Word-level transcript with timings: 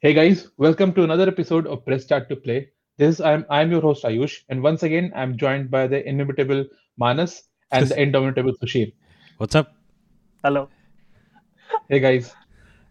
Hey 0.00 0.12
guys, 0.12 0.48
welcome 0.58 0.92
to 0.92 1.04
another 1.04 1.26
episode 1.26 1.66
of 1.66 1.82
Press 1.86 2.02
Start 2.02 2.28
to 2.28 2.36
Play. 2.36 2.68
This 2.98 3.14
is 3.14 3.20
I'm 3.22 3.46
I'm 3.48 3.70
your 3.70 3.80
host 3.80 4.04
Ayush, 4.04 4.34
and 4.50 4.62
once 4.62 4.82
again 4.82 5.10
I'm 5.16 5.38
joined 5.38 5.70
by 5.70 5.86
the 5.86 6.06
inimitable 6.06 6.66
Manas 6.98 7.44
and 7.70 7.88
the 7.88 7.98
indomitable 8.02 8.52
Sushil. 8.62 8.92
What's 9.38 9.54
up? 9.54 9.72
Hello. 10.44 10.68
Hey 11.88 12.00
guys, 12.00 12.34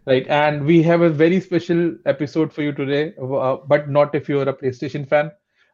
right, 0.08 0.26
and 0.28 0.66
we 0.66 0.82
have 0.82 1.02
a 1.02 1.10
very 1.12 1.40
special 1.40 1.96
episode 2.08 2.52
for 2.52 2.64
you 2.64 2.72
today, 2.72 3.14
uh, 3.22 3.58
but 3.68 3.88
not 3.88 4.16
if 4.16 4.28
you're 4.28 4.50
a 4.50 4.58
PlayStation 4.58 5.08
fan. 5.08 5.30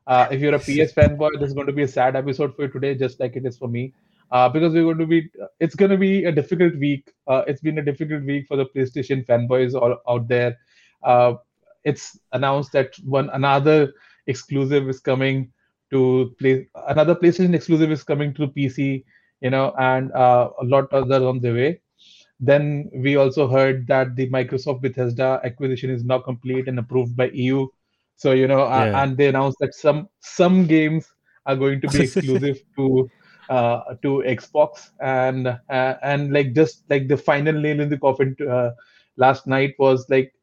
Uh, 0.07 0.27
if 0.31 0.41
you're 0.41 0.55
a 0.55 0.59
PS 0.59 0.91
fanboy, 0.99 1.29
this 1.39 1.47
is 1.47 1.53
going 1.53 1.67
to 1.67 1.71
be 1.71 1.83
a 1.83 1.87
sad 1.87 2.17
episode 2.17 2.53
for 2.57 2.63
you 2.63 2.67
today, 2.67 2.93
just 2.93 3.21
like 3.21 3.37
it 3.37 3.45
is 3.45 3.57
for 3.57 3.69
me. 3.69 3.93
Uh, 4.31 4.49
because 4.49 4.73
we're 4.73 4.83
going 4.83 4.97
to 4.97 5.05
be, 5.05 5.29
it's 5.61 5.75
going 5.75 5.91
to 5.91 5.97
be 5.97 6.25
a 6.25 6.31
difficult 6.31 6.75
week. 6.75 7.09
Uh, 7.27 7.43
it's 7.47 7.61
been 7.61 7.77
a 7.77 7.81
difficult 7.81 8.23
week 8.25 8.47
for 8.49 8.57
the 8.57 8.65
PlayStation 8.65 9.25
fanboys 9.25 9.73
all 9.73 9.97
out 10.09 10.27
there. 10.27 10.57
Uh, 11.03 11.35
it's 11.83 12.17
announced 12.33 12.71
that 12.73 12.93
one 13.03 13.29
another 13.31 13.93
exclusive 14.27 14.87
is 14.87 14.99
coming 14.99 15.51
to 15.91 16.35
play, 16.39 16.67
another 16.87 17.15
PlayStation 17.15 17.53
exclusive 17.53 17.91
is 17.91 18.03
coming 18.03 18.33
to 18.35 18.47
PC, 18.47 19.03
you 19.41 19.49
know, 19.49 19.73
and 19.77 20.11
uh, 20.13 20.49
a 20.61 20.63
lot 20.63 20.91
others 20.93 21.23
on 21.23 21.39
the 21.39 21.51
way. 21.51 21.81
Then 22.39 22.89
we 22.93 23.17
also 23.17 23.47
heard 23.47 23.85
that 23.87 24.15
the 24.15 24.29
Microsoft 24.29 24.81
Bethesda 24.81 25.39
acquisition 25.43 25.89
is 25.89 26.03
now 26.03 26.19
complete 26.19 26.67
and 26.67 26.79
approved 26.79 27.15
by 27.15 27.29
EU. 27.33 27.67
So 28.15 28.31
you 28.31 28.47
know, 28.47 28.61
uh, 28.61 28.91
and 28.95 29.17
they 29.17 29.27
announced 29.27 29.57
that 29.59 29.75
some 29.75 30.07
some 30.19 30.65
games 30.65 31.11
are 31.45 31.55
going 31.55 31.81
to 31.81 31.87
be 31.87 32.01
exclusive 32.03 32.59
to 32.77 33.09
uh, 33.49 33.95
to 34.01 34.23
Xbox, 34.25 34.89
and 35.01 35.47
uh, 35.47 35.95
and 36.01 36.31
like 36.33 36.53
just 36.53 36.83
like 36.89 37.07
the 37.07 37.17
final 37.17 37.53
nail 37.53 37.79
in 37.79 37.89
the 37.89 37.97
coffin 37.97 38.35
uh, 38.49 38.71
last 39.17 39.45
night 39.45 39.75
was 39.77 40.09
like 40.09 40.33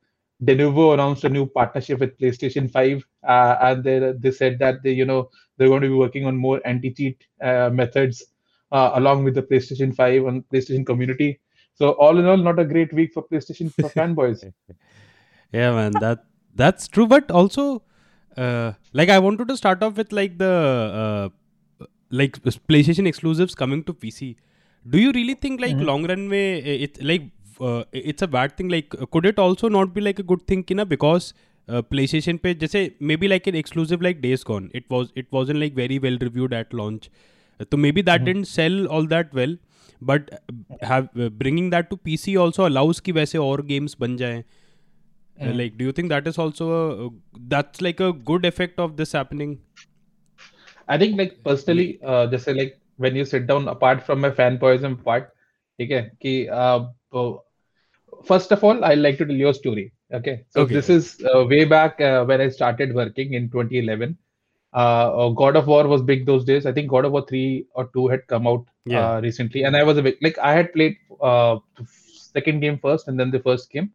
Denuvo 0.44 0.94
announced 0.94 1.24
a 1.24 1.28
new 1.28 1.46
partnership 1.46 1.98
with 2.00 2.16
PlayStation 2.18 2.70
5, 2.70 3.04
uh, 3.26 3.56
and 3.60 3.82
they 3.84 4.12
they 4.18 4.30
said 4.30 4.58
that 4.60 4.82
they 4.82 4.92
you 4.92 5.04
know 5.04 5.30
they're 5.56 5.68
going 5.68 5.82
to 5.82 5.88
be 5.88 5.94
working 5.94 6.26
on 6.26 6.36
more 6.36 6.60
anti-cheat 6.64 7.24
uh, 7.42 7.70
methods 7.72 8.24
uh, 8.72 8.92
along 8.94 9.24
with 9.24 9.34
the 9.34 9.42
PlayStation 9.42 9.94
5 9.94 10.24
and 10.26 10.44
PlayStation 10.48 10.86
community. 10.86 11.40
So 11.74 11.90
all 11.92 12.18
in 12.18 12.26
all, 12.26 12.36
not 12.36 12.58
a 12.58 12.64
great 12.64 12.92
week 12.92 13.12
for 13.12 13.26
PlayStation 13.26 13.72
for 13.80 13.90
fanboys. 13.90 14.44
Yeah, 15.52 15.72
man, 15.72 15.98
that 15.98 16.24
that's 16.54 16.88
true. 16.88 17.06
But 17.06 17.30
also, 17.30 17.82
uh, 18.36 18.72
like 18.92 19.08
I 19.08 19.18
wanted 19.18 19.48
to 19.48 19.56
start 19.56 19.82
off 19.82 19.96
with 19.96 20.12
like 20.12 20.38
the 20.38 21.32
uh, 21.80 21.86
like 22.10 22.38
PlayStation 22.68 23.06
exclusives 23.06 23.54
coming 23.54 23.84
to 23.84 23.94
PC. 23.94 24.36
Do 24.88 24.98
you 24.98 25.12
really 25.12 25.34
think 25.34 25.60
like 25.60 25.80
Mhm. 25.80 25.86
long 25.90 26.06
run 26.06 26.28
way 26.28 26.58
it 26.58 27.02
like 27.02 27.22
uh, 27.61 27.83
it's 27.91 28.21
a 28.21 28.27
bad 28.27 28.57
thing? 28.57 28.69
Like 28.69 28.89
could 29.11 29.25
it 29.25 29.39
also 29.39 29.69
not 29.69 29.93
be 29.93 30.01
like 30.01 30.19
a 30.19 30.23
good 30.23 30.45
thing, 30.47 30.63
Kina? 30.63 30.85
Because 30.85 31.33
uh, 31.69 31.81
PlayStation 31.81 32.39
पे 32.43 32.53
जैसे 32.63 32.83
maybe 33.01 33.27
like 33.27 33.47
an 33.47 33.55
exclusive 33.55 34.01
like 34.01 34.21
Days 34.21 34.43
Gone. 34.43 34.69
It 34.73 34.89
was 34.89 35.11
it 35.15 35.27
wasn't 35.31 35.59
like 35.59 35.75
very 35.75 35.99
well 35.99 36.17
reviewed 36.27 36.53
at 36.53 36.73
launch. 36.73 37.09
Uh, 37.61 37.65
So 37.71 37.77
maybe 37.77 38.01
that 38.11 38.21
Mhm. 38.21 38.25
didn't 38.31 38.45
sell 38.55 38.85
all 38.97 39.07
that 39.15 39.33
well. 39.41 39.55
But 40.01 40.29
uh, 40.37 40.85
have 40.91 41.09
uh, 41.25 41.29
bringing 41.43 41.69
that 41.75 41.89
to 41.91 41.97
PC 41.97 42.37
also 42.45 42.67
allows 42.67 42.99
कि 43.07 43.11
वैसे 43.19 43.37
और 43.47 43.61
games 43.73 43.95
बन 44.05 44.17
जाएं. 44.23 44.43
Uh, 45.43 45.51
Mm. 45.51 45.57
like, 45.57 45.77
do 45.77 45.85
you 45.85 45.91
think 45.91 46.09
that 46.09 46.27
is 46.27 46.37
also 46.37 46.67
a, 47.07 47.09
that's 47.53 47.81
like 47.81 47.99
a 47.99 48.11
good 48.13 48.45
effect 48.45 48.79
of 48.79 48.97
this 48.97 49.11
happening? 49.13 49.57
I 50.87 50.97
think 50.97 51.17
like 51.17 51.43
personally, 51.43 51.99
uh, 52.03 52.27
just 52.27 52.45
say 52.45 52.53
like 52.53 52.79
when 52.97 53.15
you 53.15 53.25
sit 53.25 53.47
down 53.47 53.67
apart 53.67 54.03
from 54.03 54.19
my 54.21 54.29
fanboyism 54.29 55.03
part, 55.03 55.33
okay, 55.81 56.11
कि, 56.21 56.47
uh, 56.49 56.87
uh, 57.13 57.37
first 58.24 58.52
of 58.52 58.64
all, 58.64 58.84
I'd 58.84 58.98
like 58.98 59.18
to 59.18 59.26
tell 59.26 59.34
you 59.34 59.48
a 59.48 59.54
story. 59.54 59.92
Okay, 60.12 60.44
so 60.50 60.62
Okay. 60.62 60.74
this 60.74 60.88
is 60.88 61.20
uh, 61.34 61.44
way 61.44 61.64
back 61.64 62.00
uh, 62.00 62.24
when 62.24 62.40
I 62.40 62.48
started 62.48 62.94
working 62.94 63.34
in 63.34 63.50
2011. 63.50 64.16
Uh, 64.74 65.26
uh, 65.26 65.28
God 65.30 65.56
of 65.56 65.66
War 65.66 65.86
was 65.86 66.02
big 66.02 66.26
those 66.26 66.44
days. 66.44 66.66
I 66.66 66.72
think 66.72 66.88
God 66.90 67.04
of 67.04 67.12
War 67.12 67.24
3 67.26 67.66
or 67.74 67.88
2 67.94 68.08
had 68.08 68.26
come 68.26 68.46
out 68.46 68.66
Yeah. 68.84 69.12
uh, 69.16 69.20
recently, 69.20 69.62
and 69.64 69.76
I 69.76 69.82
was 69.84 69.98
a 69.98 70.02
big 70.02 70.16
like 70.22 70.38
I 70.38 70.52
had 70.54 70.72
played 70.72 70.96
uh, 71.20 71.58
second 71.84 72.60
game 72.60 72.78
first 72.78 73.08
and 73.08 73.18
then 73.18 73.30
the 73.30 73.40
first 73.40 73.70
game, 73.70 73.92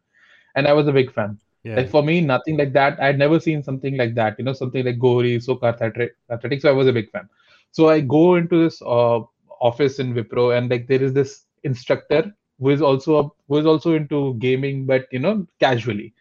and 0.55 0.67
I 0.67 0.73
was 0.73 0.87
a 0.87 0.91
big 0.91 1.11
fan. 1.13 1.37
Yeah. 1.63 1.75
Like 1.75 1.89
for 1.89 2.03
me, 2.03 2.21
nothing 2.21 2.57
like 2.57 2.73
that. 2.73 2.99
I'd 3.01 3.17
never 3.17 3.39
seen 3.39 3.63
something 3.63 3.97
like 3.97 4.15
that. 4.15 4.37
You 4.37 4.45
know, 4.45 4.53
something 4.53 4.85
like 4.85 4.99
gory, 4.99 5.39
so 5.39 5.55
cathartic. 5.55 6.13
So 6.61 6.69
I 6.69 6.73
was 6.73 6.87
a 6.87 6.93
big 6.93 7.09
fan. 7.11 7.29
So 7.71 7.89
I 7.89 8.01
go 8.01 8.35
into 8.35 8.63
this 8.63 8.81
uh, 8.81 9.19
office 9.61 9.99
in 9.99 10.13
Wipro, 10.13 10.57
and 10.57 10.69
like 10.69 10.87
there 10.87 11.01
is 11.01 11.13
this 11.13 11.45
instructor 11.63 12.33
who 12.59 12.69
is 12.69 12.81
also 12.81 13.17
a, 13.19 13.29
who 13.47 13.57
is 13.57 13.65
also 13.65 13.93
into 13.93 14.35
gaming, 14.35 14.85
but 14.85 15.07
you 15.11 15.19
know, 15.19 15.45
casually. 15.59 16.13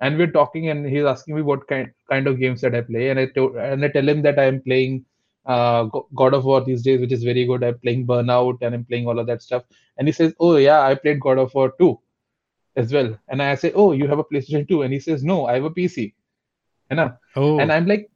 And 0.00 0.18
we're 0.18 0.30
talking, 0.30 0.68
and 0.68 0.86
he's 0.86 1.04
asking 1.04 1.36
me 1.36 1.42
what 1.42 1.66
kind 1.68 1.90
kind 2.10 2.26
of 2.26 2.38
games 2.38 2.60
that 2.62 2.74
I 2.74 2.80
play, 2.80 3.10
and 3.10 3.20
I 3.20 3.26
to, 3.26 3.58
and 3.58 3.84
I 3.84 3.88
tell 3.88 4.08
him 4.08 4.22
that 4.22 4.38
I 4.38 4.44
am 4.44 4.60
playing 4.62 5.04
uh, 5.46 5.84
God 6.14 6.34
of 6.34 6.44
War 6.44 6.64
these 6.64 6.82
days, 6.82 7.00
which 7.00 7.12
is 7.12 7.22
very 7.24 7.44
good. 7.44 7.62
I'm 7.62 7.78
playing 7.78 8.06
Burnout, 8.06 8.58
and 8.62 8.74
I'm 8.74 8.84
playing 8.84 9.06
all 9.06 9.18
of 9.18 9.26
that 9.28 9.42
stuff. 9.42 9.64
And 9.96 10.08
he 10.08 10.12
says, 10.12 10.34
"Oh 10.40 10.56
yeah, 10.56 10.80
I 10.80 10.94
played 10.94 11.20
God 11.20 11.38
of 11.38 11.54
War 11.54 11.72
2 11.78 11.98
as 12.76 12.92
well." 12.92 13.16
And 13.28 13.42
I 13.42 13.54
say, 13.54 13.72
"Oh, 13.74 13.92
you 13.92 14.08
have 14.08 14.18
a 14.18 14.24
PlayStation 14.24 14.68
2?" 14.68 14.82
And 14.82 14.92
he 14.92 15.00
says, 15.00 15.22
"No, 15.22 15.46
I 15.46 15.54
have 15.54 15.64
a 15.64 15.70
PC." 15.70 16.14
You 16.90 16.96
know? 16.96 17.12
oh, 17.36 17.58
and 17.58 17.72
i'm 17.72 17.86
like 17.86 18.10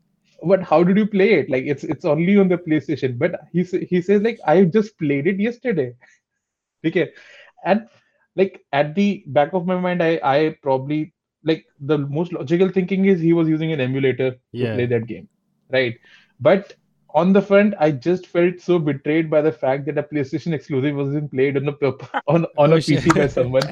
but 0.44 0.62
how 0.62 0.82
did 0.84 0.96
you 0.96 1.06
play 1.06 1.34
it 1.34 1.48
like 1.48 1.64
it's 1.64 1.84
it's 1.84 2.04
only 2.04 2.36
on 2.36 2.48
the 2.48 2.58
playstation 2.58 3.18
but 3.18 3.40
he 3.52 3.62
he 3.62 4.02
says 4.02 4.22
like 4.22 4.38
i 4.46 4.64
just 4.64 4.98
played 4.98 5.26
it 5.26 5.38
yesterday 5.40 5.94
okay 6.86 7.10
and 7.66 7.86
like 8.40 8.64
at 8.72 8.94
the 8.94 9.08
back 9.38 9.52
of 9.60 9.66
my 9.66 9.76
mind 9.86 10.02
i 10.02 10.12
i 10.32 10.56
probably 10.62 11.12
like 11.50 11.64
the 11.92 11.98
most 12.16 12.32
logical 12.32 12.70
thinking 12.78 13.06
is 13.06 13.20
he 13.20 13.32
was 13.32 13.48
using 13.48 13.72
an 13.72 13.80
emulator 13.80 14.30
to 14.32 14.66
play 14.74 14.86
that 14.86 15.06
game 15.06 15.28
right? 15.70 15.96
But 16.40 16.74
on 17.20 17.32
the 17.32 17.40
front 17.48 17.74
i 17.84 17.90
just 18.06 18.26
felt 18.26 18.60
so 18.60 18.78
betrayed 18.78 19.30
by 19.34 19.40
the 19.40 19.52
fact 19.52 19.86
that 19.86 19.98
a 19.98 20.02
playstation 20.02 20.52
exclusive 20.56 20.96
was 21.02 21.10
being 21.14 21.28
played 21.28 21.56
on 21.56 21.68
a 21.68 21.74
on, 22.34 22.46
on 22.64 22.72
Oh, 22.72 22.76
a 22.76 22.80
shit. 22.80 23.00
pc 23.04 23.14
by 23.20 23.26
someone 23.26 23.68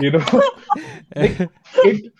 you 0.00 0.12
know? 0.12 0.24
Like 1.16 1.40
it 1.90 2.12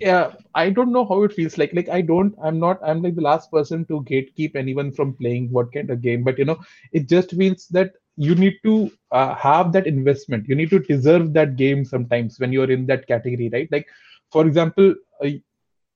yeah 0.00 0.32
i 0.54 0.70
don't 0.70 0.92
know 0.92 1.04
how 1.04 1.22
it 1.22 1.32
feels 1.32 1.58
like. 1.58 1.72
Like 1.72 1.88
i 1.88 2.00
don't 2.00 2.34
i'm 2.42 2.58
not 2.58 2.78
i'm 2.82 3.02
like 3.02 3.14
the 3.14 3.22
last 3.22 3.50
person 3.50 3.84
to 3.86 4.02
gatekeep 4.02 4.56
anyone 4.56 4.92
from 4.92 5.14
playing 5.14 5.50
what 5.50 5.72
kind 5.72 5.90
of 5.90 6.02
game. 6.02 6.24
But 6.24 6.38
you 6.38 6.44
know 6.44 6.58
it 6.92 7.08
just 7.08 7.30
feels 7.30 7.66
that 7.68 7.92
you 8.16 8.34
need 8.34 8.54
to 8.64 8.90
uh, 9.12 9.34
have 9.36 9.72
that 9.72 9.86
investment. 9.86 10.48
You 10.48 10.56
need 10.56 10.70
to 10.70 10.80
deserve 10.80 11.32
that 11.34 11.56
game 11.56 11.84
sometimes 11.84 12.40
when 12.40 12.52
you're 12.52 12.70
in 12.70 12.86
that 12.86 13.06
category 13.06 13.48
right? 13.52 13.68
Like 13.70 13.86
for 14.30 14.46
example 14.46 14.94
uh, 15.24 15.28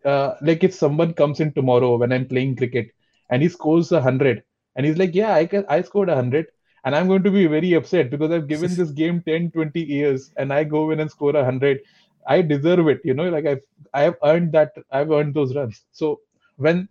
uh, 0.04 0.34
like 0.42 0.64
if 0.64 0.74
someone 0.74 1.14
comes 1.14 1.40
in 1.40 1.52
tomorrow 1.52 1.96
when 1.96 2.12
i'm 2.12 2.26
playing 2.26 2.56
cricket 2.56 2.88
and 3.30 3.42
he 3.42 3.48
scores 3.48 3.92
a 3.92 3.96
100 3.96 4.42
and 4.76 4.86
he's 4.86 4.96
like 4.96 5.14
yeah 5.14 5.34
i 5.34 5.46
can 5.46 5.64
i 5.68 5.80
scored 5.80 6.08
a 6.08 6.14
100 6.14 6.46
and 6.84 6.96
i'm 6.96 7.06
going 7.06 7.22
to 7.22 7.30
be 7.30 7.46
very 7.46 7.74
upset 7.74 8.10
because 8.10 8.30
i've 8.32 8.48
given 8.48 8.74
this 8.76 8.90
game 8.90 9.22
10 9.26 9.50
20 9.50 9.80
years 9.80 10.32
and 10.36 10.52
i 10.52 10.64
go 10.64 10.90
in 10.90 11.00
and 11.00 11.10
score 11.10 11.30
a 11.30 11.44
100 11.44 11.80
i 12.26 12.40
deserve 12.42 12.88
it 12.88 13.00
you 13.04 13.14
know 13.14 13.28
like 13.28 13.46
i've 13.46 13.64
i 13.94 14.02
have 14.02 14.16
earned 14.24 14.52
that 14.52 14.72
i've 14.90 15.10
earned 15.10 15.34
those 15.34 15.54
runs. 15.54 15.84
So 15.92 16.20
when 16.56 16.88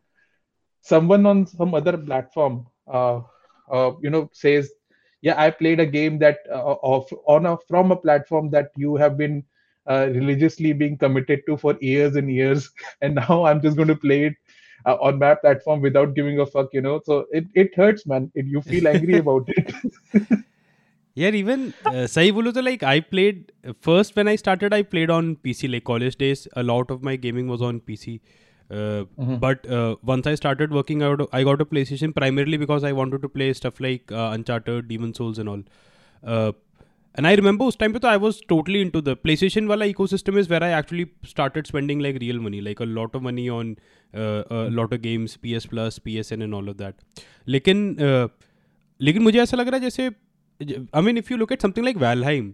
someone 0.81 1.25
on 1.25 1.45
some 1.47 1.73
other 1.73 1.97
platform 1.97 2.65
uh, 2.87 3.19
uh, 3.71 3.91
you 4.01 4.09
know 4.09 4.29
says 4.33 4.71
yeah 5.21 5.35
i 5.41 5.49
played 5.49 5.79
a 5.79 5.85
game 5.85 6.17
that 6.19 6.39
uh, 6.51 6.75
of 6.83 7.07
on 7.25 7.45
a 7.45 7.57
from 7.67 7.91
a 7.91 7.95
platform 7.95 8.49
that 8.51 8.69
you 8.75 8.95
have 8.95 9.17
been 9.17 9.43
uh, 9.87 10.07
religiously 10.11 10.73
being 10.73 10.97
committed 10.97 11.41
to 11.47 11.57
for 11.57 11.75
years 11.81 12.15
and 12.15 12.31
years 12.31 12.69
and 13.01 13.15
now 13.15 13.43
i'm 13.45 13.61
just 13.61 13.77
going 13.77 13.87
to 13.87 13.95
play 14.07 14.25
it 14.25 14.33
uh, 14.85 14.95
on 15.01 15.19
my 15.19 15.35
platform 15.35 15.81
without 15.81 16.13
giving 16.15 16.39
a 16.39 16.45
fuck 16.45 16.67
you 16.73 16.81
know? 16.81 17.01
So 17.05 17.25
it, 17.31 17.45
it 17.53 17.75
hurts 17.75 18.05
man 18.05 18.31
it, 18.35 18.45
you 18.45 18.61
feel 18.61 18.87
angry 18.87 19.17
about 19.17 19.47
it 19.49 19.73
यार 21.17 21.35
even 21.35 21.71
सही 21.87 22.31
बोलो 22.31 22.51
तो 22.51 22.61
like 22.61 22.83
I 22.83 23.01
played 23.09 23.43
first 23.85 24.13
when 24.17 24.27
I 24.27 24.37
started 24.37 24.73
I 24.73 24.83
played 24.83 25.11
on 25.11 25.33
PC 25.43 25.67
like 25.67 25.83
college 25.83 26.15
days 26.19 26.47
a 26.49 26.61
lot 26.61 26.91
of 26.91 27.01
my 27.05 27.17
gaming 27.17 27.49
was 27.49 27.61
on 27.61 27.79
PC 27.87 28.19
but 28.69 29.67
once 30.05 30.27
I 30.27 30.35
started 30.35 30.73
working 30.73 31.03
out 31.03 31.27
I 31.33 31.43
got 31.43 31.61
a 31.61 31.65
PlayStation 31.85 32.11
primarily 32.11 32.57
because 32.57 32.85
I 32.85 32.91
wanted 32.91 33.21
to 33.21 33.27
play 33.27 33.53
stuff 33.53 33.83
like 33.83 34.13
Uncharted 34.13 34.87
Demon's 34.87 35.11
Souls 35.11 35.39
and 35.39 35.49
all 35.49 35.63
and 37.15 37.25
I 37.27 37.35
remember 37.35 37.65
उस 37.65 37.77
time 37.77 37.93
पे 37.93 37.99
तो 37.99 38.07
I 38.07 38.17
was 38.17 38.35
totally 38.49 38.81
into 38.89 39.01
the 39.01 39.15
PlayStation 39.35 39.67
वाला 39.67 39.85
eco 39.85 40.05
is 40.05 40.49
where 40.49 40.63
I 40.63 40.79
actually 40.79 41.05
started 41.25 41.67
spending 41.67 42.01
like 42.01 42.17
real 42.17 42.39
money 42.39 42.61
like 42.61 42.81
a 42.81 42.85
lot 42.85 43.15
of 43.15 43.23
money 43.23 43.47
on 43.49 43.75
lot 44.13 44.93
of 44.93 45.01
games 45.01 45.35
P 45.35 45.53
S 45.53 45.65
plus 45.65 45.99
P 45.99 46.17
S 46.17 46.31
N 46.31 46.41
and 46.41 46.53
all 46.53 46.69
of 46.69 46.77
that 46.77 47.23
लेकिन 47.47 47.97
लेकिन 48.99 49.23
मुझे 49.23 49.39
ऐसा 49.39 49.57
लग 49.57 49.67
रहा 49.67 49.75
है 49.75 49.81
जैसे 49.81 50.09
I 50.93 51.01
mean, 51.01 51.17
if 51.17 51.29
you 51.29 51.37
look 51.37 51.51
at 51.51 51.61
something 51.61 51.83
like 51.83 51.97
Valheim, 51.97 52.53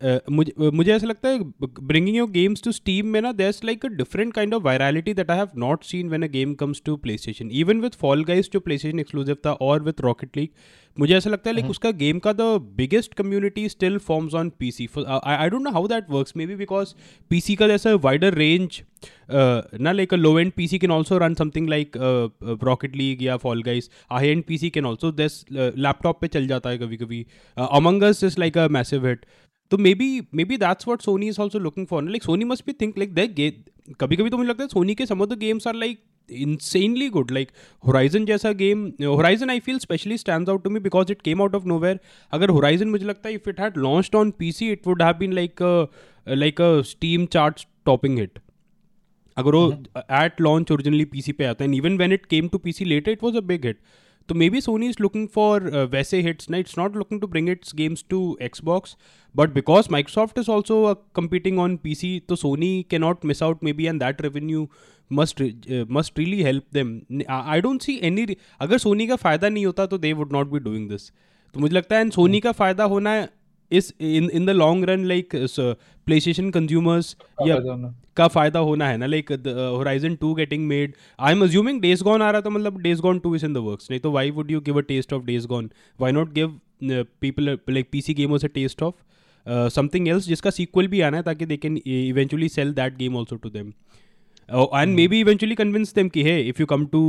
Uh, 0.00 0.18
मुझे 0.30 0.70
मुझे 0.70 0.92
ऐसा 0.92 1.06
लगता 1.06 1.28
है 1.28 1.38
bringing 1.80 2.16
your 2.16 2.30
games 2.30 2.62
to 2.62 2.72
Steam 2.72 3.06
में 3.06 3.20
ना 3.20 3.32
there's 3.32 3.60
like 3.64 3.84
a 3.86 3.88
different 3.88 4.32
kind 4.34 4.54
of 4.54 4.62
virality 4.62 5.14
that 5.14 5.30
I 5.30 5.38
have 5.38 5.48
not 5.56 5.84
seen 5.84 6.08
when 6.08 6.22
a 6.22 6.26
game 6.28 6.54
comes 6.54 6.82
to 6.84 6.96
PlayStation 7.18 7.50
even 7.54 7.80
with 7.80 7.98
Fall 8.00 8.24
Guys 8.24 8.48
जो 8.52 8.60
play 8.60 8.78
station 8.78 9.00
exclusive 9.00 9.36
था 9.46 9.52
और 9.62 9.82
विथ 9.82 10.00
रॉकेट 10.00 10.36
लीग 10.36 10.48
मुझे 10.96 11.14
ऐसा 11.16 11.30
लगता 11.30 11.50
है 11.50 11.54
like 11.56 11.70
उसका 11.70 11.90
गेम 11.90 12.18
का 12.18 12.32
the 12.32 12.42
biggest 12.76 13.14
community 13.14 13.68
still 13.68 13.98
forms 13.98 14.34
on 14.34 14.50
P 14.58 14.70
C 14.70 14.88
I 14.98 15.50
don't 15.50 15.62
know 15.62 15.70
how 15.70 15.86
that 15.88 16.10
works 16.10 16.32
maybe 16.46 16.56
because 16.56 16.94
P 17.30 17.40
C 17.40 17.54
का 17.56 17.68
जैसा 17.68 17.94
वाइडर 18.04 18.34
रेंज 18.34 18.82
ना 19.30 19.92
like 19.92 20.14
a 20.14 20.16
low 20.16 20.38
end 20.38 20.52
P 20.52 20.66
C 20.68 20.78
can 20.78 20.90
also 20.90 21.18
run 21.18 21.34
something 21.34 21.68
like 21.68 21.96
Rocket 22.64 22.96
League 22.96 23.22
या 23.22 23.36
Fall 23.36 23.62
Guys 23.62 23.88
I 24.10 24.28
and 24.28 24.42
P 24.44 24.58
C 24.58 24.70
can 24.70 24.86
also 24.86 25.12
दस 25.12 25.44
laptop 25.52 26.20
पे 26.20 26.28
चल 26.28 26.46
जाता 26.46 26.70
है 26.70 26.78
कभी 26.78 26.96
कभी 26.96 27.24
Among Us 27.56 28.22
is 28.24 28.38
like 28.38 28.58
a 28.58 28.68
massive 28.70 29.06
hit 29.06 29.24
तो 29.72 29.78
maybe 29.94 30.08
maybe 30.44 30.56
that's 30.58 30.88
what 30.88 31.02
Sony 31.02 31.28
is 31.28 31.40
also 31.40 31.58
looking 31.58 31.86
for 31.86 32.02
like 32.04 32.22
Sony 32.22 32.44
must 32.44 32.66
be 32.66 32.72
think 32.80 32.98
like 32.98 33.14
that 33.14 33.54
कभी 34.00 34.16
कभी 34.16 34.30
तो 34.30 34.36
मुझे 34.36 34.48
लगता 34.48 34.62
है 34.62 34.68
सोनी 34.68 34.94
के 34.94 35.06
some 35.06 35.22
of 35.22 35.28
the 35.28 35.38
games 35.38 35.66
are 35.66 35.74
like 35.74 36.00
insanely 36.28 37.06
good 37.14 37.30
like 37.36 37.48
horizon 37.84 38.26
जैसा 38.26 38.50
game 38.58 38.84
horizon 39.02 39.50
i 39.50 39.58
feel 39.60 39.80
specially 39.80 40.18
stands 40.22 40.52
out 40.52 40.62
to 40.66 40.70
me 40.74 40.82
because 40.84 41.10
it 41.14 41.22
came 41.22 41.40
out 41.44 41.56
of 41.58 41.66
nowhere 41.72 41.96
अगर 42.32 42.50
horizon 42.58 42.90
मुझे 42.90 43.06
लगता 43.06 43.28
है 43.28 43.38
if 43.38 43.48
it 43.52 43.62
had 43.64 43.80
launched 43.86 44.16
on 44.20 44.30
pc 44.42 44.70
it 44.74 44.86
would 44.86 45.02
have 45.02 45.18
been 45.22 45.34
like 45.40 45.64
a 45.70 45.74
like 46.36 46.62
a 46.68 46.70
steam 46.92 47.26
chart 47.36 47.66
topping 47.88 48.18
hit 48.22 48.40
अगर 49.36 49.54
वो 49.54 49.68
eight 50.22 50.40
launch 50.40 50.70
originally 50.72 51.04
PC 51.12 51.32
पे 51.32 51.44
आता 51.44 51.64
है 51.64 51.76
even 51.76 51.96
when 51.98 52.12
it 52.12 52.26
came 52.26 52.48
to 52.48 52.58
PC 52.58 52.84
later 52.84 53.10
it 53.10 53.22
was 53.22 53.36
a 53.36 53.40
big 53.50 53.64
hit 53.66 53.78
तो 54.28 54.34
maybe 54.50 54.60
Sony 54.60 54.88
is 54.88 54.96
looking 55.00 55.26
for 55.28 55.68
वैसे 55.92 56.20
hits 56.22 56.50
ना 56.50 56.56
it's 56.56 56.78
not 56.78 56.96
looking 56.96 57.20
to 57.20 57.26
bring 57.26 57.48
its 57.48 57.74
games 57.74 58.04
to 58.10 58.20
Xbox 58.42 58.96
but 59.34 59.52
because 59.54 59.88
Microsoft 59.90 60.38
is 60.38 60.50
also 60.50 60.94
competing 61.14 61.58
on 61.58 61.76
P 61.76 61.94
C 61.94 62.18
तो 62.28 62.36
Sony 62.36 62.72
के 62.90 62.98
not 62.98 63.24
miss 63.24 63.42
out 63.42 63.64
maybe 63.72 63.86
and 63.86 64.00
that 64.00 64.22
revenue 64.22 64.68
must 65.10 65.42
must 65.90 66.18
really 66.18 66.42
help 66.42 66.64
them 66.74 67.00
I 67.30 67.60
don't 67.60 67.82
see 67.82 67.98
any 68.02 68.26
अगर 68.60 68.78
Sony 68.78 69.06
का 69.06 69.16
फ़ायदा 69.16 69.48
नहीं 69.48 69.66
होता 69.66 69.86
तो 69.86 69.98
they 69.98 70.12
would 70.12 70.32
not 70.32 70.50
be 70.50 70.58
doing 70.60 70.88
this 70.88 71.10
तो 71.54 71.60
मुझे 71.60 71.74
लगता 71.74 71.96
है 71.96 72.00
एंड 72.00 72.12
सोनी 72.12 72.40
का 72.40 72.52
फ़ायदा 72.52 72.84
होना 72.84 73.16
इस 73.72 73.92
in 74.00 74.30
in 74.30 74.46
the 74.46 74.50
long 74.50 74.84
run 74.84 75.04
like 75.04 75.36
PlayStation 76.20 76.50
consumers 76.50 77.16
या 77.46 77.56
का 78.16 78.26
फ़ायदा 78.28 78.58
होना 78.60 78.88
है 78.88 78.96
ना 78.96 79.06
like 79.06 79.32
Horizon 79.32 80.14
two 80.16 80.32
getting 80.34 80.66
made 80.68 80.94
I 81.20 81.32
am 81.32 81.44
assuming 81.44 81.80
Days 81.80 82.02
Gone 82.04 82.22
आ 82.22 82.30
रहा 82.30 82.40
था 82.40 82.50
मतलब 82.50 82.80
Days 82.80 83.00
Gone 83.00 83.18
two 83.18 83.34
is 83.36 83.46
in 83.46 83.54
the 83.54 83.64
works 83.66 83.90
नहीं 83.90 84.00
तो 84.00 84.10
why 84.10 84.30
would 84.30 84.50
you 84.50 84.60
give 84.60 84.78
a 84.78 84.82
taste 84.88 85.12
of 85.12 85.24
Days 85.24 85.46
Gone 85.46 85.70
why 86.00 86.12
not 86.12 86.32
give 86.32 86.60
people 87.20 87.58
like 87.70 87.88
P 87.92 88.00
C 88.00 88.14
gamers 88.14 88.44
a 88.44 88.48
taste 88.54 88.82
of 88.82 88.94
something 89.70 90.08
else 90.08 90.26
जिसका 90.26 90.50
sequel 90.50 90.88
भी 90.88 91.00
आना 91.00 91.16
है 91.16 91.22
ताकि 91.22 91.46
they 91.46 91.56
can 91.56 91.80
eventually 91.86 92.48
sell 92.48 92.72
that 92.74 92.96
game 92.96 93.16
also 93.16 93.36
to 93.36 93.50
them 93.50 93.72
and 94.48 94.94
maybe 95.08 95.20
eventually 95.20 95.54
convince 95.54 95.94
them 95.94 96.08
कि 96.08 96.22
है 96.22 96.40
if 96.48 96.60
you 96.60 96.66
come 96.66 96.86
to 96.86 97.00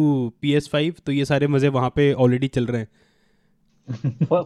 P 0.42 0.54
S 0.54 0.70
five 0.70 0.96
तो 1.06 1.12
ये 1.12 1.26
सारे 1.26 1.48
मज़े 1.48 1.68
वहाँ 1.70 1.90
पे 1.96 2.12
ऑलरेडी 2.14 2.48
चल 2.48 2.66
रहे 2.66 2.82
हैं। 2.82 2.88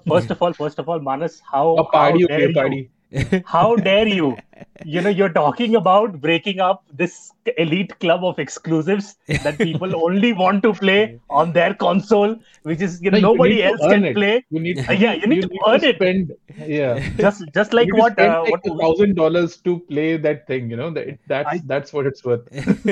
first 0.07 0.31
of 0.31 0.41
all, 0.41 0.53
first 0.53 0.79
of 0.79 0.89
all, 0.89 0.99
Manas, 0.99 1.41
how, 1.51 1.75
a 1.77 1.83
party, 1.83 2.21
how 2.21 2.27
dare 2.27 2.43
okay, 2.43 2.53
party. 2.53 2.75
you? 2.77 2.89
how 3.45 3.75
dare 3.75 4.07
you? 4.07 4.37
You 4.83 5.01
know, 5.01 5.09
you're 5.09 5.31
talking 5.31 5.75
about 5.75 6.19
breaking 6.19 6.59
up 6.59 6.83
this 6.91 7.31
elite 7.57 7.97
club 7.99 8.23
of 8.25 8.37
exclusives 8.37 9.15
that 9.27 9.57
people 9.57 9.95
only 10.03 10.33
want 10.33 10.63
to 10.63 10.73
play 10.73 11.19
on 11.29 11.53
their 11.53 11.73
console, 11.73 12.35
which 12.63 12.81
is 12.81 13.01
you 13.01 13.11
know 13.11 13.19
no, 13.19 13.33
nobody 13.33 13.55
you 13.55 13.63
else 13.63 13.79
can 13.81 14.03
it. 14.03 14.15
play. 14.15 14.45
You 14.49 14.59
need, 14.59 14.79
uh, 14.89 14.91
yeah, 14.91 15.13
you 15.13 15.27
need 15.27 15.35
you 15.37 15.41
to 15.43 15.47
need 15.47 15.61
earn 15.67 15.79
to 15.81 15.93
spend, 15.95 16.31
it. 16.31 16.67
Yeah, 16.67 17.09
just 17.17 17.43
just 17.53 17.73
like 17.73 17.87
what 17.93 18.19
uh, 18.19 18.43
what 18.45 18.65
thousand 18.65 19.15
dollars 19.15 19.57
to 19.57 19.79
play 19.79 20.17
that 20.17 20.45
thing. 20.47 20.69
You 20.69 20.77
know 20.77 20.91
that 20.91 21.17
that's 21.27 21.49
I, 21.49 21.61
that's 21.65 21.93
what 21.93 22.05
it's 22.07 22.25
worth. 22.25 22.47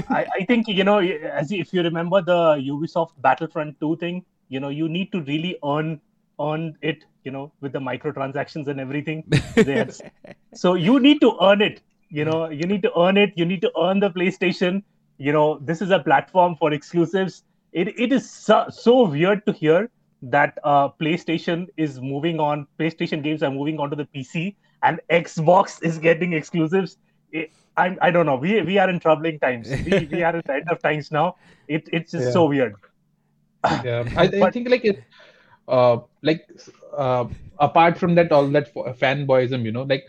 I, 0.09 0.25
I 0.39 0.45
think 0.45 0.67
you 0.67 0.83
know 0.83 0.99
as 0.99 1.51
if 1.51 1.73
you 1.73 1.83
remember 1.83 2.21
the 2.21 2.55
Ubisoft 2.55 3.11
Battlefront 3.17 3.79
Two 3.81 3.97
thing, 3.97 4.23
you 4.47 4.59
know 4.59 4.69
you 4.69 4.87
need 4.87 5.11
to 5.11 5.21
really 5.21 5.57
earn 5.63 5.99
earn 6.39 6.77
it 6.81 7.03
you 7.23 7.31
know 7.31 7.51
with 7.61 7.71
the 7.71 7.79
microtransactions 7.79 8.67
and 8.67 8.79
everything 8.79 9.23
so 10.53 10.73
you 10.73 10.99
need 10.99 11.19
to 11.21 11.37
earn 11.41 11.61
it 11.61 11.81
you 12.09 12.25
know 12.25 12.49
you 12.49 12.65
need 12.65 12.81
to 12.81 12.91
earn 12.99 13.17
it 13.17 13.33
you 13.35 13.45
need 13.45 13.61
to 13.61 13.71
earn 13.81 13.99
the 13.99 14.09
playstation. 14.09 14.83
You 15.17 15.31
know 15.31 15.59
this 15.59 15.81
is 15.81 15.91
a 15.91 15.99
platform 15.99 16.55
for 16.55 16.73
exclusives. 16.73 17.43
It, 17.71 17.99
it 17.99 18.11
is 18.11 18.29
so, 18.29 18.65
so 18.69 19.05
weird 19.05 19.45
to 19.45 19.53
hear 19.53 19.89
that 20.21 20.57
uh, 20.63 20.89
playstation 20.89 21.67
is 21.77 21.99
moving 22.01 22.39
on 22.39 22.67
playstation 22.79 23.23
games 23.23 23.43
are 23.43 23.51
moving 23.51 23.79
on 23.79 23.89
to 23.89 23.95
the 23.95 24.05
pc 24.15 24.55
and 24.83 24.99
xbox 25.09 25.81
is 25.83 25.97
getting 25.97 26.33
exclusives. 26.33 26.97
It, 27.31 27.51
I, 27.77 27.97
I 28.01 28.11
don't 28.11 28.25
know. 28.25 28.35
We, 28.37 28.61
we 28.61 28.77
are 28.77 28.89
in 28.89 28.99
troubling 28.99 29.39
times. 29.39 29.69
We, 29.69 30.07
we 30.11 30.23
are 30.23 30.35
at 30.37 30.45
the 30.45 30.53
end 30.53 30.69
of 30.69 30.81
times 30.81 31.11
now. 31.11 31.35
It, 31.67 31.89
it's 31.91 32.11
just 32.11 32.27
yeah. 32.27 32.31
so 32.31 32.45
weird. 32.45 32.75
Yeah. 33.83 34.07
I, 34.15 34.23
I 34.41 34.51
think 34.55 34.69
like 34.69 34.85
it 34.85 35.03
uh, 35.67 35.97
like 36.21 36.47
uh, 36.97 37.25
apart 37.59 37.97
from 37.97 38.15
that 38.15 38.31
all 38.31 38.47
that 38.47 38.73
fanboyism 38.73 39.63
you 39.63 39.71
know 39.71 39.83
like 39.83 40.05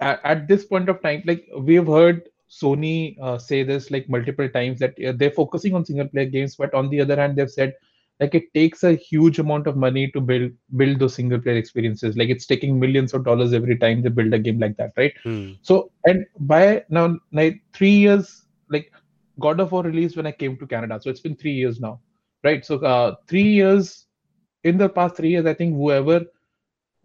at, 0.00 0.20
at, 0.24 0.48
this 0.48 0.64
point 0.64 0.88
of 0.88 1.00
time 1.02 1.22
like 1.26 1.46
we've 1.58 1.86
heard 1.86 2.28
sony 2.50 3.16
uh, 3.20 3.38
say 3.38 3.62
this 3.62 3.90
like 3.90 4.08
multiple 4.08 4.48
times 4.48 4.78
that 4.78 4.94
they're 5.16 5.30
focusing 5.30 5.74
on 5.74 5.84
single 5.84 6.08
player 6.08 6.26
games 6.26 6.56
but 6.56 6.74
on 6.74 6.88
the 6.90 7.00
other 7.00 7.16
hand 7.16 7.36
they've 7.36 7.50
said 7.50 7.74
like 8.20 8.34
it 8.34 8.52
takes 8.54 8.84
a 8.84 8.92
huge 8.92 9.38
amount 9.38 9.66
of 9.66 9.76
money 9.76 10.10
to 10.12 10.20
build 10.20 10.52
build 10.76 10.98
those 10.98 11.14
single 11.14 11.40
player 11.40 11.56
experiences. 11.56 12.16
Like 12.16 12.28
it's 12.28 12.46
taking 12.46 12.78
millions 12.78 13.14
of 13.14 13.24
dollars 13.24 13.54
every 13.54 13.78
time 13.78 14.02
they 14.02 14.10
build 14.10 14.34
a 14.34 14.38
game 14.38 14.60
like 14.60 14.76
that 14.76 14.92
right? 14.96 15.14
Hmm. 15.22 15.52
so 15.62 15.90
and 16.04 16.26
by 16.38 16.84
now 16.90 17.18
like 17.32 17.62
three 17.72 17.96
years 18.04 18.46
like 18.68 18.92
god 19.40 19.58
of 19.58 19.72
war 19.72 19.82
released 19.82 20.16
when 20.16 20.26
i 20.26 20.32
came 20.32 20.56
to 20.58 20.66
canada. 20.66 21.00
So 21.02 21.10
it's 21.10 21.20
been 21.20 21.36
three 21.36 21.54
years 21.54 21.80
now 21.80 22.00
right? 22.44 22.64
So 22.64 22.78
uh, 22.78 23.16
three 23.28 23.50
years 23.50 24.06
in 24.64 24.78
the 24.78 24.88
past 24.88 25.16
three 25.16 25.30
years, 25.30 25.46
I 25.46 25.54
think 25.54 25.74
whoever 25.74 26.24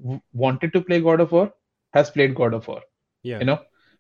w- 0.02 0.22
wanted 0.34 0.74
to 0.74 0.82
play 0.82 1.02
God 1.02 1.20
of 1.22 1.32
War 1.32 1.54
has 1.94 2.10
played 2.10 2.36
God 2.36 2.54
of 2.54 2.68
War. 2.68 2.82
Yeah. 3.24 3.40
You 3.40 3.46
know, 3.46 3.60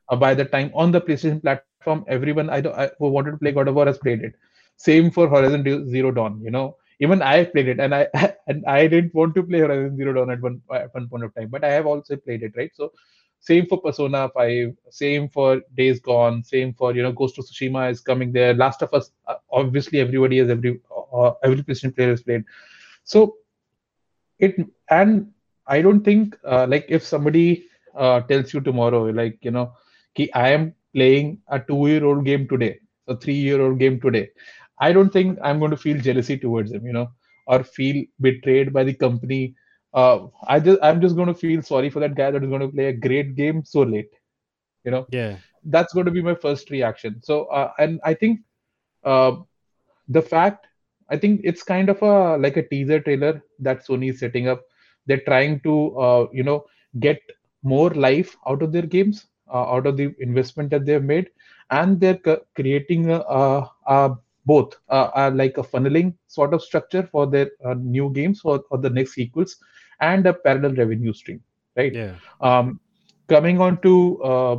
uh, 0.10 0.16
by 0.16 0.34
the 0.34 0.46
time 0.46 0.72
on 0.74 0.92
the 0.92 1.02
PlayStation 1.02 1.42
platform, 1.42 1.80
everyone 1.84 2.26
I, 2.26 2.36
I 2.38 2.66
who 2.74 2.82
wanted 2.86 3.08
to 3.08 3.16
play 3.16 3.26
God 3.30 3.46
of 3.46 3.54
War 3.54 3.64
has 3.64 3.78
played 3.78 4.02
it. 4.02 4.14
Same 4.62 4.98
for 4.98 5.16
Horizon 5.18 5.64
Zero 5.90 6.12
Dawn. 6.12 6.40
You 6.42 6.52
know, 6.52 6.78
even 7.00 7.22
I 7.22 7.44
played 7.46 7.68
it, 7.68 7.80
and 7.80 7.94
I 7.94 8.08
and 8.48 8.64
I 8.66 8.88
didn't 8.88 9.14
want 9.14 9.36
to 9.36 9.44
play 9.44 9.60
Horizon 9.60 9.98
Zero 9.98 10.14
Dawn 10.14 10.32
at 10.32 10.42
one 10.42 10.62
at 10.74 10.94
one 10.94 11.08
point 11.10 11.24
of 11.24 11.34
time, 11.36 11.50
but 11.50 11.64
I 11.64 11.72
have 11.72 11.86
also 11.86 12.16
played 12.18 12.44
it, 12.44 12.54
right? 12.56 12.72
So 12.76 12.92
same 13.40 13.66
for 13.68 13.80
Persona 13.82 14.30
5, 14.30 14.74
same 14.90 15.30
for 15.30 15.62
Days 15.76 16.00
Gone, 16.00 16.44
same 16.44 16.74
for 16.74 16.94
you 16.96 17.04
know 17.04 17.12
Ghost 17.12 17.38
of 17.40 17.46
Tsushima 17.46 17.92
is 17.92 18.02
coming 18.02 18.32
there. 18.32 18.54
Last 18.54 18.82
of 18.82 18.94
Us, 18.94 19.12
uh, 19.28 19.36
obviously 19.52 20.00
everybody 20.00 20.38
has 20.40 20.50
every 20.50 20.80
uh, 21.14 21.32
every 21.44 21.58
PlayStation 21.64 21.96
player 21.96 22.10
has 22.10 22.24
played. 22.24 22.44
So 23.04 23.36
it 24.40 24.56
and 24.90 25.28
i 25.68 25.82
don't 25.82 26.04
think 26.04 26.36
uh, 26.46 26.66
like 26.70 26.86
if 26.90 27.04
somebody 27.04 27.64
uh, 27.96 28.20
tells 28.22 28.54
you 28.54 28.62
tomorrow 28.62 29.04
like 29.22 29.38
you 29.42 29.52
know 29.52 29.72
ki, 30.16 30.32
i 30.34 30.50
am 30.50 30.74
playing 30.94 31.38
a 31.50 31.60
two 31.60 31.88
year 31.88 32.06
old 32.06 32.26
game 32.26 32.48
today 32.48 32.78
a 33.08 33.16
three 33.16 33.40
year 33.48 33.62
old 33.62 33.80
game 33.80 34.00
today 34.00 34.28
i 34.80 34.92
don't 34.92 35.12
think 35.14 35.38
i'm 35.44 35.60
going 35.60 35.72
to 35.72 35.84
feel 35.86 36.00
jealousy 36.08 36.38
towards 36.38 36.72
him 36.72 36.86
you 36.86 36.94
know 36.94 37.08
or 37.48 37.64
feel 37.64 38.04
betrayed 38.22 38.74
by 38.74 38.84
the 38.84 38.94
company. 38.94 39.56
Uh, 39.94 40.20
i 40.48 40.60
just 40.60 40.80
i'm 40.84 41.02
just 41.02 41.16
going 41.16 41.28
to 41.28 41.34
feel 41.34 41.62
sorry 41.62 41.90
for 41.90 42.00
that 42.00 42.16
guy 42.16 42.30
that 42.32 42.44
is 42.44 42.50
going 42.50 42.62
to 42.62 42.68
play 42.68 42.86
a 42.88 42.94
great 43.08 43.36
game 43.36 43.64
so 43.64 43.82
late 43.82 44.10
you 44.84 44.92
know? 44.92 45.08
Yeah. 45.10 45.38
That's 45.64 45.94
going 45.94 46.06
to 46.06 46.12
be 46.12 46.22
my 46.22 46.36
first 46.36 46.70
reaction. 46.70 47.22
So 47.24 47.46
uh, 47.46 47.72
and 47.80 48.00
i 48.04 48.14
think 48.14 48.40
uh, 49.04 49.34
the 50.08 50.22
fact 50.22 50.68
I 51.10 51.18
think 51.18 51.42
it's 51.44 51.64
kind 51.64 51.90
of 51.90 52.02
a 52.02 52.38
like 52.38 52.58
a 52.58 52.68
teaser 52.68 53.00
trailer 53.00 53.42
that 53.60 53.86
Sony 53.86 54.10
is 54.12 54.20
setting 54.20 54.48
up. 54.48 54.62
They're 55.06 55.26
trying 55.26 55.60
to 55.62 55.98
uh, 55.98 56.28
you 56.32 56.44
know 56.44 56.66
get 57.00 57.20
more 57.64 57.90
life 57.92 58.36
out 58.48 58.62
of 58.62 58.72
their 58.72 58.84
games, 58.84 59.28
uh, 59.52 59.72
out 59.72 59.86
of 59.88 59.98
the 59.98 60.14
investment 60.20 60.70
that 60.72 60.86
they've 60.86 61.04
made, 61.04 61.30
and 61.72 62.00
they're 62.00 62.20
c- 62.24 62.38
creating 62.56 63.10
a, 63.12 63.20
a, 63.20 63.70
a 63.88 64.16
both 64.46 64.76
uh, 64.90 65.32
like 65.34 65.58
a 65.58 65.64
funneling 65.64 66.14
sort 66.28 66.54
of 66.54 66.62
structure 66.62 67.04
for 67.04 67.28
their 67.28 67.50
uh, 67.66 67.74
new 67.76 68.12
games 68.12 68.42
or, 68.44 68.64
or 68.72 68.78
the 68.78 68.90
next 68.90 69.14
sequels, 69.14 69.58
and 70.02 70.26
a 70.26 70.34
parallel 70.34 70.74
revenue 70.76 71.14
stream. 71.14 71.42
Right. 71.76 71.98
Yeah. 71.98 72.18
Um, 72.42 72.80
coming 73.28 73.60
on 73.62 73.82
to 73.82 74.22
uh, 74.24 74.56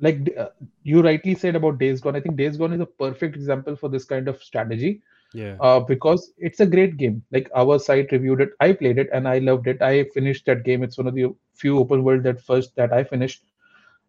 like 0.00 0.32
uh, 0.38 0.48
you 0.82 1.02
rightly 1.02 1.34
said 1.34 1.56
about 1.56 1.78
Days 1.78 2.00
Gone, 2.00 2.16
I 2.16 2.20
think 2.20 2.36
Days 2.36 2.56
Gone 2.56 2.72
is 2.72 2.80
a 2.80 2.86
perfect 2.86 3.36
example 3.36 3.76
for 3.76 3.88
this 3.88 4.04
kind 4.04 4.28
of 4.28 4.42
strategy 4.42 5.02
yeah. 5.34 5.60
Uh, 5.60 5.80
because 5.80 6.32
it's 6.38 6.60
a 6.60 6.66
great 6.66 6.96
game. 6.98 7.22
Like 7.32 7.50
our 7.54 7.78
site 7.78 8.12
reviewed 8.12 8.40
it. 8.40 8.50
I 8.60 8.72
played 8.72 8.98
it 8.98 9.08
and 9.12 9.28
i 9.28 9.38
loved 9.38 9.68
it. 9.68 9.82
I 9.82 10.04
finished 10.14 10.46
that 10.46 10.64
game. 10.64 10.82
It's 10.82 10.98
one 10.98 11.08
of 11.08 11.14
the 11.14 11.34
few 11.54 11.78
open 11.78 12.04
world 12.04 12.24
that 12.24 12.40
first 12.40 12.76
that 12.76 12.92
i 12.92 13.04
finished. 13.04 13.44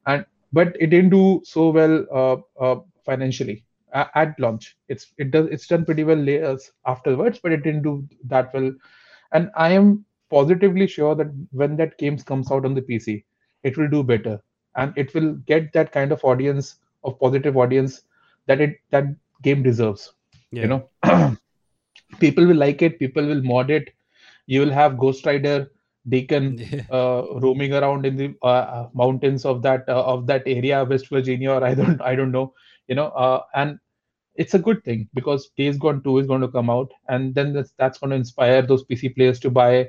And 0.07 0.25
but 0.53 0.75
it 0.79 0.87
didn't 0.87 1.11
do 1.11 1.41
so 1.45 1.69
well 1.69 2.05
uh, 2.13 2.37
uh, 2.63 2.81
financially 3.05 3.65
at, 3.93 4.11
at 4.15 4.39
launch. 4.39 4.77
It's 4.89 5.13
it 5.17 5.31
does 5.31 5.47
it's 5.49 5.67
done 5.67 5.85
pretty 5.85 6.03
well 6.03 6.17
layers 6.17 6.71
afterwards 6.85 7.39
but 7.43 7.53
it 7.53 7.63
didn't 7.63 7.83
do 7.83 8.07
that 8.25 8.53
well. 8.53 8.71
And 9.33 9.51
i 9.55 9.71
am 9.71 10.05
positively 10.31 10.87
sure 10.87 11.15
that 11.15 11.27
when 11.51 11.77
that 11.77 11.97
game 11.99 12.17
comes 12.17 12.51
out 12.51 12.65
on 12.65 12.75
the 12.75 12.81
pc 12.81 13.23
it 13.63 13.77
will 13.77 13.89
do 13.89 14.03
better. 14.03 14.41
And 14.75 14.93
it 14.97 15.13
will 15.15 15.35
get 15.47 15.73
that 15.73 15.91
kind 15.93 16.11
of 16.13 16.23
audience 16.25 16.79
of 17.03 17.19
positive 17.19 17.57
audience 17.57 18.03
that 18.47 18.61
it 18.61 18.77
that 18.91 19.05
game 19.43 19.63
deserves 19.63 20.14
Yeah. 20.55 20.63
you 20.63 20.69
know 20.69 20.81
people 22.19 22.45
will 22.45 22.57
like 22.57 22.81
it 22.81 22.99
people 22.99 23.25
will 23.25 23.41
mod 23.41 23.69
it 23.69 23.89
you 24.47 24.61
will 24.61 24.71
have 24.71 24.97
ghost 24.97 25.25
rider 25.25 25.71
deacon 26.09 26.57
Yeah. 26.71 26.83
uh, 26.91 27.23
roaming 27.45 27.73
around 27.73 28.05
in 28.05 28.15
the 28.15 28.33
uh, 28.43 28.65
uh, 28.77 28.89
mountains 28.93 29.45
of 29.45 29.61
that 29.63 29.87
uh, 29.89 30.03
of 30.13 30.27
that 30.27 30.43
area 30.45 30.83
west 30.83 31.09
virginia 31.09 31.51
or 31.51 31.63
i 31.63 31.73
don't 31.73 32.01
i 32.01 32.15
don't 32.15 32.31
know 32.31 32.53
you 32.87 32.95
know 32.95 33.07
uh, 33.25 33.41
and 33.55 33.79
it's 34.35 34.53
a 34.53 34.59
good 34.59 34.83
thing 34.83 35.07
because 35.13 35.49
days 35.57 35.77
gone 35.77 36.01
2 36.03 36.17
is 36.19 36.27
going 36.27 36.41
to 36.41 36.47
come 36.47 36.69
out 36.69 36.91
and 37.09 37.33
then 37.35 37.53
that's, 37.53 37.73
that's 37.77 37.99
going 37.99 38.11
to 38.11 38.15
inspire 38.15 38.61
those 38.61 38.85
pc 38.85 39.15
players 39.15 39.39
to 39.39 39.49
buy 39.49 39.87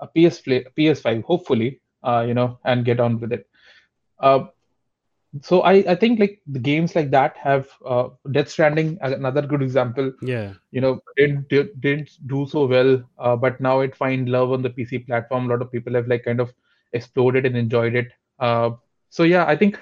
a 0.00 0.06
ps 0.06 0.40
play, 0.40 0.64
ps5 0.76 1.22
hopefully 1.24 1.80
uh, 2.04 2.24
you 2.26 2.34
know 2.34 2.58
and 2.64 2.84
get 2.84 3.00
on 3.00 3.20
with 3.20 3.32
it 3.32 3.46
uh, 4.20 4.40
so 5.42 5.60
I, 5.62 5.84
I 5.86 5.94
think 5.94 6.18
like 6.18 6.40
the 6.46 6.58
games 6.58 6.96
like 6.96 7.10
that 7.10 7.36
have 7.36 7.68
uh, 7.84 8.08
Death 8.30 8.48
Stranding 8.48 8.98
another 9.02 9.42
good 9.42 9.62
example 9.62 10.12
yeah. 10.22 10.54
you 10.70 10.80
know 10.80 11.00
didn't 11.16 11.48
did- 11.48 11.80
didn't 11.80 12.10
do 12.26 12.46
so 12.46 12.66
well 12.66 13.02
uh, 13.18 13.36
but 13.36 13.60
now 13.60 13.80
it 13.80 13.94
find 13.94 14.28
love 14.28 14.52
on 14.52 14.62
the 14.62 14.70
pc 14.70 15.06
platform 15.06 15.46
a 15.46 15.48
lot 15.48 15.62
of 15.62 15.70
people 15.70 15.94
have 15.94 16.08
like 16.08 16.24
kind 16.24 16.40
of 16.40 16.52
explored 16.92 17.36
it 17.36 17.44
and 17.44 17.56
enjoyed 17.56 17.94
it 17.94 18.08
uh, 18.40 18.70
so 19.10 19.22
yeah 19.22 19.44
i 19.46 19.56
think 19.56 19.78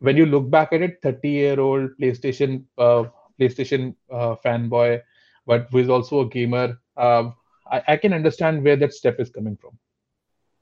when 0.00 0.16
you 0.16 0.26
look 0.26 0.50
back 0.50 0.72
at 0.72 0.82
it 0.82 0.98
30 1.02 1.30
year 1.30 1.58
old 1.58 1.90
playstation 2.00 2.64
uh, 2.78 3.04
playstation 3.40 3.94
uh, 4.10 4.36
fanboy 4.44 5.00
but 5.46 5.68
who 5.70 5.78
is 5.78 5.88
also 5.88 6.20
a 6.20 6.28
gamer 6.28 6.78
um, 6.96 7.34
I, 7.70 7.82
I 7.88 7.96
can 7.96 8.12
understand 8.12 8.62
where 8.62 8.76
that 8.76 8.92
step 8.92 9.18
is 9.18 9.30
coming 9.30 9.56
from 9.56 9.78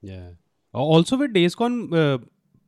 Yeah. 0.00 0.30
Also 0.72 1.18
with 1.18 1.32
Days 1.34 1.54
Gone, 1.54 1.92
uh, 1.92 2.18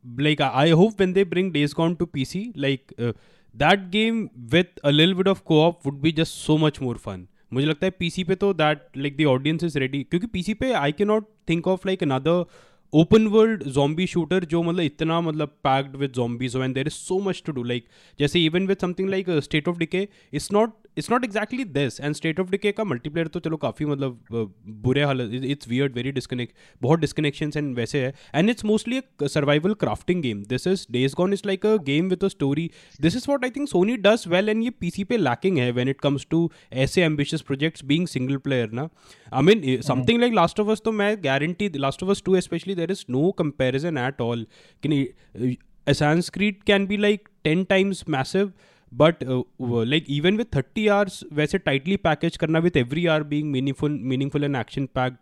like 0.05 0.41
I 0.41 0.71
hope 0.71 0.99
when 0.99 1.13
they 1.13 1.25
bring 1.25 1.53
Days 1.53 1.75
Gone 1.75 1.97
to 1.97 2.07
PC, 2.07 2.53
like 2.57 2.93
uh, 2.99 3.13
that 3.55 3.91
game 3.91 4.31
with 4.51 4.69
a 4.83 4.93
little 4.93 5.15
bit 5.15 5.29
of 5.29 5.45
co-op 5.45 5.85
would 5.85 6.01
be 6.03 6.13
just 6.13 6.43
so 6.43 6.59
much 6.59 6.81
more 6.81 6.97
fun. 6.97 7.27
मुझे 7.53 7.67
लगता 7.67 7.87
है 7.87 7.91
PC 7.99 8.23
पे 8.25 8.35
तो 8.35 8.53
that 8.55 8.97
like 8.97 9.17
the 9.17 9.25
audience 9.29 9.65
is 9.65 9.79
ready 9.79 10.03
क्योंकि 10.11 10.27
PC 10.27 10.55
पे 10.55 10.73
I 10.75 10.93
can 10.93 11.07
not 11.09 11.27
think 11.49 11.69
of 11.69 11.87
like 11.87 12.03
another 12.03 12.45
open 12.93 13.27
world 13.27 13.63
zombie 13.75 14.07
shooter 14.07 14.45
जो 14.45 14.63
मतलब 14.63 14.83
इतना 14.83 15.21
मतलब 15.21 15.49
packed 15.65 15.97
with 15.97 16.13
zombies 16.19 16.57
and 16.57 16.75
there 16.75 16.87
is 16.87 16.95
so 16.95 17.19
much 17.29 17.43
to 17.47 17.53
do 17.53 17.63
like 17.63 17.87
जैसे 18.19 18.45
even 18.45 18.67
with 18.67 18.79
something 18.81 19.09
like 19.11 19.31
State 19.45 19.69
of 19.69 19.79
Decay 19.79 20.09
it's 20.33 20.51
not 20.53 20.73
it's 20.99 21.11
not 21.11 21.25
exactly 21.25 21.65
this 21.65 22.01
and 22.01 22.15
State 22.15 22.41
of 22.41 22.51
Decay 22.51 22.73
का 22.73 22.85
multiplayer 22.85 23.27
तो 23.27 23.41
चलो 23.41 23.57
काफ़ी 23.57 23.87
मतलब 23.87 24.53
बुरे 24.85 25.03
हालत 25.03 25.45
इट्स 25.45 25.69
वियर्ड 25.69 25.95
वेरी 25.95 26.13
डिस्कनेक्ट 26.13 26.55
बहुत 26.83 27.01
डिस्कनेक्शंस 27.01 27.57
and 27.57 27.75
वैसे 27.77 28.05
है। 28.05 28.15
And 28.35 28.51
it's 28.51 28.65
mostly 28.65 28.99
a 28.99 29.27
survival 29.27 29.75
crafting 29.75 30.23
game 30.23 30.43
this 30.45 30.67
is 30.67 30.87
Days 30.91 31.15
Gone 31.17 31.33
is 31.33 31.43
like 31.47 31.67
a 31.67 31.77
game 31.77 32.09
with 32.09 32.25
a 32.25 32.29
story 32.29 32.71
this 33.01 33.17
is 33.17 33.27
what 33.29 33.45
I 33.45 33.51
think 33.51 33.69
Sony 33.69 33.97
does 33.97 34.25
well 34.29 34.49
and 34.49 34.63
ये 34.65 34.71
PC 34.71 35.05
पे 35.05 35.17
lacking 35.17 35.59
है 35.59 35.71
when 35.73 35.89
it 35.89 36.01
comes 36.01 36.27
to 36.31 36.51
ऐसे 36.73 37.03
ambitious 37.03 37.43
projects 37.43 37.85
being 37.85 38.07
single 38.07 38.37
player 38.37 38.71
ना। 38.71 38.89
I 39.33 39.43
mean 39.43 39.81
something 39.81 40.21
like 40.21 40.35
Last 40.35 40.61
of 40.61 40.69
Us 40.69 40.83
तो 40.85 40.93
मैं 40.93 41.17
guarantee 41.25 41.73
Last 41.77 42.03
of 42.03 42.11
Us 42.11 42.23
two 42.27 42.41
specially 42.41 42.75
there 42.75 42.91
is 42.91 43.05
no 43.11 43.31
comparison 43.31 43.99
at 43.99 44.21
all 44.21 44.47
कि 44.87 45.57
Creed 45.87 46.61
can 46.69 46.85
be 46.91 46.97
like 46.97 47.27
10 47.45 47.65
times 47.71 47.99
massive 48.13 48.47
but 48.53 48.74
uh, 49.03 49.43
like 49.63 50.05
even 50.09 50.37
even 50.37 50.57
thirty 50.57 50.87
30 50.87 51.05
hours 51.05 51.25
वैसे 51.33 51.59
tightly 51.59 51.97
package 51.97 52.37
करना 52.37 52.59
with 52.59 52.77
every 52.77 53.07
hour 53.07 53.23
being 53.23 53.51
meaningful 53.51 53.99
meaningful 54.03 54.45
and 54.45 54.57
action 54.57 54.87
packed 54.87 55.17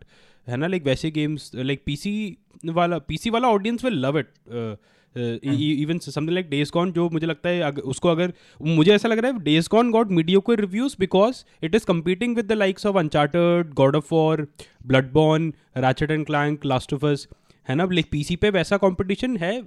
है 0.49 0.57
ना? 0.57 0.67
Like 0.67 0.85
वैसे 0.85 1.11
games 1.11 1.51
like 1.55 1.83
PC 1.89 2.33
वाला 2.73 3.01
PC 3.13 3.31
वाला 3.31 3.49
audience 3.49 3.85
will 3.85 3.95
love 3.95 4.21
uh, 4.21 5.45
even 5.45 5.99
something 5.99 6.31
like 6.31 6.51
Days 6.51 6.71
Gone 6.73 6.93
जो 6.93 7.11
मुझे 7.11 7.27
लगता 7.27 7.49
है 7.49 7.61
अगर, 7.61 7.81
उसको 7.81 8.09
अगर 8.09 8.33
मुझे 8.63 8.93
ऐसा 8.95 9.09
लग 9.09 9.19
रहा 9.19 9.31
है 9.31 9.41
days 9.41 9.69
Gone 9.71 9.91
got 9.91 10.11
mediocre 10.41 10.55
reviews 10.55 10.97
because 11.01 11.45
it 11.63 11.75
is 11.75 11.87
competing 11.87 12.37
with 12.37 12.47
the 12.47 12.53
likes 12.53 12.87
of 12.87 12.97
Uncharted 12.97 13.75
God 13.75 13.97
of 13.97 14.15
War 14.15 14.49
Bloodborne 15.13 15.55
Ratchet 15.77 16.11
and 16.11 16.27
Clank 16.27 16.67
Last 16.67 16.95
of 16.95 17.07
Us 17.07 17.29
है 17.69 17.75
ना? 17.75 17.85
लाइक 17.85 18.07
पीसी 18.11 18.37
पे 18.37 18.51
वैसा 18.51 18.77
कंपटीशन 18.77 19.37
है 19.37 19.59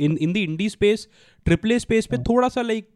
in 0.00 0.18
in 0.20 0.32
the 0.32 0.36
indie 0.36 0.68
space 0.68 1.08
triple 1.44 1.72
A 1.72 1.78
space 1.78 2.06
पे 2.06 2.16
थोड़ा 2.16 2.48
सा 2.48 2.62
like 2.62 2.88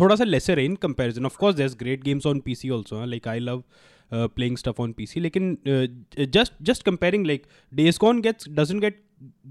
थोड़ा 0.00 0.16
सा 0.16 0.24
लेसर 0.24 0.58
है 0.58 0.64
in 0.64 0.74
comparison 0.82 1.26
of 1.26 1.36
course 1.36 1.56
there 1.56 1.70
great 1.78 2.02
games 2.04 2.26
on 2.26 2.40
PC 2.46 2.70
also 2.78 3.04
like 3.04 3.28
I 3.28 3.38
love 3.40 3.62
playing 4.12 4.56
stuff 4.56 4.80
on 4.80 4.92
PC 4.92 5.20
लेकिन 5.20 5.56
just 6.18 6.52
just 6.70 6.82
comparing 6.82 7.26
like 7.26 7.46
days 7.74 7.98
gone 8.00 8.20
gets 8.20 8.48
doesn't 8.60 8.80
get 8.80 9.02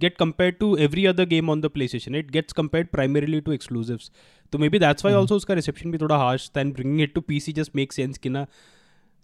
get 0.04 0.16
compared 0.20 0.56
to 0.62 0.68
every 0.84 1.01
other 1.10 1.24
game 1.32 1.50
on 1.54 1.60
the 1.63 1.70
PlayStation. 1.74 2.16
It 2.20 2.30
gets 2.36 2.56
compared 2.60 2.88
primarily 2.94 3.39
to 3.48 3.51
exclusives. 3.56 4.06
So 4.54 4.60
maybe 4.63 4.80
that's 4.84 5.06
why 5.08 5.12
also 5.18 5.36
उसका 5.42 5.58
reception 5.60 5.92
भी 5.92 5.98
थोड़ा 6.04 6.18
harsh 6.22 6.48
than 6.58 6.72
bringing 6.78 7.04
it 7.06 7.12
to 7.18 7.22
PC 7.28 7.54
just 7.60 7.75
makes 7.80 8.00
sense 8.00 8.18
कि 8.24 8.30
ना 8.38 8.46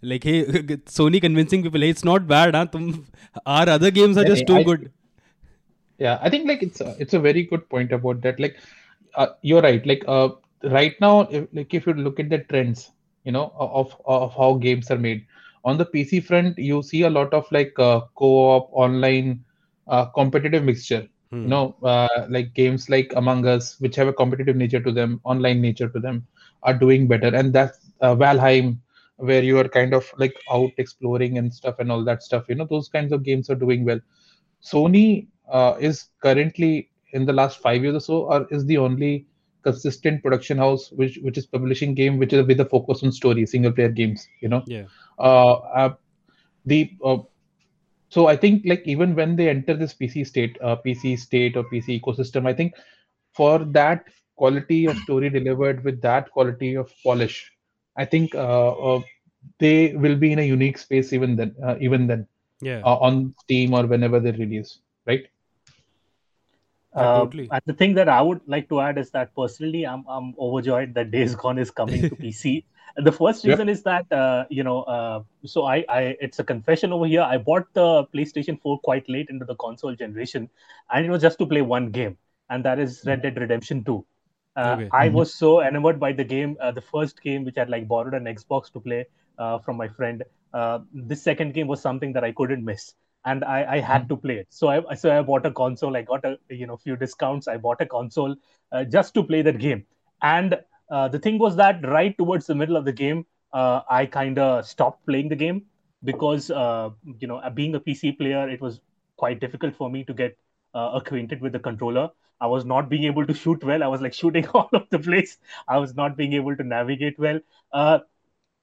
like 0.02 0.28
hey 0.30 0.36
Sony 0.98 1.22
convincing 1.24 1.64
people 1.66 1.86
hey 1.86 1.88
it's 1.96 2.06
not 2.10 2.28
bad 2.34 2.58
huh 2.58 2.62
तुम 2.76 2.86
our 3.54 3.64
other 3.74 3.90
games 3.98 4.20
are 4.22 4.26
Yeah, 4.28 4.34
just 4.34 4.46
too 4.52 4.58
I- 4.60 4.62
good. 4.70 4.86
yeah 6.00 6.18
i 6.28 6.30
think 6.36 6.48
like 6.52 6.62
it's 6.68 6.80
a, 6.86 6.94
it's 7.04 7.14
a 7.14 7.20
very 7.26 7.42
good 7.50 7.68
point 7.74 7.92
about 7.98 8.18
that 8.28 8.40
like 8.44 8.56
uh, 9.14 9.26
you're 9.50 9.62
right 9.66 9.86
like 9.92 10.02
uh, 10.16 10.28
right 10.63 10.95
now 11.01 11.21
if, 11.21 11.47
like 11.53 11.73
if 11.73 11.85
you 11.87 11.93
look 11.93 12.19
at 12.19 12.29
the 12.29 12.39
trends 12.39 12.91
you 13.23 13.31
know 13.31 13.51
of 13.57 13.95
of 14.05 14.33
how 14.35 14.53
games 14.55 14.89
are 14.91 14.97
made 14.97 15.25
on 15.63 15.77
the 15.77 15.85
pc 15.85 16.23
front 16.23 16.57
you 16.57 16.81
see 16.81 17.03
a 17.03 17.09
lot 17.09 17.33
of 17.33 17.45
like 17.51 17.73
uh, 17.79 18.01
co-op 18.15 18.69
online 18.73 19.43
uh, 19.87 20.05
competitive 20.05 20.63
mixture. 20.63 21.07
Hmm. 21.31 21.43
you 21.43 21.49
know 21.49 21.75
uh, 21.83 22.25
like 22.29 22.53
games 22.53 22.89
like 22.89 23.11
among 23.15 23.45
us 23.47 23.79
which 23.79 23.95
have 23.95 24.07
a 24.07 24.13
competitive 24.13 24.55
nature 24.55 24.81
to 24.81 24.91
them 24.91 25.19
online 25.23 25.61
nature 25.61 25.89
to 25.89 25.99
them 25.99 26.25
are 26.63 26.73
doing 26.73 27.07
better. 27.07 27.27
And 27.35 27.53
that's 27.53 27.91
uh, 28.01 28.15
valheim 28.15 28.77
where 29.17 29.43
you 29.43 29.57
are 29.59 29.67
kind 29.67 29.93
of 29.93 30.05
like 30.17 30.35
out 30.51 30.71
exploring 30.77 31.37
and 31.37 31.53
stuff 31.53 31.79
and 31.79 31.91
all 31.91 32.03
that 32.05 32.23
stuff. 32.23 32.45
You 32.49 32.55
know 32.55 32.67
those 32.69 32.89
kinds 32.89 33.11
of 33.11 33.23
games 33.23 33.49
are 33.49 33.55
doing 33.55 33.85
well. 33.85 33.99
Sony 34.63 35.27
uh, 35.51 35.75
is 35.79 36.07
currently 36.21 36.89
in 37.13 37.25
the 37.25 37.33
last 37.33 37.59
five 37.59 37.83
years 37.83 37.95
or 37.95 37.99
so 37.99 38.23
or 38.31 38.47
is 38.51 38.65
the 38.65 38.77
only 38.77 39.25
consistent 39.63 40.21
production 40.23 40.57
house 40.57 40.91
which 40.91 41.19
which 41.23 41.37
is 41.37 41.45
publishing 41.45 41.93
game 41.93 42.17
which 42.17 42.33
is 42.33 42.45
with 42.47 42.59
a 42.59 42.65
focus 42.65 43.03
on 43.03 43.11
story 43.11 43.45
single 43.45 43.71
player 43.71 43.89
games 43.89 44.27
you 44.41 44.49
know 44.49 44.63
Yeah. 44.65 44.87
uh, 45.19 45.53
uh, 45.81 45.89
the 46.65 46.91
uh, 47.03 47.17
so 48.09 48.27
i 48.27 48.35
think 48.35 48.63
like 48.65 48.83
even 48.85 49.15
when 49.15 49.35
they 49.35 49.49
enter 49.49 49.75
this 49.75 49.93
pc 49.93 50.25
state 50.25 50.57
uh, 50.63 50.75
pc 50.85 51.17
state 51.17 51.55
or 51.57 51.63
pc 51.71 51.99
ecosystem 51.99 52.47
i 52.47 52.53
think 52.53 52.73
for 53.39 53.59
that 53.79 54.05
quality 54.35 54.85
of 54.87 54.97
story 54.97 55.29
delivered 55.29 55.83
with 55.83 56.01
that 56.01 56.29
quality 56.31 56.73
of 56.75 56.91
polish 57.03 57.37
i 57.97 58.05
think 58.05 58.33
uh, 58.35 58.71
uh, 58.89 59.01
they 59.59 59.93
will 60.05 60.15
be 60.15 60.31
in 60.31 60.39
a 60.39 60.47
unique 60.53 60.77
space 60.77 61.13
even 61.13 61.35
then 61.35 61.53
uh, 61.67 61.75
even 61.79 62.07
then 62.07 62.25
Yeah. 62.61 62.85
uh, 62.85 62.97
on 63.07 63.33
steam 63.43 63.73
or 63.73 63.85
whenever 63.93 64.19
they 64.19 64.31
release 64.43 64.79
right 65.07 65.25
Uh, 66.95 67.27
totally. 67.27 67.53
And 67.53 67.61
the 67.65 67.73
thing 67.73 67.93
that 67.95 68.07
I 68.09 68.21
would 68.21 68.41
like 68.47 68.69
to 68.69 68.79
add 68.81 68.97
is 68.97 69.11
that 69.11 69.33
personally, 69.35 69.85
I'm 69.85 70.03
I'm 70.07 70.33
overjoyed 70.39 70.93
that 70.95 71.11
Days 71.11 71.35
Gone 71.35 71.57
is 71.57 71.71
coming 71.71 72.07
to 72.07 72.15
PC. 72.17 72.65
The 72.97 73.11
first 73.11 73.45
Yep. 73.45 73.45
reason 73.45 73.69
is 73.69 73.83
that 73.83 74.11
uh, 74.11 74.45
you 74.49 74.63
know, 74.63 74.83
uh, 74.83 75.23
so 75.45 75.65
I, 75.65 75.85
I 75.89 76.01
it's 76.19 76.39
a 76.39 76.43
confession 76.43 76.91
over 76.93 77.05
here. 77.05 77.21
I 77.21 77.37
bought 77.37 77.67
the 77.73 78.05
PlayStation 78.13 78.59
4 78.61 78.79
quite 78.79 79.07
late 79.09 79.29
into 79.29 79.45
the 79.45 79.55
console 79.55 79.95
generation, 79.95 80.49
and 80.91 81.05
it 81.05 81.09
was 81.09 81.21
just 81.21 81.39
to 81.39 81.45
play 81.45 81.61
one 81.61 81.91
game, 81.91 82.17
and 82.49 82.63
that 82.65 82.79
is 82.79 83.03
Red 83.05 83.21
Dead 83.21 83.37
Redemption 83.37 83.83
2. 83.83 84.05
Uh, 84.55 84.77
Okay. 84.77 84.91
I 84.91 85.07
Mhm. 85.07 85.09
was 85.09 85.33
so 85.33 85.61
enamored 85.61 85.99
by 85.99 86.11
the 86.13 86.23
game. 86.25 86.57
Uh, 86.61 86.71
the 86.71 86.81
first 86.81 87.21
game, 87.21 87.45
which 87.45 87.57
I'd 87.57 87.69
like 87.69 87.87
borrowed 87.87 88.13
an 88.13 88.25
Xbox 88.25 88.71
to 88.73 88.79
play 88.81 89.05
uh, 89.37 89.59
from 89.59 89.77
my 89.77 89.87
friend. 89.87 90.23
Uh, 90.53 90.79
this 90.93 91.23
second 91.23 91.53
game 91.53 91.67
was 91.67 91.81
something 91.81 92.11
that 92.13 92.23
I 92.25 92.31
couldn't 92.33 92.63
miss 92.65 92.93
and 93.25 93.43
I, 93.43 93.75
I 93.75 93.79
had 93.79 94.09
to 94.09 94.17
play 94.17 94.35
it. 94.37 94.47
So 94.49 94.67
I 94.69 94.95
so 94.95 95.17
I 95.17 95.21
bought 95.21 95.45
a 95.45 95.51
console. 95.51 95.95
I 95.95 96.01
got 96.01 96.25
a 96.25 96.37
you 96.49 96.67
know 96.67 96.77
few 96.77 96.95
discounts. 96.95 97.47
I 97.47 97.57
bought 97.57 97.81
a 97.81 97.85
console 97.85 98.35
uh, 98.71 98.83
just 98.85 99.13
to 99.15 99.23
play 99.23 99.41
that 99.43 99.59
game. 99.59 99.85
And 100.21 100.59
uh, 100.89 101.07
the 101.07 101.19
thing 101.19 101.39
was 101.39 101.55
that 101.57 101.85
right 101.87 102.17
towards 102.17 102.47
the 102.47 102.55
middle 102.55 102.75
of 102.77 102.85
the 102.85 102.91
game, 102.93 103.25
uh, 103.53 103.81
I 103.89 104.05
kind 104.05 104.39
of 104.39 104.65
stopped 104.65 105.05
playing 105.05 105.29
the 105.29 105.35
game 105.35 105.65
because 106.03 106.49
uh, 106.51 106.89
you 107.19 107.27
know 107.27 107.41
being 107.53 107.75
a 107.75 107.79
PC 107.79 108.11
player, 108.11 108.49
it 108.49 108.61
was 108.61 108.79
quite 109.17 109.39
difficult 109.39 109.75
for 109.75 109.89
me 109.89 110.03
to 110.05 110.13
get 110.13 110.37
uh, 110.73 110.91
acquainted 110.95 111.41
with 111.41 111.53
the 111.53 111.59
controller. 111.59 112.09
I 112.39 112.47
was 112.47 112.65
not 112.65 112.89
being 112.89 113.03
able 113.03 113.25
to 113.27 113.33
shoot 113.33 113.63
well. 113.63 113.83
I 113.83 113.87
was 113.87 114.01
like 114.01 114.13
shooting 114.21 114.47
all 114.49 114.69
over 114.73 114.85
the 114.89 114.99
place. 114.99 115.37
I 115.67 115.77
was 115.77 115.95
not 115.95 116.17
being 116.17 116.33
able 116.33 116.55
to 116.55 116.63
navigate 116.63 117.19
well. 117.19 117.39
Uh, 117.71 117.99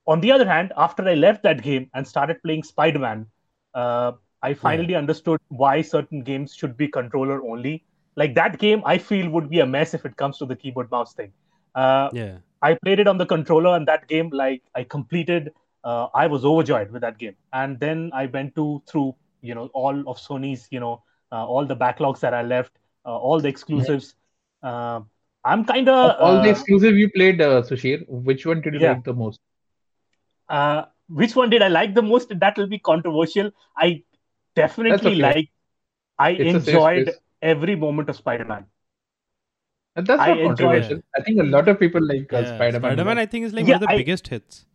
on 0.07 0.21
the 0.21 0.31
other 0.31 0.47
hand, 0.47 0.73
after 0.77 1.03
I 1.07 1.13
left 1.15 1.43
that 1.43 1.61
game 1.61 1.89
and 1.93 2.07
started 2.07 2.41
playing 2.43 2.63
Spider 2.63 2.99
Man, 2.99 3.27
uh, 3.73 4.13
I 4.41 4.53
finally 4.53 4.95
understood 4.95 5.39
why 5.49 5.81
certain 5.81 6.23
games 6.23 6.53
should 6.55 6.77
be 6.77 6.87
controller 6.87 7.41
only. 7.43 7.83
Like 8.15 8.35
that 8.35 8.57
game, 8.59 8.81
I 8.85 8.97
feel 8.97 9.29
would 9.29 9.49
be 9.49 9.59
a 9.59 9.65
mess 9.65 9.93
if 9.93 10.05
it 10.05 10.15
comes 10.17 10.37
to 10.39 10.45
the 10.45 10.55
keyboard 10.55 10.89
mouse 10.91 11.13
thing. 11.13 11.31
Uh, 11.75 12.09
Yeah. 12.11 12.39
I 12.61 12.75
played 12.75 12.99
it 12.99 13.07
on 13.07 13.17
the 13.17 13.25
controller, 13.25 13.75
and 13.75 13.87
that 13.87 14.07
game, 14.07 14.29
like 14.31 14.61
I 14.75 14.83
completed, 14.83 15.51
uh, 15.83 16.07
I 16.13 16.27
was 16.27 16.45
overjoyed 16.45 16.91
with 16.91 17.01
that 17.01 17.17
game. 17.17 17.35
And 17.53 17.79
then 17.79 18.11
I 18.13 18.25
went 18.27 18.55
to 18.55 18.81
through 18.87 19.15
you 19.41 19.55
know 19.55 19.69
all 19.73 19.97
of 20.07 20.17
Sony's 20.17 20.67
you 20.71 20.79
know 20.79 21.03
uh, 21.31 21.45
all 21.45 21.65
the 21.65 21.75
backlogs 21.75 22.19
that 22.21 22.33
I 22.33 22.41
left, 22.43 22.71
uh, 23.05 23.17
all 23.17 23.39
the 23.39 23.49
exclusives. 23.49 24.15
Uh, 24.63 25.01
I'm 25.45 25.65
kind 25.65 25.87
of 25.89 26.15
all 26.19 26.39
the 26.39 26.49
exclusive 26.49 26.95
you 26.95 27.09
played, 27.09 27.41
uh, 27.41 27.61
Sushil. 27.61 28.05
Which 28.07 28.45
one 28.45 28.61
did 28.61 28.73
you 28.73 28.79
Yeah. 28.79 28.89
like 28.89 29.03
the 29.03 29.13
most? 29.13 29.39
uh, 30.49 30.83
which 31.09 31.35
one 31.35 31.49
did 31.49 31.61
I 31.61 31.67
like 31.67 31.93
the 31.95 32.01
most? 32.01 32.31
That 32.39 32.57
will 32.57 32.67
be 32.67 32.79
controversial. 32.79 33.51
I 33.77 34.03
definitely 34.63 35.13
okay. 35.13 35.21
like. 35.27 35.49
I 36.27 36.29
It's 36.31 36.67
enjoyed 36.67 37.09
every 37.51 37.75
moment 37.83 38.09
of 38.13 38.17
Spider-Man. 38.21 38.65
And 39.95 40.05
that's 40.07 40.21
I 40.21 40.27
not 40.29 40.39
enjoyed- 40.39 40.57
controversial. 40.57 41.01
I 41.17 41.21
think 41.27 41.39
a 41.43 41.45
lot 41.57 41.67
of 41.73 41.79
people 41.83 42.03
like 42.13 42.33
uh, 42.33 42.39
Yeah, 42.39 42.55
Spider-Man. 42.55 42.81
Spider-Man. 42.91 43.17
I 43.23 43.25
think 43.35 43.45
is 43.51 43.53
like 43.59 43.67
Yeah, 43.67 43.75
one 43.75 43.83
of 43.83 43.87
the 43.87 43.93
I- 43.95 43.97
biggest 44.03 44.27
hits. 44.35 44.65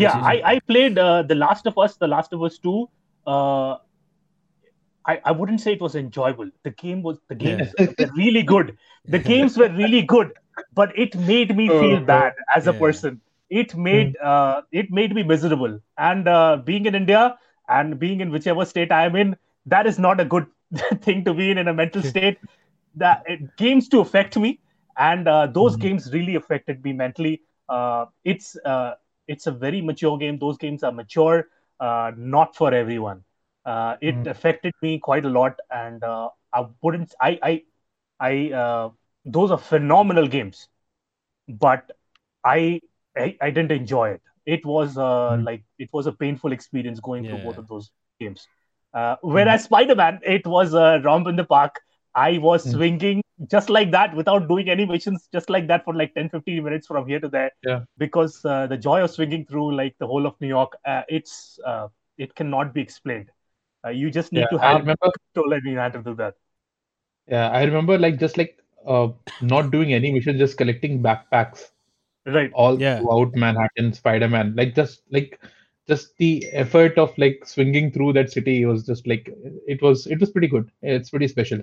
Yeah, 0.00 0.12
I, 0.32 0.34
I 0.52 0.58
played 0.72 0.98
uh, 0.98 1.22
The 1.30 1.34
Last 1.34 1.66
of 1.70 1.76
Us, 1.86 1.96
The 2.02 2.08
Last 2.08 2.32
of 2.32 2.42
Us 2.42 2.58
2. 2.58 2.76
Uh, 3.26 3.72
I, 5.04 5.20
I 5.24 5.32
wouldn't 5.32 5.60
say 5.60 5.72
it 5.72 5.80
was 5.80 5.94
enjoyable. 5.96 6.48
The 6.62 6.70
game 6.70 7.02
was 7.02 7.18
the 7.28 7.34
games 7.34 7.72
were 7.78 7.88
really 8.16 8.42
good. 8.42 8.76
The 9.16 9.18
games 9.32 9.56
were 9.58 9.68
really 9.68 10.02
good, 10.02 10.32
but 10.80 10.96
it 10.98 11.14
made 11.32 11.54
me 11.56 11.68
feel 11.68 11.96
Oh, 11.96 12.04
bad 12.12 12.32
as 12.56 12.66
a 12.68 12.72
person. 12.72 13.20
It 13.50 13.74
made 13.76 14.16
uh, 14.16 14.62
it 14.82 14.90
made 14.90 15.14
me 15.14 15.22
miserable. 15.34 15.78
And 15.98 16.28
uh, 16.28 16.56
being 16.70 16.86
in 16.86 16.94
India 16.94 17.36
and 17.68 17.98
being 17.98 18.20
in 18.20 18.30
whichever 18.30 18.64
state 18.64 18.92
I 18.92 19.04
am 19.06 19.16
in, 19.16 19.36
that 19.66 19.86
is 19.86 19.98
not 19.98 20.20
a 20.20 20.24
good 20.24 20.46
thing 21.00 21.24
to 21.24 21.34
be 21.34 21.50
in 21.50 21.58
in 21.58 21.68
a 21.68 21.74
mental 21.74 22.02
state. 22.02 22.38
That 22.94 23.22
it, 23.26 23.56
games 23.56 23.88
to 23.88 24.00
affect 24.00 24.36
me, 24.38 24.60
and 24.96 25.26
uh, 25.28 25.46
those 25.46 25.76
Mhm. 25.76 25.76
games 25.76 26.12
really 26.12 26.34
affected 26.34 26.82
me 26.84 26.92
mentally. 26.92 27.42
Uh, 27.68 28.06
it's 28.24 28.56
uh, 28.64 28.94
it's 29.26 29.46
a 29.46 29.52
very 29.52 29.80
mature 29.80 30.16
game. 30.18 30.38
Those 30.38 30.58
games 30.58 30.82
are 30.82 30.92
mature, 30.92 31.46
uh, 31.80 32.12
not 32.16 32.54
for 32.56 32.72
everyone. 32.74 33.24
Uh, 33.64 33.96
it 34.00 34.18
Mhm. 34.18 34.26
affected 34.26 34.72
me 34.82 34.98
quite 34.98 35.24
a 35.24 35.28
lot, 35.28 35.58
and 35.70 36.02
uh, 36.04 36.28
I 36.52 36.66
wouldn't. 36.82 37.14
I 37.20 37.38
I 37.42 37.62
I 38.20 38.52
uh, 38.52 38.90
those 39.24 39.50
are 39.50 39.58
phenomenal 39.58 40.26
games, 40.28 40.68
but 41.48 41.90
I 42.44 42.80
I, 43.16 43.36
I 43.40 43.50
didn't 43.50 43.72
enjoy 43.72 44.10
it. 44.10 44.22
It 44.46 44.64
was 44.64 44.96
uh, 44.98 45.36
Mhm. 45.36 45.44
like 45.44 45.64
it 45.78 45.90
was 45.92 46.06
a 46.06 46.12
painful 46.12 46.52
experience 46.52 47.00
going 47.00 47.26
through 47.26 47.38
both 47.38 47.58
of 47.58 47.68
those 47.68 47.90
games. 48.20 48.48
Uh, 48.94 49.16
whereas 49.22 49.64
Spider 49.64 49.94
Man, 49.94 50.20
it 50.24 50.46
was 50.46 50.74
a 50.74 51.00
romp 51.04 51.26
in 51.28 51.36
the 51.36 51.44
park. 51.44 51.80
I 52.14 52.38
was 52.38 52.64
Mhm. 52.64 52.70
swinging 52.70 53.22
just 53.50 53.70
like 53.70 53.90
that 53.92 54.14
without 54.14 54.48
doing 54.48 54.68
any 54.68 54.84
missions, 54.86 55.28
just 55.32 55.48
like 55.50 55.66
that 55.68 55.84
for 55.84 55.94
like 55.94 56.14
10 56.14 56.28
15 56.28 56.62
minutes 56.64 56.86
from 56.86 57.06
here 57.06 57.20
to 57.20 57.28
there. 57.28 57.50
Yeah. 57.62 57.84
Because 57.98 58.44
uh, 58.44 58.66
the 58.66 58.76
joy 58.76 59.02
of 59.02 59.10
swinging 59.10 59.46
through 59.46 59.74
like 59.76 59.94
the 59.98 60.06
whole 60.06 60.26
of 60.26 60.34
New 60.40 60.48
York, 60.48 60.72
uh, 60.84 61.02
it's 61.08 61.58
uh, 61.66 61.88
it 62.18 62.34
cannot 62.34 62.74
be 62.74 62.80
explained. 62.80 63.30
Uh, 63.84 63.90
you 63.90 64.10
just 64.10 64.32
need 64.32 64.48
Yeah, 64.48 64.50
to 64.50 64.58
I 64.60 64.70
have 64.70 64.78
remember. 64.78 65.10
control 65.34 65.52
and 65.54 65.62
you 65.64 65.78
have 65.78 65.92
to 65.92 66.02
do 66.02 66.14
that. 66.16 66.34
Yeah, 67.28 67.48
I 67.50 67.64
remember 67.64 67.98
like 67.98 68.18
just 68.18 68.36
like 68.38 68.58
uh, 68.86 69.08
not 69.40 69.70
doing 69.70 69.92
any 69.92 70.12
missions, 70.12 70.38
just 70.38 70.56
collecting 70.58 71.02
backpacks 71.02 71.70
Right. 72.26 72.50
all 72.54 72.80
Yeah. 72.80 73.00
throughout 73.00 73.34
Manhattan, 73.34 73.92
Spider-Man. 73.92 74.54
Like 74.56 74.74
just 74.74 75.02
like 75.10 75.40
just 75.88 76.16
the 76.18 76.46
effort 76.52 76.98
of 76.98 77.16
like 77.18 77.42
swinging 77.44 77.90
through 77.92 78.12
that 78.14 78.30
city 78.30 78.64
was 78.64 78.86
just 78.86 79.06
like 79.06 79.28
it 79.66 79.82
was 79.82 80.06
it 80.06 80.20
was 80.20 80.30
pretty 80.30 80.46
good. 80.48 80.70
It's 80.82 81.10
pretty 81.10 81.28
special. 81.28 81.60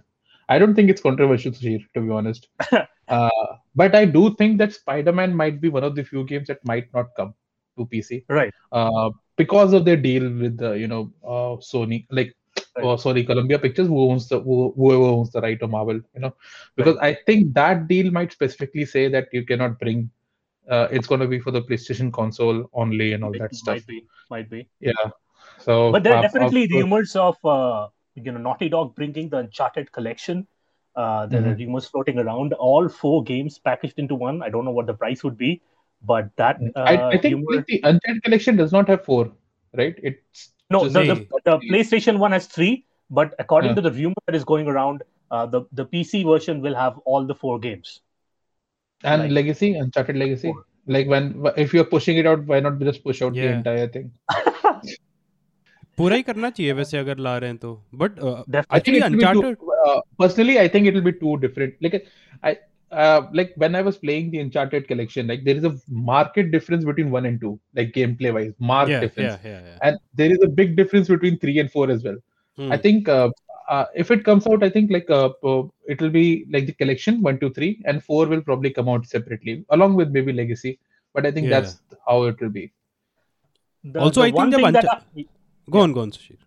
I 0.50 0.58
don't 0.60 0.75
think 0.75 0.89
it's 0.89 1.01
controversial, 1.01 1.51
Sushil, 1.51 1.86
to 1.94 2.01
be 2.01 2.10
honest. 2.10 2.48
uh, 3.08 3.30
but 3.75 3.96
I 3.96 4.06
do 4.06 4.34
think 4.36 4.58
that 4.58 4.74
Spider-Man 4.74 5.34
might 5.36 5.62
be 5.62 5.70
one 5.70 5.84
of 5.84 5.96
the 5.96 6.04
few 6.04 6.24
games 6.25 6.48
that 6.48 6.63
might 6.66 6.92
not 6.94 7.08
come 7.16 7.34
to 7.78 7.86
PC 7.86 8.25
Right. 8.28 8.54
uh, 8.72 9.12
because 9.38 9.74
of 9.74 9.86
their 9.86 9.96
deal 9.98 10.24
with 10.24 10.58
the 10.58 10.72
you 10.74 10.88
know 10.88 11.12
uh, 11.24 11.56
Sony, 11.62 12.06
like 12.12 12.36
Right. 12.75 12.84
or 12.86 12.98
sorry, 13.00 13.24
Columbia 13.24 13.58
Pictures, 13.60 13.88
who 13.88 14.10
owns 14.12 14.28
the 14.28 14.39
who, 14.42 14.74
whoever 14.75 15.04
owns 15.04 15.32
the 15.32 15.42
right 15.42 15.60
to 15.60 15.68
Marvel, 15.68 15.96
you 16.13 16.20
know, 16.20 16.34
because 16.75 16.98
I 16.98 17.13
think 17.25 17.54
that 17.54 17.88
deal 17.88 18.12
might 18.12 18.32
specifically 18.32 18.86
say 18.86 19.08
that 19.10 19.30
you 19.32 19.46
cannot 19.46 19.80
bring. 19.80 20.10
Uh, 20.70 20.88
it's 20.92 21.08
going 21.08 21.22
to 21.22 21.28
be 21.28 21.40
for 21.40 21.52
the 21.52 21.62
PlayStation 21.62 22.12
console 22.14 22.70
only 22.74 23.14
and 23.14 23.24
all 23.24 23.34
It 23.36 23.40
that 23.40 23.56
stuff. 23.56 23.76
might 23.76 23.88
be, 23.88 24.06
might 24.30 24.50
be. 24.50 24.68
Yeah. 24.80 24.94
So, 25.60 25.92
But 25.92 26.04
there 26.04 26.14
are 26.14 26.20
uh, 26.20 26.22
definitely 26.22 26.64
of 26.66 26.70
course- 26.70 26.84
rumors 26.84 27.16
of 27.16 27.46
uh, 27.46 27.88
you 28.16 28.32
know 28.32 28.40
Naughty 28.40 28.70
Dog 28.70 28.96
bringing 28.96 29.30
the 29.30 29.38
Uncharted 29.38 29.92
collection. 29.92 30.46
Uh, 30.96 31.26
there 31.28 31.42
are 31.42 31.54
Mhm. 31.56 31.60
rumors 31.60 31.86
floating 31.88 32.18
around. 32.20 32.54
All 32.54 32.88
four 32.90 33.24
games 33.24 33.58
packaged 33.58 34.00
into 34.00 34.16
one. 34.16 34.42
I 34.44 34.50
don't 34.50 34.66
know 34.66 34.72
what 34.80 34.86
the 34.92 34.94
price 34.94 35.24
would 35.24 35.38
be, 35.38 35.62
but 36.14 36.29
that 36.36 36.60
uh, 36.75 36.79
I, 36.82 37.10
I 37.10 37.18
think 37.18 37.36
rumor. 37.36 37.55
like, 37.58 37.66
the 37.68 37.79
Uncharted 37.84 38.24
collection 38.24 38.55
does 38.58 38.72
not 38.72 38.88
have 38.90 39.03
four, 39.05 39.32
right? 39.84 39.96
It's 40.12 40.50
No, 40.70 40.82
just 40.84 40.94
the, 40.94 41.03
the, 41.03 41.42
the 41.46 41.58
PlayStation 41.72 42.20
one 42.20 42.32
has 42.38 42.46
three, 42.48 42.86
but 43.10 43.34
according 43.40 43.72
Yeah. 43.72 43.75
to 43.82 43.82
the 43.90 43.92
rumor 43.92 44.22
that 44.27 44.36
is 44.36 44.44
going 44.53 44.68
around, 44.68 45.01
uh, 45.32 45.46
the 45.46 45.62
the 45.82 45.86
PC 45.94 46.24
version 46.32 46.62
will 46.68 46.75
have 46.84 46.98
all 47.05 47.25
the 47.32 47.36
four 47.44 47.55
games 47.68 48.01
and 49.04 49.23
like- 49.23 49.30
Legacy, 49.32 49.75
Uncharted 49.87 50.17
Legacy. 50.17 50.52
Four. 50.52 50.65
Like 50.87 51.08
when 51.08 51.28
if 51.56 51.73
you're 51.75 51.91
pushing 51.91 52.19
it 52.19 52.26
out, 52.26 52.45
why 52.49 52.60
not 52.60 52.78
just 52.80 53.02
push 53.04 53.23
out 53.23 53.32
the 53.34 53.45
Yeah. 53.49 53.56
entire 53.58 53.89
thing? 53.89 54.10
पूरा 55.99 56.17
ही 56.17 56.23
करना 56.28 56.49
चाहिए 56.50 56.73
वैसे 56.73 56.99
अगर 56.99 57.19
ला 57.25 57.37
रहे 57.39 57.50
हैं 57.50 57.58
तो 57.58 57.73
but 58.02 58.17
Definitely. 58.21 58.76
I 58.76 58.80
think 58.87 58.97
actually 58.97 59.00
it 59.00 59.04
will 59.04 59.19
be 59.19 59.25
uncharted 59.25 59.56
two, 59.58 59.75
uh, 59.89 60.00
personally, 60.23 60.56
I 60.63 60.69
think 60.75 60.89
it 60.91 60.97
will 60.99 61.04
be 61.08 61.13
two 61.21 61.34
different. 61.45 61.76
Like 61.87 61.95
I, 62.50 62.52
uh, 63.02 63.21
like 63.41 63.52
when 63.65 63.78
I 63.80 63.82
was 63.89 63.99
playing 64.04 64.30
the 64.32 64.41
Uncharted 64.47 64.89
collection, 64.89 65.30
like 65.32 65.45
there 65.49 65.60
is 65.63 65.69
a 65.71 65.73
market 66.10 66.50
difference 66.56 66.84
between 66.91 67.15
one 67.17 67.28
and 67.30 67.41
two, 67.45 67.52
like 67.80 67.93
gameplay 67.99 68.34
wise, 68.39 68.52
marked 68.73 68.95
yeah 68.95 69.04
difference, 69.06 69.39
yeah 69.45 69.54
yeah 69.54 69.71
yeah 69.71 69.89
and 69.91 70.02
there 70.23 70.37
is 70.39 70.45
a 70.49 70.50
big 70.63 70.76
difference 70.82 71.13
between 71.15 71.39
three 71.47 71.56
and 71.65 71.73
four 71.76 71.87
as 71.97 72.04
well. 72.08 72.19
Hmm. 72.58 72.73
I 72.78 72.80
think 72.89 73.08
uh, 73.19 73.28
uh, 73.70 73.86
if 73.96 74.12
it 74.12 74.24
comes 74.25 74.48
out, 74.48 74.64
I 74.64 74.70
think 74.70 74.92
like 74.92 75.10
uh, 75.10 75.29
uh, 75.44 75.64
it 75.88 76.01
will 76.01 76.10
be 76.10 76.46
like 76.51 76.66
the 76.68 76.74
collection 76.74 77.22
one, 77.22 77.40
two, 77.40 77.51
three, 77.53 77.82
and 77.86 78.03
four 78.03 78.27
will 78.27 78.42
probably 78.42 78.72
come 78.72 78.90
out 78.90 79.05
separately 79.08 79.66
along 79.70 79.96
with 79.96 80.10
maybe 80.12 80.34
Legacy. 80.34 80.79
But 81.14 81.25
I 81.27 81.32
think 81.32 81.50
Yeah. 81.50 81.60
that's 81.62 81.79
how 82.08 82.24
it 82.24 82.40
will 82.42 82.50
be. 82.50 82.72
The- 83.84 84.01
Also, 84.01 84.22
the 84.22 84.27
I 84.27 84.32
think 84.32 84.51
the 84.51 84.58
thing 84.58 84.74
that 84.74 84.86
I- 84.92 85.25
go 85.70 85.82
on 85.82 85.94
go 85.94 86.01
on 86.01 86.12
Sushil. 86.12 86.38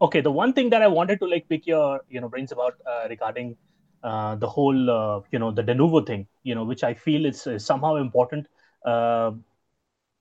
okay 0.00 0.20
the 0.20 0.30
one 0.30 0.52
thing 0.52 0.70
that 0.70 0.82
i 0.82 0.88
wanted 0.88 1.18
to 1.20 1.26
like 1.26 1.48
pick 1.48 1.66
your 1.66 2.00
you 2.08 2.20
know 2.20 2.28
brains 2.28 2.52
about 2.52 2.74
uh, 2.92 3.06
regarding 3.08 3.56
uh, 4.02 4.34
the 4.36 4.48
whole 4.48 4.90
uh, 4.90 5.20
you 5.32 5.38
know 5.38 5.50
the 5.50 5.62
denuvo 5.62 6.00
thing 6.10 6.26
you 6.42 6.54
know 6.54 6.64
which 6.64 6.84
i 6.84 6.94
feel 6.94 7.26
is, 7.26 7.46
is 7.46 7.64
somehow 7.64 7.96
important 7.96 8.46
uh, 8.84 9.30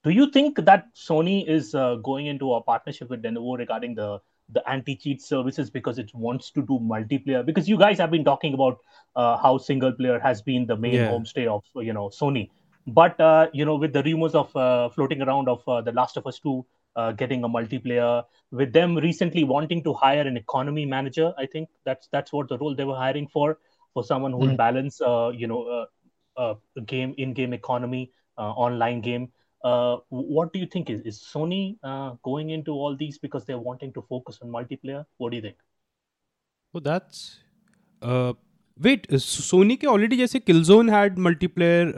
do 0.04 0.12
you 0.12 0.30
think 0.32 0.58
that 0.70 0.86
sony 0.96 1.38
is 1.58 1.74
uh, 1.76 1.96
going 2.10 2.28
into 2.28 2.54
a 2.54 2.62
partnership 2.72 3.10
with 3.10 3.22
denuvo 3.24 3.58
regarding 3.64 3.96
the 3.96 4.10
the 4.50 4.68
anti-cheat 4.70 5.22
services 5.22 5.70
because 5.70 5.98
it 6.00 6.12
wants 6.14 6.52
to 6.52 6.62
do 6.62 6.80
multiplayer 6.80 7.46
because 7.46 7.68
you 7.68 7.78
guys 7.78 7.98
have 7.98 8.12
been 8.12 8.24
talking 8.24 8.54
about 8.54 8.78
uh, 9.16 9.38
how 9.38 9.58
single 9.58 9.92
player 9.92 10.20
has 10.20 10.42
been 10.42 10.66
the 10.66 10.76
main 10.76 11.04
Yeah. 11.04 11.06
homestay 11.06 11.48
of 11.48 11.64
you 11.76 11.94
know 11.94 12.08
sony 12.10 12.50
but 12.88 13.20
uh, 13.20 13.48
you 13.54 13.66
know 13.66 13.76
with 13.76 13.94
the 13.94 14.04
rumors 14.04 14.36
of 14.36 14.56
uh, 14.56 14.90
floating 14.90 15.22
around 15.22 15.48
of 15.50 15.68
uh, 15.68 15.82
the 15.82 15.92
last 15.92 16.18
of 16.18 16.26
us 16.28 16.40
2 16.40 16.66
uh, 16.96 17.12
getting 17.12 17.44
a 17.44 17.50
multiplayer 17.50 18.24
with 18.52 18.74
them 18.74 18.96
recently 18.96 19.44
wanting 19.44 19.84
to 19.84 19.94
hire 19.94 20.22
an 20.22 20.38
economy 20.38 20.86
manager 20.86 21.34
i 21.38 21.46
think 21.46 21.70
that's 21.86 22.08
that's 22.12 22.34
what 22.34 22.48
the 22.50 22.58
role 22.58 22.76
they 22.76 22.84
were 22.84 22.96
hiring 23.06 23.28
for 23.28 23.58
for 23.94 24.04
someone 24.04 24.32
who 24.32 24.40
will 24.40 24.52
Mhm. 24.52 24.60
balance 24.66 25.02
uh, 25.02 25.32
you 25.36 25.48
know 25.48 25.62
uh, 25.78 25.86
uh, 26.38 26.56
game 26.86 27.14
in-game 27.18 27.54
economy 27.54 28.12
uh, 28.38 28.52
online 28.68 29.02
game 29.02 29.30
uh, 29.67 29.97
what 30.11 30.53
do 30.53 30.61
you 30.61 30.67
think 30.67 30.91
is 30.91 31.03
is 31.13 31.19
sony 31.35 31.61
uh, 31.91 32.09
going 32.29 32.51
into 32.51 32.73
all 32.85 32.97
these 33.03 33.19
because 33.27 33.45
they're 33.47 33.65
wanting 33.69 33.93
to 33.99 34.03
focus 34.15 34.41
on 34.43 34.51
multiplayer 34.59 35.05
what 35.19 35.31
do 35.31 35.37
you 35.37 35.43
think 35.43 35.61
Oh, 36.75 36.81
that's. 36.81 37.19
Uh, 38.03 38.33
wait, 38.81 39.07
Soni 39.15 39.77
के 39.77 39.87
already 39.87 40.17
जैसे 40.17 40.39
किलजोन 40.41 40.91
had 40.91 41.19
multiplayer 41.27 41.93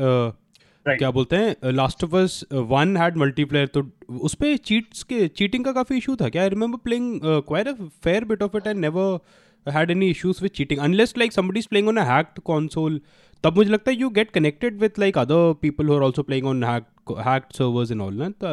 Right. 0.87 0.98
क्या 0.98 1.10
बोलते 1.10 1.37
हैं 1.37 1.70
Last 1.72 2.02
of 2.04 2.14
Us 2.14 2.44
one 2.70 2.96
had 2.96 3.16
multiplayer 3.16 3.66
तो 3.74 3.82
उस 4.28 4.34
पे 4.40 4.56
cheats 4.70 5.02
के 5.12 5.26
cheating 5.28 5.64
का 5.64 5.72
काफी 5.72 5.96
इशू 5.98 6.16
था 6.22 6.28
क्या 6.28 6.42
I 6.42 6.48
remember 6.48 6.78
playing 6.84 7.20
quite 7.24 7.68
a 7.68 7.72
fair 8.04 8.24
bit 8.32 8.42
of 8.42 8.56
it 8.56 8.66
and 8.66 8.80
never 8.80 9.18
had 9.66 9.90
any 9.92 10.06
issues 10.14 10.40
with 10.44 10.52
cheating 10.56 10.80
unless 10.87 11.14
like 11.20 11.34
somebody's 11.34 11.66
playing 11.68 11.87
on 11.92 11.98
a 12.00 12.02
hacked 12.08 12.40
console 12.48 12.98
तब 13.44 13.56
मुझे 13.56 13.70
लगता 13.70 13.90
है 13.90 13.96
you 13.98 14.10
get 14.18 14.32
connected 14.34 14.82
with 14.82 14.98
like 15.04 15.20
other 15.22 15.38
people 15.62 15.90
who 15.90 15.96
are 15.98 16.02
also 16.08 16.24
playing 16.30 16.50
on 16.50 16.60
hacked 16.70 16.90
hacked 17.24 17.56
servers 17.56 17.90
and 17.94 18.02
all 18.02 18.12
ना 18.22 18.28
तो 18.42 18.52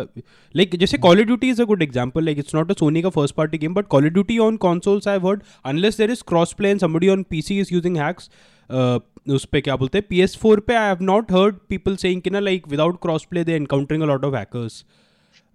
like 0.61 0.75
जैसे 0.77 0.97
Call 1.05 1.19
of 1.23 1.27
Duty 1.27 1.49
is 1.55 1.59
a 1.59 1.65
good 1.65 1.81
example 1.81 2.25
like 2.29 2.41
it's 2.43 2.53
not 2.53 2.71
a 2.71 2.75
Sony 2.81 3.03
का 3.03 3.13
first 3.19 3.35
party 3.35 3.57
game 3.57 3.73
but 3.73 3.89
Call 3.89 4.05
of 4.05 4.13
Duty 4.13 4.39
on 4.47 4.57
consoles 4.65 5.07
I've 5.07 5.27
heard 5.29 5.43
unless 5.73 6.01
there 6.01 6.11
is 6.15 6.23
crossplay 6.33 6.71
and 6.71 6.79
somebody 6.85 7.09
on 7.09 7.23
PC 7.35 7.59
is 7.65 7.71
using 7.77 8.01
hacks 8.05 8.29
uh, 8.69 8.99
उस 9.35 9.45
पे 9.51 9.61
क्या 9.61 9.75
बोलते 9.77 9.97
हैं 9.97 10.07
PS4 10.09 10.59
पे 10.67 10.75
I 10.81 10.87
have 10.89 11.01
not 11.11 11.31
heard 11.37 11.57
people 11.73 11.97
saying 12.03 12.21
कि 12.27 12.29
ना 12.35 12.39
like 12.49 12.67
without 12.75 12.99
crossplay 13.05 13.45
they're 13.49 13.61
encountering 13.63 14.05
a 14.05 14.11
lot 14.11 14.23
of 14.29 14.33
hackers 14.39 14.77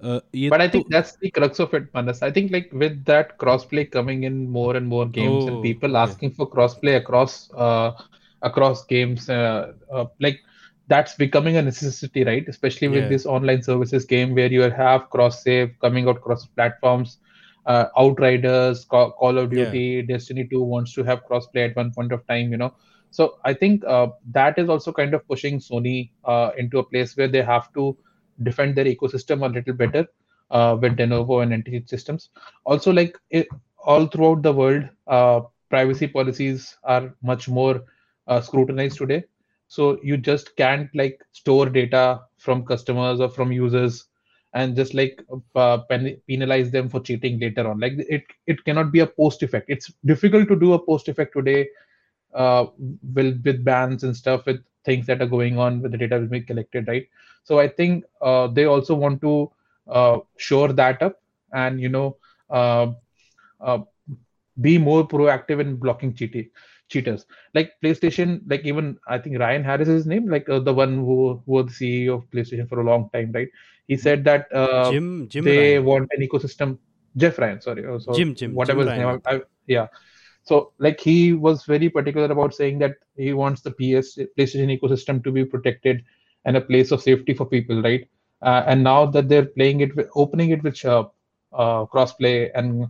uh, 0.04 0.20
ये 0.34 0.50
But 0.50 0.60
I 0.60 0.66
तो- 0.68 0.72
think 0.72 0.90
that's 0.96 1.14
the 1.22 1.30
crux 1.38 1.62
of 1.64 1.74
it, 1.78 1.88
Manas. 1.94 2.22
I 2.22 2.30
think 2.30 2.52
like 2.56 2.68
with 2.82 2.98
that 3.06 3.36
crossplay 3.44 3.84
coming 3.90 4.24
in 4.30 4.36
more 4.58 4.76
and 4.80 4.86
more 4.96 5.06
games 5.06 5.44
Oh, 5.44 5.48
and 5.48 5.62
people 5.62 5.96
okay. 5.96 6.02
asking 6.10 6.34
for 6.40 6.48
crossplay 6.56 6.96
across 6.96 7.36
uh, 7.68 7.90
across 8.42 8.84
games, 8.92 9.28
uh, 9.30 9.72
uh, 9.92 10.04
like 10.26 10.40
that's 10.91 11.15
becoming 11.15 11.57
a 11.57 11.63
necessity, 11.63 12.23
right? 12.25 12.45
Especially 12.47 12.89
with 12.89 13.07
Yeah. 13.07 13.15
this 13.15 13.25
online 13.25 13.63
services 13.63 14.05
game 14.05 14.35
where 14.35 14.51
you 14.51 14.61
have 14.63 15.09
cross 15.09 15.43
save 15.43 15.79
coming 15.81 16.07
out 16.09 16.21
cross 16.21 16.45
platforms. 16.47 17.19
uh, 17.65 17.85
Outriders, 17.97 18.85
Call, 18.85 19.11
Call 19.13 19.37
of 19.39 19.49
Yeah. 19.51 19.77
Duty, 19.77 20.01
Destiny 20.03 20.47
2 20.51 20.63
wants 20.63 20.93
to 20.93 21.03
have 21.03 21.23
cross 21.25 21.47
play 21.47 21.63
at 21.65 21.75
one 21.75 21.91
point 21.91 22.11
of 22.11 22.25
time, 22.27 22.51
you 22.51 22.57
know. 22.57 22.73
So 23.11 23.37
I 23.45 23.53
think 23.53 23.83
uh, 23.85 24.07
that 24.31 24.57
is 24.57 24.69
also 24.69 24.91
kind 24.93 25.13
of 25.13 25.27
pushing 25.27 25.59
Sony 25.59 26.11
uh, 26.25 26.51
into 26.57 26.79
a 26.79 26.83
place 26.83 27.15
where 27.17 27.27
they 27.27 27.43
have 27.43 27.71
to 27.73 27.97
defend 28.43 28.75
their 28.75 28.85
ecosystem 28.85 29.45
a 29.45 29.49
little 29.53 29.73
better 29.73 30.07
uh, 30.51 30.77
with 30.81 30.97
Denuvo 30.97 31.43
and 31.43 31.53
anti-cheat 31.53 31.89
systems. 31.89 32.29
Also, 32.65 32.91
like 32.91 33.17
it, 33.29 33.47
all 33.85 34.07
throughout 34.07 34.43
the 34.43 34.53
world, 34.53 34.83
uh, 35.07 35.41
privacy 35.69 36.07
policies 36.07 36.77
are 36.83 37.15
much 37.23 37.49
more 37.49 37.83
uh, 38.27 38.41
scrutinized 38.41 38.97
today. 38.97 39.23
So 39.71 39.99
you 40.03 40.17
just 40.17 40.57
can't 40.57 40.93
like 40.95 41.23
store 41.33 41.69
data 41.69 42.21
from 42.37 42.65
customers 42.65 43.21
or 43.21 43.29
from 43.29 43.53
users 43.53 44.09
and 44.53 44.75
just 44.75 44.93
like 44.95 45.23
uh, 45.55 45.79
pen- 45.89 46.21
penalize 46.27 46.71
them 46.71 46.89
for 46.89 47.01
cheating 47.01 47.39
later 47.39 47.69
on. 47.69 47.79
Like 47.79 47.93
it, 47.97 48.23
it 48.47 48.65
cannot 48.65 48.91
be 48.91 48.99
a 49.01 49.07
post 49.07 49.43
effect. 49.43 49.69
It's 49.69 49.93
difficult 50.05 50.49
to 50.49 50.59
do 50.59 50.73
a 50.73 50.85
post 50.85 51.09
effect 51.09 51.33
today 51.35 51.69
uh, 52.33 52.67
will 53.13 53.33
with 53.43 53.63
bans 53.63 54.03
and 54.03 54.15
stuff 54.15 54.45
with 54.45 54.63
things 54.85 55.07
that 55.07 55.21
are 55.21 55.27
going 55.27 55.57
on 55.59 55.81
with 55.81 55.91
the 55.91 55.97
data 55.97 56.19
being 56.19 56.45
collected, 56.45 56.87
right? 56.87 57.07
So 57.43 57.59
I 57.59 57.67
think 57.67 58.05
uh, 58.21 58.47
they 58.47 58.65
also 58.65 58.95
want 58.95 59.21
to 59.21 59.51
uh, 59.87 60.19
shore 60.37 60.73
that 60.73 61.01
up 61.01 61.21
and 61.53 61.81
you 61.81 61.89
know 61.89 62.17
uh, 62.49 62.93
uh, 63.61 63.79
be 64.59 64.77
more 64.77 65.07
proactive 65.07 65.59
in 65.61 65.75
blocking 65.77 66.13
cheating 66.13 66.49
cheaters. 66.91 67.25
Like 67.57 67.71
playstation 67.83 68.41
like 68.53 68.65
even 68.71 68.87
i 69.07 69.17
think 69.17 69.39
ryan 69.39 69.63
harris 69.69 69.87
is 69.87 69.99
his 70.03 70.07
name 70.13 70.27
like 70.35 70.47
uh, 70.49 70.59
the 70.59 70.73
one 70.73 70.95
who, 71.07 71.17
who 71.45 71.51
was 71.57 71.67
the 71.77 71.77
ceo 72.07 72.15
of 72.17 72.29
playstation 72.31 72.67
for 72.69 72.81
a 72.81 72.89
long 72.91 73.09
time 73.13 73.31
right? 73.39 73.49
He 73.87 73.97
said 73.97 74.23
that 74.25 74.47
uh, 74.63 74.91
Jim 74.91 75.27
Jim 75.29 75.45
they 75.45 75.57
Ryan. 75.57 75.85
want 75.91 76.09
an 76.17 76.21
ecosystem. 76.27 76.77
Jeff 77.17 77.39
ryan 77.39 77.61
sorry. 77.61 77.85
Uh, 77.85 77.99
so 77.99 78.13
Jim- 78.13 78.35
Jim- 78.35 78.53
whatever 78.53 78.81
Jim 78.81 78.87
his 78.87 78.95
name 78.97 79.07
I, 79.25 79.35
I- 79.35 79.41
yeah. 79.67 79.87
So 80.43 80.73
like 80.79 80.99
he 80.99 81.33
was 81.33 81.65
very 81.65 81.89
particular 81.89 82.27
about 82.31 82.53
saying 82.53 82.79
that 82.79 82.95
he 83.15 83.33
wants 83.33 83.61
the 83.61 83.71
ps 83.71 84.17
playstation 84.37 84.71
ecosystem 84.77 85.23
to 85.23 85.31
be 85.31 85.43
protected 85.45 86.03
and 86.45 86.57
a 86.57 86.61
place 86.61 86.91
of 86.91 87.01
safety 87.01 87.33
for 87.33 87.45
people 87.45 87.81
right? 87.81 88.07
Uh, 88.41 88.63
and 88.67 88.83
now 88.83 89.05
that 89.05 89.29
they're 89.29 89.45
playing 89.57 89.81
it 89.81 89.95
with 89.95 90.07
opening 90.15 90.49
it 90.51 90.63
with 90.63 90.83
uh, 90.85 91.03
uh, 91.53 91.85
crossplay 91.85 92.49
and 92.55 92.87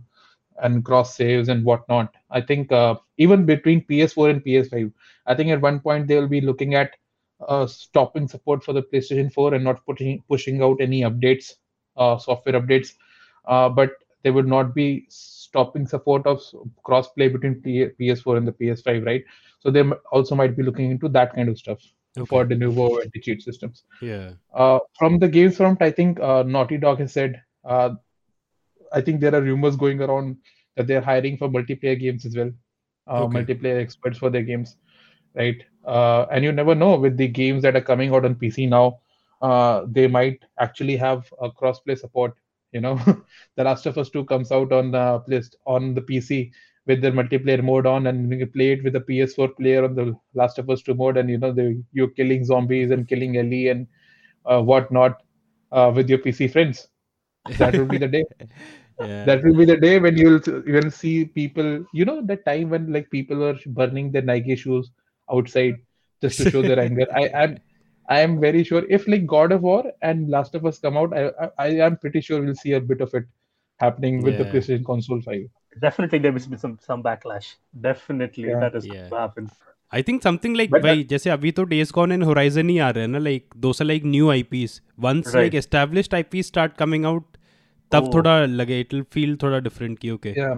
and 0.62 0.84
cross 0.84 1.16
saves 1.16 1.48
and 1.48 1.64
whatnot. 1.64 2.14
I 2.30 2.40
think 2.40 2.72
uh, 2.72 2.96
even 3.18 3.44
between 3.44 3.84
PS4 3.84 4.30
and 4.30 4.44
PS5, 4.44 4.92
I 5.26 5.34
think 5.34 5.50
at 5.50 5.60
one 5.60 5.80
point 5.80 6.06
they 6.06 6.16
will 6.16 6.28
be 6.28 6.40
looking 6.40 6.74
at 6.74 6.92
uh, 7.48 7.66
stopping 7.66 8.28
support 8.28 8.64
for 8.64 8.72
the 8.72 8.82
PlayStation 8.82 9.32
4 9.32 9.54
and 9.54 9.64
not 9.64 9.84
putting 9.84 10.22
pushing 10.28 10.62
out 10.62 10.80
any 10.80 11.02
updates, 11.02 11.54
uh, 11.96 12.16
software 12.18 12.60
updates. 12.60 12.94
Uh, 13.46 13.68
but 13.68 13.90
they 14.22 14.30
would 14.30 14.46
not 14.46 14.74
be 14.74 15.04
stopping 15.08 15.86
support 15.86 16.26
of 16.26 16.40
crossplay 16.86 17.32
between 17.32 17.56
P- 17.56 17.90
PS4 18.00 18.36
and 18.36 18.46
the 18.46 18.52
PS5, 18.52 19.04
right? 19.04 19.24
So 19.58 19.70
they 19.70 19.82
also 20.12 20.34
might 20.34 20.56
be 20.56 20.62
looking 20.62 20.90
into 20.90 21.08
that 21.08 21.34
kind 21.34 21.48
of 21.48 21.58
stuff 21.58 21.80
for 22.28 22.44
Denuvo 22.44 23.02
anti-cheat 23.02 23.42
systems. 23.42 23.84
Yeah. 24.00 24.32
Uh, 24.54 24.80
from 24.98 25.18
the 25.18 25.28
games 25.28 25.56
front, 25.56 25.82
I 25.82 25.90
think 25.90 26.20
uh, 26.20 26.42
Naughty 26.44 26.78
Dog 26.78 27.00
has 27.00 27.12
said. 27.12 27.42
Uh, 27.64 27.94
I 28.92 29.00
think 29.00 29.20
there 29.20 29.34
are 29.34 29.42
rumors 29.42 29.76
going 29.76 30.00
around 30.00 30.36
that 30.76 30.86
they're 30.86 31.00
hiring 31.00 31.36
for 31.36 31.48
multiplayer 31.48 31.98
games 31.98 32.24
as 32.26 32.36
well, 32.36 32.50
uh, 33.06 33.26
Okay. 33.26 33.28
multiplayer 33.28 33.80
experts 33.80 34.18
for 34.18 34.30
their 34.30 34.42
games, 34.42 34.76
right? 35.34 35.56
Uh, 35.86 36.26
and 36.30 36.44
you 36.44 36.52
never 36.52 36.74
know 36.74 36.96
with 36.96 37.16
the 37.16 37.28
games 37.28 37.62
that 37.62 37.76
are 37.76 37.80
coming 37.82 38.14
out 38.14 38.24
on 38.24 38.34
PC 38.34 38.66
now, 38.66 38.98
uh, 39.42 39.84
they 39.88 40.06
might 40.06 40.42
actually 40.60 40.96
have 40.96 41.32
a 41.40 41.50
cross-play 41.50 41.94
support. 41.96 42.34
You 42.72 42.80
know, 42.80 42.98
The 43.56 43.64
Last 43.64 43.86
of 43.86 43.98
Us 43.98 44.10
2 44.10 44.24
comes 44.24 44.50
out 44.52 44.72
on 44.72 44.90
the 44.92 45.20
place 45.20 45.50
on 45.66 45.94
the 45.94 46.02
PC 46.02 46.52
with 46.86 47.00
their 47.02 47.12
multiplayer 47.12 47.62
mode 47.62 47.86
on, 47.86 48.06
and 48.06 48.30
you 48.32 48.38
can 48.38 48.50
play 48.50 48.72
it 48.72 48.84
with 48.84 48.96
a 48.96 49.00
PS4 49.00 49.48
player 49.48 49.84
on 49.84 49.94
the 49.94 50.14
Last 50.34 50.58
of 50.58 50.68
Us 50.70 50.82
2 50.82 50.94
mode, 50.94 51.16
and 51.16 51.28
you 51.30 51.38
know 51.38 51.52
the, 51.52 51.82
you're 51.92 52.10
killing 52.10 52.44
zombies 52.44 52.90
and 52.90 53.08
killing 53.08 53.36
Ellie 53.36 53.68
and 53.68 53.86
uh, 54.46 54.60
whatnot 54.62 55.22
uh, 55.72 55.92
with 55.94 56.08
your 56.08 56.18
PC 56.18 56.48
friends. 56.48 56.88
That 57.58 57.76
would 57.78 57.90
be 57.90 57.98
the 57.98 58.08
day. 58.08 58.24
Yeah. 59.01 59.25
That 59.25 59.43
will 59.43 59.55
be 59.57 59.65
the 59.69 59.77
day 59.77 59.99
when 60.03 60.15
you'll 60.17 60.39
you'll 60.75 60.91
see 60.99 61.15
people. 61.39 61.67
You 61.99 62.05
know 62.11 62.15
the 62.31 62.37
time 62.49 62.71
when 62.75 62.91
like 62.93 63.09
people 63.15 63.43
were 63.45 63.55
burning 63.81 64.11
their 64.15 64.23
Nike 64.29 64.55
shoes 64.61 64.87
outside 65.29 65.75
just 66.23 66.39
to 66.43 66.49
show 66.55 66.63
their 66.63 66.79
anger. 66.85 67.07
I 67.21 67.25
am 67.43 67.53
I 68.09 68.19
am 68.27 68.39
very 68.45 68.63
sure 68.71 68.81
if 68.97 69.05
like 69.13 69.27
God 69.35 69.51
of 69.57 69.67
War 69.69 69.83
and 70.11 70.29
Last 70.37 70.55
of 70.61 70.65
Us 70.71 70.79
come 70.87 70.97
out, 71.03 71.13
I 71.21 71.27
I, 71.45 71.49
I 71.65 71.67
am 71.89 71.97
pretty 72.05 72.21
sure 72.29 72.41
we'll 72.47 72.59
see 72.63 72.73
a 72.79 72.81
bit 72.93 73.05
of 73.07 73.13
it 73.21 73.29
happening 73.79 74.19
with 74.27 74.37
the 74.39 74.45
Yeah. 74.45 74.51
PlayStation 74.55 74.85
Console 74.91 75.21
Five. 75.29 75.45
Definitely, 75.87 76.19
there 76.25 76.35
will 76.39 76.49
be 76.55 76.61
some 76.65 76.75
some 76.89 77.03
backlash. 77.09 77.53
Definitely, 77.87 78.47
Yeah. 78.51 78.61
that 78.65 78.77
is 78.81 78.87
Yeah. 78.91 78.93
going 79.01 79.09
to 79.15 79.23
happen. 79.25 79.49
I 79.93 80.03
think 80.07 80.21
something 80.23 80.55
like 80.57 80.69
But 80.71 80.81
भाई 80.83 81.03
जैसे 81.09 81.29
अभी 81.29 81.51
तो 81.57 81.63
days 81.73 81.91
gone 81.95 82.11
and 82.11 82.23
Horizon 82.29 82.69
ही 82.69 82.77
आ 82.85 82.89
रहे 82.95 83.03
हैं 83.03 83.09
ना 83.11 83.17
like 83.27 83.53
दो 83.65 83.71
से 83.73 83.83
like 83.83 84.05
new 84.05 84.29
IPs 84.31 84.81
once 84.99 85.25
Right. 85.25 85.35
Like 85.35 85.53
established 85.55 86.15
IPs 86.15 86.47
start 86.47 86.73
coming 86.79 87.05
out 87.05 87.37
It'll 87.94 88.12
feel, 88.12 88.48
लगे 88.48 88.80
it 88.80 88.94
will 88.94 89.02
feel 89.12 89.36
Okay. 89.36 89.52
Yeah, 89.52 89.88
it's 89.92 90.12
okay 90.12 90.30
या 90.40 90.52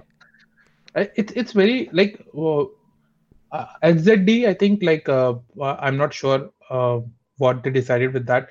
it's 3.83 4.07
HZD 4.07 4.47
I 4.47 4.53
think 4.53 4.83
like 4.83 5.09
uh, 5.09 5.33
uh, 5.61 5.75
I'm 5.79 5.97
not 5.97 6.13
sure 6.13 6.49
uh, 6.69 6.99
what 7.37 7.63
they 7.63 7.71
decided 7.71 8.13
with 8.13 8.25
that. 8.25 8.47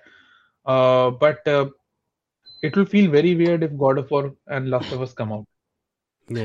But 1.20 1.48
it 2.62 2.76
will 2.76 2.86
feel 2.86 3.10
very 3.10 3.34
weird 3.34 3.62
if 3.62 3.76
God 3.76 3.98
of 3.98 4.10
War 4.10 4.34
and 4.46 4.70
Last 4.70 4.92
of 4.92 5.02
Us 5.02 5.12
come 5.12 5.32
out 5.32 5.46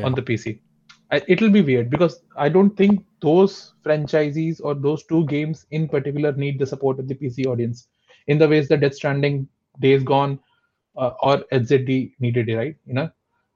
on 0.04 0.14
the 0.14 0.22
PC 0.22 0.60
it'll 1.28 1.50
be 1.50 1.62
weird 1.62 1.90
because 1.90 2.22
I 2.38 2.50
don't 2.50 2.76
think 2.78 3.06
those 3.22 3.74
franchisees 3.84 4.62
or 4.64 4.76
those 4.76 5.04
two 5.06 5.26
games 5.26 5.66
in 5.72 5.88
particular 5.88 6.32
need 6.34 6.60
the 6.60 6.66
support 6.66 7.00
of 7.00 7.08
the 7.08 7.16
PC 7.16 7.48
audience 7.48 7.88
in 8.28 8.38
the 8.38 8.48
ways 8.48 8.68
that 8.68 8.82
Death 8.82 8.96
Stranding, 8.96 9.48
Days 9.80 10.04
Gone, 10.04 10.40
or 11.22 11.38
ZD 11.52 12.14
needed 12.20 12.56
right? 12.56 12.76
You 12.86 12.94
know, 12.94 13.10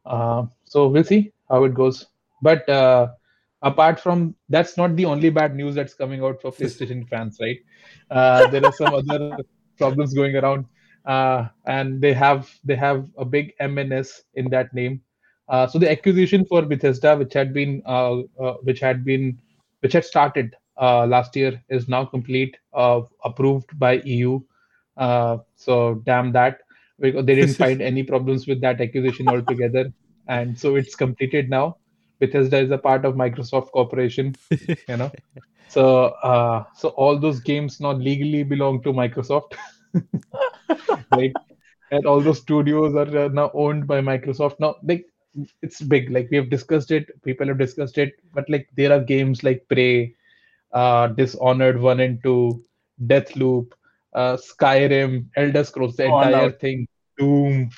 uh, 0.05 0.45
so 0.63 0.87
we'll 0.87 1.03
see 1.03 1.31
how 1.49 1.63
it 1.65 1.73
goes. 1.73 2.07
But 2.41 2.67
uh, 2.69 3.09
apart 3.61 3.99
from 3.99 4.35
that's 4.49 4.77
not 4.77 4.95
the 4.95 5.05
only 5.05 5.29
bad 5.29 5.55
news 5.55 5.75
that's 5.75 5.93
coming 5.93 6.23
out 6.23 6.41
for 6.41 6.51
PlayStation 6.51 7.07
fans, 7.11 7.37
right? 7.41 7.59
Uh, 8.09 8.47
there 8.47 8.65
are 8.65 8.73
some 8.73 8.93
other 9.01 9.37
problems 9.77 10.13
going 10.13 10.35
around, 10.35 10.65
uh, 11.05 11.47
and 11.65 12.01
they 12.01 12.13
have 12.13 12.49
they 12.63 12.75
have 12.75 13.07
a 13.17 13.25
big 13.25 13.53
MNS 13.61 14.21
in 14.35 14.49
that 14.49 14.73
name. 14.73 15.01
Uh, 15.49 15.67
so 15.67 15.77
the 15.77 15.91
acquisition 15.91 16.45
for 16.45 16.61
Bethesda, 16.61 17.15
which 17.17 17.33
had 17.33 17.53
been 17.53 17.81
uh, 17.85 18.19
uh, 18.39 18.53
which 18.63 18.79
had 18.79 19.03
been 19.03 19.37
which 19.81 19.93
had 19.93 20.05
started 20.05 20.55
uh, 20.77 21.05
last 21.05 21.35
year, 21.35 21.61
is 21.69 21.87
now 21.87 22.05
complete, 22.05 22.57
uh, 22.73 23.01
approved 23.23 23.77
by 23.77 24.01
EU. 24.05 24.39
Uh, 24.95 25.37
so 25.55 25.95
damn 26.05 26.31
that, 26.31 26.61
because 27.03 27.25
they 27.25 27.35
didn't 27.35 27.55
find 27.65 27.81
any 27.81 28.01
problems 28.01 28.47
with 28.47 28.61
that 28.61 28.81
acquisition 28.81 29.29
altogether, 29.29 29.85
and 30.27 30.57
so 30.57 30.75
it's 30.75 30.95
completed 30.95 31.49
now. 31.49 31.77
Bethesda 32.19 32.57
is 32.57 32.71
a 32.71 32.77
part 32.77 33.05
of 33.05 33.15
Microsoft 33.15 33.71
Corporation, 33.71 34.35
you 34.89 34.97
know. 34.97 35.11
So 35.67 35.85
uh, 36.31 36.63
so 36.75 36.89
all 36.89 37.19
those 37.19 37.39
games 37.39 37.79
now 37.79 37.93
legally 37.93 38.43
belong 38.43 38.81
to 38.83 38.93
Microsoft, 38.93 39.55
right? 41.11 41.33
And 41.91 42.05
all 42.05 42.21
those 42.21 42.39
studios 42.39 42.95
are 42.95 43.25
uh, 43.25 43.27
now 43.27 43.51
owned 43.53 43.87
by 43.87 43.99
Microsoft. 44.01 44.59
Now, 44.59 44.75
like 44.83 45.05
it's 45.61 45.81
big. 45.81 46.11
Like 46.11 46.29
we 46.31 46.37
have 46.37 46.49
discussed 46.49 46.91
it, 46.91 47.09
people 47.23 47.47
have 47.47 47.57
discussed 47.57 47.97
it, 47.97 48.13
but 48.33 48.49
like 48.49 48.69
there 48.75 48.91
are 48.93 48.99
games 48.99 49.43
like 49.43 49.65
Prey, 49.69 50.15
uh, 50.71 51.07
Dishonored 51.07 51.79
One 51.79 51.99
and 51.99 52.21
Two, 52.23 52.63
Deathloop, 53.05 53.71
uh, 54.13 54.37
Skyrim, 54.37 55.25
Elder 55.35 55.63
Scrolls, 55.63 55.95
the 55.95 56.07
Fallout. 56.07 56.27
entire 56.27 56.51
thing, 56.51 56.87
Doom, 57.17 57.69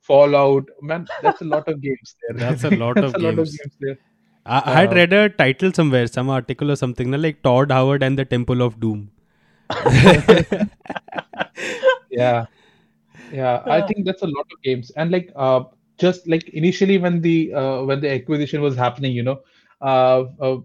Fallout. 0.00 0.64
Man, 0.82 1.08
that's 1.20 1.40
a 1.40 1.44
lot 1.44 1.68
of 1.68 1.80
games 1.80 2.16
there. 2.22 2.38
That's 2.38 2.64
a 2.64 2.70
lot 2.70 3.02
That's 3.02 3.02
of 3.02 3.16
a 3.16 3.18
lot 3.18 3.38
of 3.38 3.46
games. 3.46 3.50
games 3.50 3.74
there. 3.80 3.98
I, 4.46 4.62
I 4.66 4.80
had 4.80 4.92
Uh, 4.92 4.94
read 4.94 5.12
a 5.12 5.28
title 5.30 5.72
somewhere, 5.72 6.06
some 6.06 6.28
article 6.30 6.70
or 6.70 6.76
something, 6.76 7.10
like 7.12 7.42
Todd 7.42 7.70
Howard 7.72 8.02
and 8.02 8.18
the 8.18 8.24
Temple 8.24 8.62
of 8.62 8.80
Doom. 8.80 9.10
yeah 12.10 12.46
yeah 13.30 13.62
i 13.68 13.80
think 13.82 14.04
that's 14.06 14.22
a 14.22 14.26
lot 14.26 14.46
of 14.52 14.62
games 14.62 14.90
and 14.96 15.10
like 15.10 15.32
uh 15.36 15.62
just 15.98 16.28
like 16.28 16.48
initially 16.50 16.98
when 16.98 17.20
the 17.20 17.52
uh, 17.54 17.82
when 17.84 18.00
the 18.00 18.10
acquisition 18.10 18.60
was 18.62 18.76
happening 18.76 19.12
you 19.12 19.22
know 19.22 19.40
uh, 19.82 20.24
uh, 20.40 20.56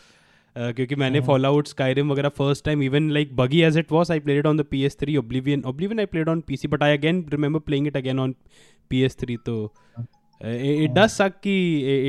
uh, 0.57 0.73
क्योंकि 0.73 0.95
मैंने 0.97 1.21
Mhm. 1.21 1.27
Fallout 1.27 1.73
Skyrim 1.75 2.11
वगैरह 2.13 2.31
first 2.41 2.65
time 2.69 2.83
even 2.83 3.11
like 3.19 3.37
buggy 3.43 3.65
as 3.71 3.77
it 3.77 3.91
was 3.91 4.11
I 4.11 4.19
played 4.19 4.43
it 4.45 4.47
on 4.47 4.57
the 4.57 4.69
PS3 4.75 5.19
Oblivion 5.25 5.65
Oblivion 5.65 6.01
I 6.01 6.07
played 6.07 6.29
on 6.29 6.43
PC 6.43 6.71
but 6.77 6.83
I 6.83 6.89
again 7.01 7.27
remember 7.37 7.61
playing 7.61 7.87
it 7.87 7.97
again 7.97 8.19
on 8.27 8.35
PS3 8.95 9.37
तो 9.47 9.73
uh, 9.99 10.05
it, 10.43 10.83
it 10.85 10.95
does 10.95 11.17
suck 11.17 11.41
कि 11.47 11.55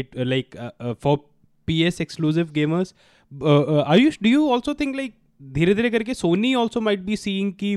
it 0.01 0.19
uh, 0.19 0.25
like 0.33 0.55
uh, 0.65 0.71
uh, 0.79 0.93
for 1.05 1.15
PS 1.67 1.99
exclusive 2.05 2.53
gamers 2.53 2.93
uh, 3.31 3.59
uh, 3.61 3.83
are 3.83 3.97
you 3.97 4.11
do 4.27 4.29
you 4.29 4.45
also 4.57 4.73
think 4.83 4.95
like 5.01 5.15
धीरे 5.57 5.73
धीरे 5.75 5.89
करके 5.89 6.13
Sony 6.21 6.53
also 6.61 6.81
might 6.89 7.05
be 7.05 7.15
seeing 7.23 7.51
कि 7.63 7.75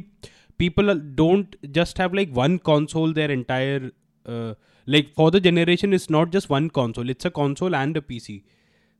people 0.60 0.92
are- 0.94 1.02
don't 1.20 1.54
just 1.76 1.98
have 2.02 2.16
like 2.20 2.32
one 2.38 2.58
console 2.70 3.12
their 3.18 3.30
entire 3.34 3.90
uh, 4.26 4.54
like 4.86 5.12
for 5.20 5.30
the 5.30 5.40
generation 5.44 5.92
it's 5.98 6.10
not 6.16 6.32
just 6.36 6.50
one 6.54 6.68
console 6.80 7.14
it's 7.14 7.30
a 7.30 7.34
console 7.42 7.78
and 7.84 8.02
a 8.02 8.08
PC 8.12 8.40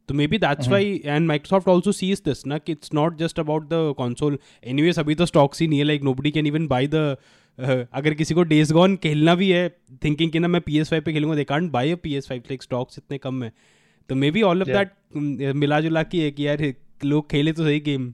तो 0.09 0.15
may 0.15 0.27
be 0.27 0.39
that's 0.39 0.69
why 0.69 1.01
and 1.05 1.27
Microsoft 1.27 1.69
also 1.69 1.93
seize 1.93 2.21
this 2.25 2.45
ना 2.47 2.57
कि 2.59 2.73
it's 2.73 2.91
not 2.95 3.17
just 3.19 3.39
about 3.41 3.69
the 3.73 3.95
console 3.99 4.39
anyways 4.73 4.99
अभी 4.99 5.15
तो 5.15 5.27
stocks 5.27 5.61
ही 5.61 5.67
नहीं 5.69 5.79
है 5.79 5.85
like 5.85 6.03
nobody 6.05 6.31
can 6.31 6.47
even 6.47 6.67
by 6.69 6.87
the 6.95 7.17
अगर 7.94 8.14
किसी 8.14 8.34
को 8.34 8.44
डेज़ 8.44 8.74
गॉन 8.74 8.96
खेलना 8.96 9.36
भी 9.36 9.50
है 9.50 9.70
थिंकिंग 10.04 10.32
कि 10.32 10.40
ना 10.40 10.48
मैं 10.48 10.62
पी 10.62 10.80
एस 10.80 10.90
फाइव 10.90 11.02
पर 11.02 11.12
खेलूँगा 11.12 11.36
they 11.36 11.44
can't 11.44 11.72
buy 11.72 11.92
a 11.92 11.96
P 11.96 12.14
S 12.16 12.28
five 12.28 12.42
like 12.42 12.64
stocks 12.64 12.98
इतने 12.98 13.18
कम 13.18 13.44
है। 13.44 13.52
तो 14.10 14.16
may 14.16 14.32
be 14.32 14.42
all 14.42 14.62
of 14.62 14.68
that 14.68 14.92
मिला 15.56 15.80
जुला 15.82 16.04
की 16.04 16.20
है 16.20 16.32
कि 16.32 16.48
यार 16.48 16.74
लोग 17.06 17.30
खेले 17.32 17.52
तो 17.54 17.64
सही 17.64 17.80
game 17.80 18.14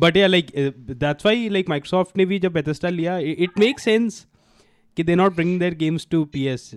but 0.00 0.16
yeah 0.16 0.26
like 0.26 0.46
that's 0.90 1.26
why 1.26 1.48
like 1.48 1.68
Microsoft 1.68 2.16
ने 2.16 2.24
भी 2.26 2.38
जब 2.38 2.52
बेथेस्टा 2.52 2.88
लिया 2.88 3.18
इट 3.18 3.58
मेक 3.58 3.78
सेंस 3.78 4.26
कि 4.96 5.02
they 5.02 5.14
not 5.14 5.34
bring 5.34 5.58
their 5.60 5.74
games 5.74 6.06
to 6.10 6.24
P 6.24 6.46
S 6.46 6.70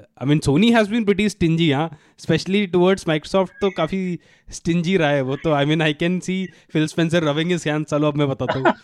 I 0.00 0.26
mean 0.28 0.38
Sony 0.44 0.70
has 0.72 0.90
been 0.90 1.04
pretty 1.04 1.28
stingy 1.28 1.70
हाँ 1.72 1.88
स्पेशली 2.18 2.66
टुवर्ड्स 2.74 3.08
माइक्रोसॉफ्ट 3.08 3.52
तो 3.60 3.70
काफ़ी 3.76 4.18
स्टिंजी 4.58 4.96
रहा 4.96 5.10
है 5.10 5.22
वो 5.30 5.36
तो 5.44 5.52
I 5.52 5.64
mean 5.72 5.82
I 5.82 5.92
can 6.02 6.18
see 6.28 6.44
Phil 6.72 6.86
Spencer 6.86 7.24
रविंग 7.24 7.52
is 7.52 7.64
hand 7.68 7.86
चलो 7.86 8.08
अब 8.08 8.16
मैं 8.16 8.28
बताता 8.28 8.58
हूँ 8.58 8.74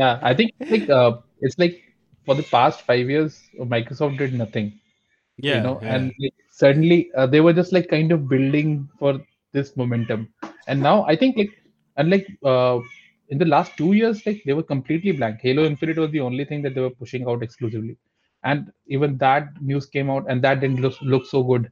yeah 0.00 0.14
i 0.28 0.30
think 0.38 0.70
like 0.70 0.88
uh, 0.98 1.10
it's 1.40 1.58
like 1.62 1.74
for 2.28 2.34
the 2.38 2.46
past 2.52 2.80
five 2.86 3.10
years 3.14 3.36
microsoft 3.74 4.16
did 4.22 4.32
nothing 4.38 4.72
you 5.38 5.60
know 5.66 5.74
and 5.82 6.12
like, 6.24 6.34
suddenly 6.62 6.98
uh, 7.16 7.26
they 7.26 7.40
were 7.40 7.52
just 7.52 7.72
like 7.76 7.88
kind 7.90 8.16
of 8.16 8.28
building 8.32 8.72
for 8.98 9.12
this 9.54 9.76
momentum 9.82 10.26
and 10.68 10.86
now 10.88 10.96
i 11.12 11.16
think 11.22 11.36
like 11.42 11.54
and 11.96 12.10
like 12.10 12.26
uh, 12.52 12.78
in 13.30 13.38
the 13.38 13.50
last 13.54 13.76
two 13.76 13.92
years 14.00 14.24
like 14.26 14.42
they 14.46 14.56
were 14.60 14.66
completely 14.72 15.12
blank 15.20 15.46
halo 15.48 15.64
infinite 15.72 16.02
was 16.04 16.10
the 16.16 16.24
only 16.30 16.44
thing 16.50 16.66
that 16.66 16.74
they 16.74 16.84
were 16.88 16.96
pushing 17.04 17.28
out 17.32 17.46
exclusively 17.48 17.96
and 18.43 18.71
even 18.87 19.17
that 19.17 19.49
news 19.61 19.85
came 19.85 20.09
out 20.09 20.25
and 20.29 20.41
that 20.41 20.59
didn't 20.61 20.79
look, 20.81 20.93
look 21.01 21.25
so 21.25 21.43
good 21.43 21.69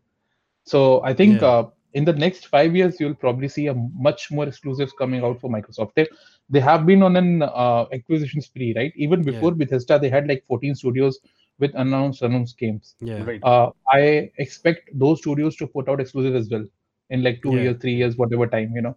so 0.64 1.02
i 1.04 1.14
think 1.14 1.42
Yeah. 1.42 1.44
uh, 1.44 1.64
in 1.94 2.06
the 2.06 2.14
next 2.14 2.48
five 2.48 2.76
years 2.76 3.00
you'll 3.00 3.16
probably 3.16 3.48
see 3.48 3.68
a 3.68 3.74
much 4.08 4.30
more 4.32 4.48
exclusives 4.48 4.94
coming 4.94 5.24
out 5.24 5.40
for 5.40 5.50
microsoft 5.50 5.92
they, 5.96 6.08
they 6.50 6.60
have 6.60 6.86
been 6.86 7.02
on 7.04 7.16
an 7.16 7.42
uh, 7.44 7.86
acquisition 7.94 8.42
spree 8.42 8.74
right 8.76 8.94
even 8.96 9.24
Yeah. 9.30 9.32
before 9.32 9.52
bethesda 9.54 9.98
they 10.00 10.10
had 10.10 10.28
like 10.28 10.44
14 10.48 10.76
studios 10.76 11.20
with 11.60 11.74
announced 11.76 12.22
announced 12.22 12.58
games 12.58 12.96
yeah 13.00 13.26
Right. 13.26 13.44
uh, 13.44 13.70
I 13.92 14.32
expect 14.38 14.90
those 14.94 15.20
studios 15.20 15.56
to 15.58 15.68
put 15.68 15.88
out 15.90 16.00
exclusive 16.00 16.36
as 16.36 16.50
well 16.50 16.66
in 17.10 17.24
like 17.24 17.42
two 17.42 17.58
Yeah. 17.58 17.62
years, 17.62 17.78
three 17.82 17.94
years, 17.96 18.18
whatever 18.18 18.48
time, 18.48 18.74
you 18.76 18.82
know. 18.82 18.96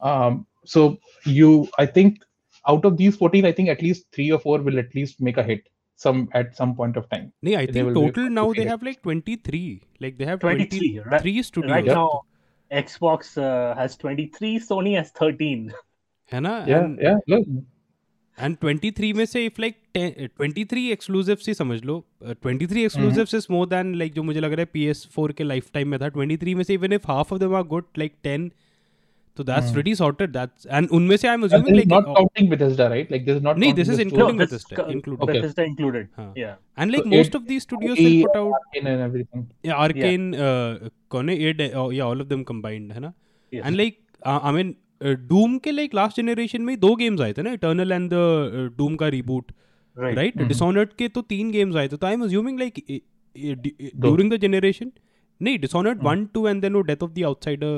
Um, 0.00 0.46
so 0.64 0.98
you, 1.24 1.68
I 1.78 1.86
think, 1.86 2.18
out 2.66 2.84
of 2.84 2.96
these 2.96 3.16
14, 3.16 3.44
I 3.44 3.52
think 3.52 3.68
at 3.68 3.82
least 3.82 4.06
three 4.12 4.30
or 4.32 4.38
four 4.38 4.58
will 4.60 4.78
at 4.78 4.94
least 4.94 5.20
make 5.20 5.36
a 5.36 5.42
hit 5.42 5.68
some 6.04 6.28
at 6.40 6.56
some 6.56 6.74
point 6.80 6.96
of 7.00 7.08
time. 7.10 7.32
Nee, 7.42 7.56
I 7.56 7.66
think 7.66 7.94
total 7.94 8.30
now 8.36 8.52
they 8.58 8.66
have 8.70 8.82
like 8.82 9.02
23. 9.02 9.82
Like 10.04 10.16
they 10.18 10.28
have 10.30 10.40
23, 10.40 11.00
23 11.00 11.10
right, 11.12 11.44
studios. 11.44 11.72
Right 11.72 11.84
now, 11.84 12.22
Xbox 12.82 13.36
uh, 13.36 13.74
has 13.74 13.96
23, 13.96 14.58
Sony 14.70 14.96
has 14.96 15.12
13. 15.20 15.70
है 16.32 16.40
ना 16.40 16.50
yeah, 16.68 16.84
and, 16.84 17.00
yeah, 17.02 17.16
look. 17.28 17.46
and 18.46 18.56
23 18.64 19.12
में 19.14 19.24
से 19.26 19.44
if 19.48 19.58
like 19.62 19.78
10, 19.96 20.28
23 20.40 20.84
exclusives 20.96 21.48
ही 21.48 21.54
समझ 21.54 21.82
लो 21.84 21.96
uh, 22.24 22.34
23 22.46 22.84
exclusives 22.88 23.32
mm-hmm. 23.32 23.38
is 23.38 23.48
more 23.54 23.64
than 23.72 23.90
like 24.02 24.14
जो 24.14 24.22
मुझे 24.22 24.40
लग 24.40 24.52
रहा 24.52 24.66
है 24.66 24.72
PS4 24.76 25.32
के 25.40 25.44
lifetime 25.44 25.90
में 25.94 25.98
था 26.00 26.10
23 26.18 26.54
में 26.54 26.62
से 26.68 26.76
even 26.78 26.96
if 26.98 27.08
half 27.12 27.32
of 27.36 27.40
them 27.44 27.56
are 27.60 27.64
good 27.72 27.88
like 28.02 28.14
10 28.28 28.46
So 29.36 29.44
that's 29.44 29.70
mm. 29.70 29.74
pretty 29.74 29.94
sorted. 29.94 30.32
That's 30.32 30.66
and 30.66 30.90
unme 30.90 31.16
se 31.20 31.28
I'm 31.28 31.44
assuming 31.44 31.76
like 31.76 31.86
not 31.86 32.04
counting 32.04 32.46
oh. 32.46 32.50
Bethesda, 32.50 32.90
right? 32.90 33.10
Like 33.10 33.24
this 33.26 33.36
is 33.36 33.42
not. 33.42 33.58
Nee, 33.58 33.72
this 33.72 33.88
is 33.88 34.00
including 34.04 34.36
no, 34.36 34.44
Bethesda, 34.44 34.76
co- 34.76 34.86
included. 34.94 35.22
Okay. 35.22 35.36
Bethesda 35.36 35.64
included. 35.64 36.08
Huh. 36.16 36.26
Yeah. 36.34 36.56
And 36.76 36.92
like 36.92 37.04
so 37.04 37.10
most 37.10 37.28
it, 37.28 37.34
of 37.36 37.46
these 37.46 37.62
studios 37.62 37.98
will 37.98 38.22
put 38.24 38.36
out 38.40 38.52
Arcane 38.58 38.88
and 38.92 39.00
everything. 39.00 39.46
Yeah, 39.62 39.76
Arcane, 39.76 40.32
Kone, 40.32 40.38
yeah. 40.38 40.88
Uh, 40.88 40.88
Kone, 41.10 41.30
it, 41.50 41.60
yeah, 41.60 42.02
all 42.02 42.20
of 42.20 42.28
them 42.28 42.44
combined, 42.44 42.92
है 42.92 43.00
ना? 43.00 43.12
Yes. 43.52 43.62
And 43.64 43.76
like 43.76 44.00
uh, 44.24 44.40
I 44.42 44.52
mean, 44.52 44.74
uh, 45.00 45.14
Doom 45.28 45.60
के 45.60 45.72
like 45.76 45.94
last 45.94 46.16
generation 46.16 46.66
में 46.66 46.78
दो 46.80 46.94
games 46.96 47.20
आए 47.20 47.32
थे 47.32 47.42
ना, 47.42 47.52
Eternal 47.52 47.92
and 47.92 48.10
the 48.10 48.24
uh, 48.64 48.68
Doom 48.82 48.98
का 48.98 49.12
reboot. 49.12 49.54
Right. 49.94 50.16
right? 50.16 50.36
Mm-hmm. 50.36 50.48
Dishonored 50.48 50.92
के 50.98 51.08
तो 51.08 51.22
तीन 51.22 51.52
games 51.52 51.76
आए 51.76 51.88
थे. 51.88 51.96
तो 51.96 52.06
I'm 52.06 52.22
assuming 52.22 52.58
like 52.58 52.82
uh, 52.90 52.98
uh, 53.52 53.54
during 54.08 54.28
the 54.28 54.38
generation, 54.38 54.92
नहीं 55.42 55.60
Dishonored 55.60 56.02
one, 56.02 56.28
two, 56.34 56.46
and 56.46 56.62
then 56.62 56.72
वो 56.72 56.86
Death 56.86 57.02
of 57.02 57.14
the 57.14 57.24
Outsider. 57.24 57.72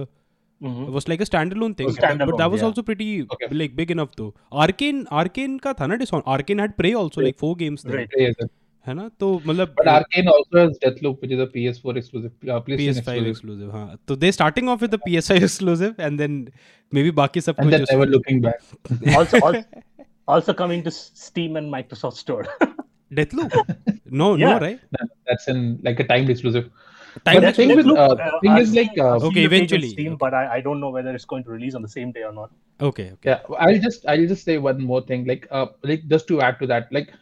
Mhm. 0.70 0.88
was 0.96 1.07
like 1.11 1.22
a 1.25 1.27
standalone 1.29 1.72
thing 1.79 1.87
Was 1.90 1.96
but 2.01 2.33
that 2.40 2.51
was 2.51 2.61
yeah. 2.61 2.66
also 2.66 2.83
pretty 2.88 3.07
Okay. 3.37 3.46
like 3.61 3.77
big 3.79 3.90
enough 3.94 4.11
though 4.18 4.33
arcane 4.64 4.98
arcane 5.20 5.55
का 5.62 5.72
था 5.81 5.87
ना 5.92 5.96
डिसऑन 6.03 6.22
arcane 6.35 6.61
had 6.64 6.77
prey 6.83 6.92
also 7.05 7.25
like 7.29 7.38
four 7.44 7.55
games 7.62 7.87
there 7.88 8.03
Right. 8.03 8.18
Yes. 8.25 8.51
है 8.87 8.94
ना 8.98 9.09
तो 9.20 9.27
मतलब 9.46 9.75
But 9.79 9.88
Arkane 9.90 10.29
also 10.31 10.59
has 10.61 10.79
Deathloop, 10.85 11.20
which 11.25 11.33
is 11.35 11.40
a 11.42 11.44
PS4 11.51 11.92
exclusive, 11.98 12.31
uh, 12.55 12.57
PlayStation 12.68 12.96
PS5 12.96 12.96
exclusive, 13.01 13.29
exclusive 13.33 13.75
हाँ 13.75 13.98
तो 14.09 14.16
they 14.22 14.31
starting 14.37 14.70
off 14.72 14.81
with 14.85 14.94
the 14.94 14.98
PS5 15.05 15.44
exclusive 15.48 16.01
and 16.07 16.22
then 16.22 16.38
maybe 16.98 17.12
बाकी 17.20 17.40
सब 17.48 17.61
and 17.64 17.70
कुछ 17.70 17.77
then 17.77 17.87
never 17.92 18.09
looking 18.14 18.40
back. 18.46 19.16
also, 19.20 19.40
also, 19.51 19.62
also 20.37 20.55
coming 20.62 20.83
to 20.88 20.94
Steam 20.96 21.61
and 21.62 21.72
Microsoft 21.77 22.22
Store. 22.25 22.40
Deathloop 23.20 23.55
no 24.22 24.29
no 24.35 24.35
Yeah. 24.44 24.59
right 24.66 24.83
That- 24.98 25.14
That's 25.31 25.48
in 25.55 25.62
like 25.90 26.03
a 26.07 26.09
timed 26.12 26.35
exclusive. 26.37 26.68
Time 27.25 27.35
But 27.37 27.40
the 27.40 27.53
thing 27.53 27.77
with 27.77 27.87
Deathloop, 27.87 27.96
uh, 27.96 28.37
uh, 28.37 28.40
thing 28.40 28.51
I've 28.53 28.62
is 28.62 28.75
like 28.75 28.98
uh, 28.98 29.16
Okay, 29.16 29.20
the 29.20 29.31
page 29.31 29.37
on 29.37 29.44
eventually, 29.44 29.88
Steam, 29.90 30.16
but 30.16 30.33
I, 30.35 30.55
I 30.57 30.61
don't 30.61 30.81
know 30.81 30.90
whether 30.90 31.14
it's 31.14 31.25
going 31.25 31.44
to 31.44 31.51
release 31.51 31.75
on 31.75 31.83
the 31.83 31.88
same 31.88 32.12
day 32.12 32.22
or 32.22 32.33
not. 32.33 32.51
okay 32.81 33.12
okay. 33.12 33.29
Yeah 33.31 33.40
i'll 33.64 33.79
just 33.79 34.07
i'll 34.12 34.27
just 34.27 34.44
say 34.44 34.59
one 34.59 34.83
more 34.83 35.03
thing 35.03 35.25
like 35.27 35.46
uh 35.51 35.66
like 35.83 36.07
just 36.09 36.27
to 36.29 36.40
add 36.40 36.59
to 36.61 36.66
that 36.66 36.88
like 36.90 37.12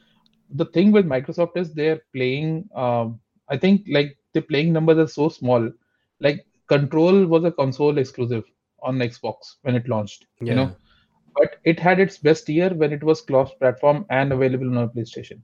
the 0.60 0.66
thing 0.66 0.92
with 0.92 1.06
microsoft 1.06 1.56
is 1.56 1.72
they're 1.74 2.00
playing 2.14 2.68
um 2.74 3.20
i 3.48 3.56
think 3.56 3.82
like 3.96 4.16
the 4.32 4.40
playing 4.40 4.72
numbers 4.72 4.98
are 4.98 5.08
so 5.08 5.28
small 5.28 5.70
like 6.20 6.46
control 6.68 7.26
was 7.26 7.44
a 7.44 7.52
console 7.52 7.98
exclusive 7.98 8.44
on 8.82 8.96
xbox 8.98 9.56
when 9.62 9.74
it 9.74 9.88
launched 9.88 10.26
yeah. 10.40 10.50
you 10.50 10.54
know? 10.54 10.70
But 11.36 11.58
it 11.64 11.78
had 11.78 12.00
its 12.00 12.18
best 12.18 12.48
year 12.48 12.70
when 12.70 12.92
it 12.92 13.04
was 13.04 13.20
cross 13.20 13.52
platform 13.60 14.04
and 14.10 14.32
available 14.32 14.78
on 14.78 14.88
playstation 14.88 15.40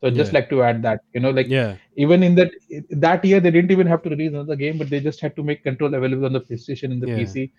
so 0.00 0.08
I'd 0.08 0.14
just 0.14 0.32
Yeah. 0.32 0.34
like 0.34 0.48
to 0.50 0.62
add 0.62 0.82
that 0.82 1.00
you 1.14 1.20
know 1.20 1.30
like 1.30 1.52
yeah 1.52 1.78
even 1.96 2.22
in 2.22 2.34
that 2.36 2.50
that 2.90 3.24
year 3.24 3.40
they 3.40 3.50
didn't 3.50 3.70
even 3.70 3.86
have 3.86 4.02
to 4.02 4.10
release 4.10 4.32
another 4.32 4.56
game 4.56 4.78
but 4.78 4.90
they 4.90 5.00
just 5.00 5.20
had 5.20 5.36
to 5.36 5.42
make 5.42 5.62
control 5.62 5.94
available 5.94 6.26
on 6.26 6.32
the 6.32 6.40
playstation 6.40 6.92
and 6.92 7.02
the 7.02 7.06
Yeah. 7.06 7.16
pc 7.16 7.50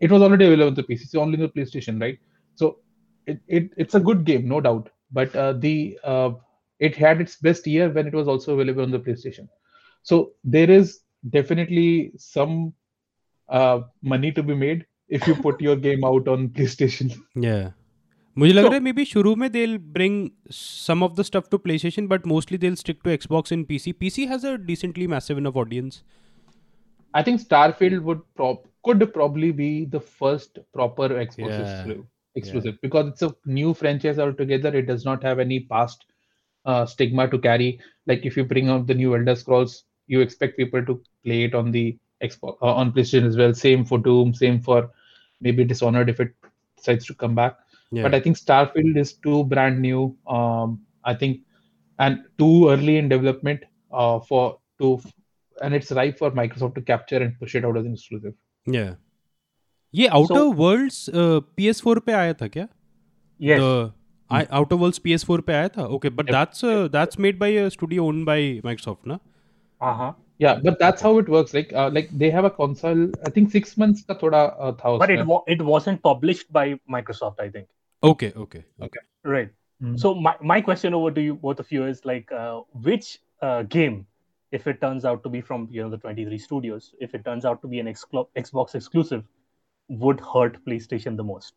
it 0.00 0.10
was 0.10 0.22
already 0.22 0.46
available 0.46 0.68
on 0.68 0.74
the 0.74 0.82
pc 0.82 1.02
it's 1.02 1.14
only 1.14 1.36
on 1.40 1.48
the 1.48 1.60
playstation 1.60 2.00
right 2.00 2.18
so 2.54 2.76
it, 3.26 3.40
it 3.48 3.70
it's 3.76 3.94
a 3.94 4.00
good 4.00 4.24
game 4.24 4.48
no 4.48 4.60
doubt 4.60 4.88
but 5.12 5.34
uh, 5.36 5.52
the 5.52 5.98
uh, 6.04 6.30
it 6.78 6.96
had 6.96 7.20
its 7.20 7.36
best 7.36 7.66
year 7.66 7.88
when 7.90 8.06
it 8.06 8.14
was 8.14 8.28
also 8.28 8.54
available 8.54 8.82
on 8.82 8.90
the 8.90 8.98
playstation 8.98 9.48
so 10.02 10.32
there 10.44 10.70
is 10.70 11.00
definitely 11.30 12.12
some 12.16 12.72
uh, 13.48 13.80
money 14.02 14.32
to 14.32 14.42
be 14.42 14.54
made 14.54 14.86
if 15.08 15.26
you 15.26 15.34
put 15.34 15.60
your 15.60 15.76
game 15.88 16.04
out 16.04 16.28
on 16.28 16.48
playstation 16.48 17.12
Yeah. 17.34 17.72
मुझे 18.37 18.53
लग 18.53 18.63
So- 18.63 18.69
रहा 18.69 18.77
है 18.77 18.83
may 18.85 18.91
be 18.93 19.05
शुरू 19.05 19.35
में 19.43 19.47
they'll 19.53 19.77
bring 19.97 20.17
some 20.57 21.03
of 21.07 21.15
the 21.19 21.23
stuff 21.29 21.49
to 21.53 21.59
PlayStation 21.61 22.07
but 22.13 22.25
mostly 22.31 22.59
they'll 22.63 22.79
stick 22.81 23.01
to 23.07 23.13
Xbox 23.17 23.55
and 23.55 23.67
PC. 23.71 23.93
PC 24.03 24.27
has 24.33 24.43
a 24.43 24.57
decently 24.71 25.07
massive 25.13 25.39
enough 25.43 25.55
audience. 25.63 26.03
I 27.13 27.23
think 27.23 27.41
Starfield 27.41 28.03
would 28.09 28.21
prob 28.35 28.59
could 28.87 29.01
probably 29.13 29.51
be 29.51 29.69
the 29.95 29.99
first 29.99 30.59
proper 30.73 31.07
Xbox 31.09 31.49
Yeah. 31.55 31.63
exclusive, 31.63 32.03
exclusive 32.41 32.77
because 32.81 33.07
it's 33.13 33.21
a 33.23 33.33
new 33.59 33.73
franchise 33.73 34.19
altogether. 34.25 34.73
It 34.81 34.85
does 34.91 35.03
not 35.05 35.23
have 35.23 35.39
any 35.39 35.59
past 35.73 36.05
uh, 36.65 36.85
stigma 36.85 37.27
to 37.33 37.39
carry. 37.39 37.79
Like 38.11 38.25
if 38.25 38.37
you 38.37 38.43
bring 38.53 38.69
out 38.69 38.87
the 38.87 38.93
new 38.93 39.15
Elder 39.17 39.35
Scrolls, 39.35 39.75
you 40.07 40.21
expect 40.21 40.57
people 40.57 40.85
to 40.85 41.01
play 41.25 41.43
it 41.43 41.55
on 41.55 41.71
the 41.71 41.97
Xbox 42.21 42.57
uh, 42.61 42.73
on 42.83 42.91
PlayStation 42.91 43.25
as 43.25 43.37
well. 43.37 43.53
Same 43.53 43.83
for 43.85 43.97
Doom, 43.97 44.33
same 44.33 44.59
for 44.59 44.91
maybe 45.41 45.63
Dishonored 45.63 46.09
if 46.09 46.19
it 46.19 46.33
decides 46.77 47.05
to 47.07 47.13
come 47.13 47.35
back. 47.35 47.57
Yeah. 47.91 48.03
But 48.03 48.15
I 48.15 48.19
think 48.19 48.37
Starfield 48.37 48.97
is 48.97 49.13
too 49.13 49.43
brand 49.45 49.81
new. 49.81 50.15
Um, 50.27 50.79
I 51.03 51.13
think 51.13 51.41
and 51.99 52.23
too 52.37 52.69
early 52.69 52.97
in 52.97 53.09
development 53.09 53.61
uh, 53.91 54.19
for 54.19 54.59
to, 54.79 55.01
and 55.61 55.73
it's 55.73 55.91
ripe 55.91 56.17
for 56.17 56.31
Microsoft 56.31 56.75
to 56.75 56.81
capture 56.81 57.17
and 57.17 57.39
push 57.39 57.55
it 57.55 57.65
out 57.65 57.77
as 57.77 57.85
an 57.85 57.93
exclusive. 57.93 58.33
Yeah. 58.65 58.95
ये 59.95 60.07
outer 60.07 60.39
world's 60.55 61.09
PS4 61.59 61.99
पे 62.05 62.11
आया 62.13 62.33
था 62.41 62.47
क्या 62.55 62.67
yes 63.49 63.61
the 63.61 64.47
outer 64.51 64.75
world's 64.75 65.01
PS4 65.05 65.41
पे 65.47 65.53
आया 65.53 65.67
था 65.77 65.85
okay 65.97 66.09
but 66.19 66.31
that's 66.31 66.65
that's 66.95 67.19
made 67.25 67.39
bye 67.39 67.57
a 67.57 67.67
studio 67.75 68.05
owned 68.05 68.25
by 68.25 68.53
Microsoft 68.65 69.07
ना 69.07 69.19
uh-huh 69.81 70.13
Yeah, 70.39 70.59
but 70.65 70.75
that's 70.79 71.01
how 71.01 71.09
it 71.19 71.29
works. 71.33 71.53
Like, 71.53 71.71
uh, 71.73 71.89
like 71.93 72.09
they 72.23 72.27
have 72.33 72.45
a 72.45 72.49
console. 72.55 72.99
I 73.27 73.29
think 73.35 73.51
six 73.53 73.71
months 73.83 74.03
का 74.09 74.17
थोड़ा 74.23 74.41
uh, 74.65 74.71
था 74.81 74.97
but 74.99 75.09
it 75.09 75.19
उसमें. 75.19 75.25
wa- 75.27 75.43
it 75.53 75.63
wasn't 75.69 76.01
published 76.07 76.51
by 76.57 76.65
microsoft 76.95 77.39
i 77.45 77.49
think 77.55 77.67
Okay, 78.02 78.32
okay, 78.36 78.64
okay. 78.80 79.00
Right. 79.24 79.50
Mm-hmm. 79.82 79.96
So 79.96 80.14
my, 80.14 80.34
my 80.40 80.60
question 80.60 80.94
over 80.94 81.10
to 81.10 81.20
you 81.20 81.34
both 81.34 81.60
of 81.60 81.70
you 81.70 81.84
is 81.86 82.04
like, 82.04 82.30
uh, 82.32 82.60
which 82.72 83.20
uh, 83.40 83.62
game, 83.62 84.06
if 84.50 84.66
it 84.66 84.80
turns 84.80 85.04
out 85.04 85.22
to 85.24 85.28
be 85.28 85.40
from 85.40 85.68
you 85.70 85.82
know 85.82 85.90
the 85.90 85.96
23 85.96 86.38
studios, 86.38 86.94
if 87.00 87.14
it 87.14 87.24
turns 87.24 87.44
out 87.44 87.62
to 87.62 87.68
be 87.68 87.80
an 87.80 87.86
exclo- 87.86 88.28
Xbox 88.36 88.74
exclusive, 88.74 89.24
would 89.88 90.20
hurt 90.20 90.64
PlayStation 90.64 91.16
the 91.16 91.24
most? 91.24 91.54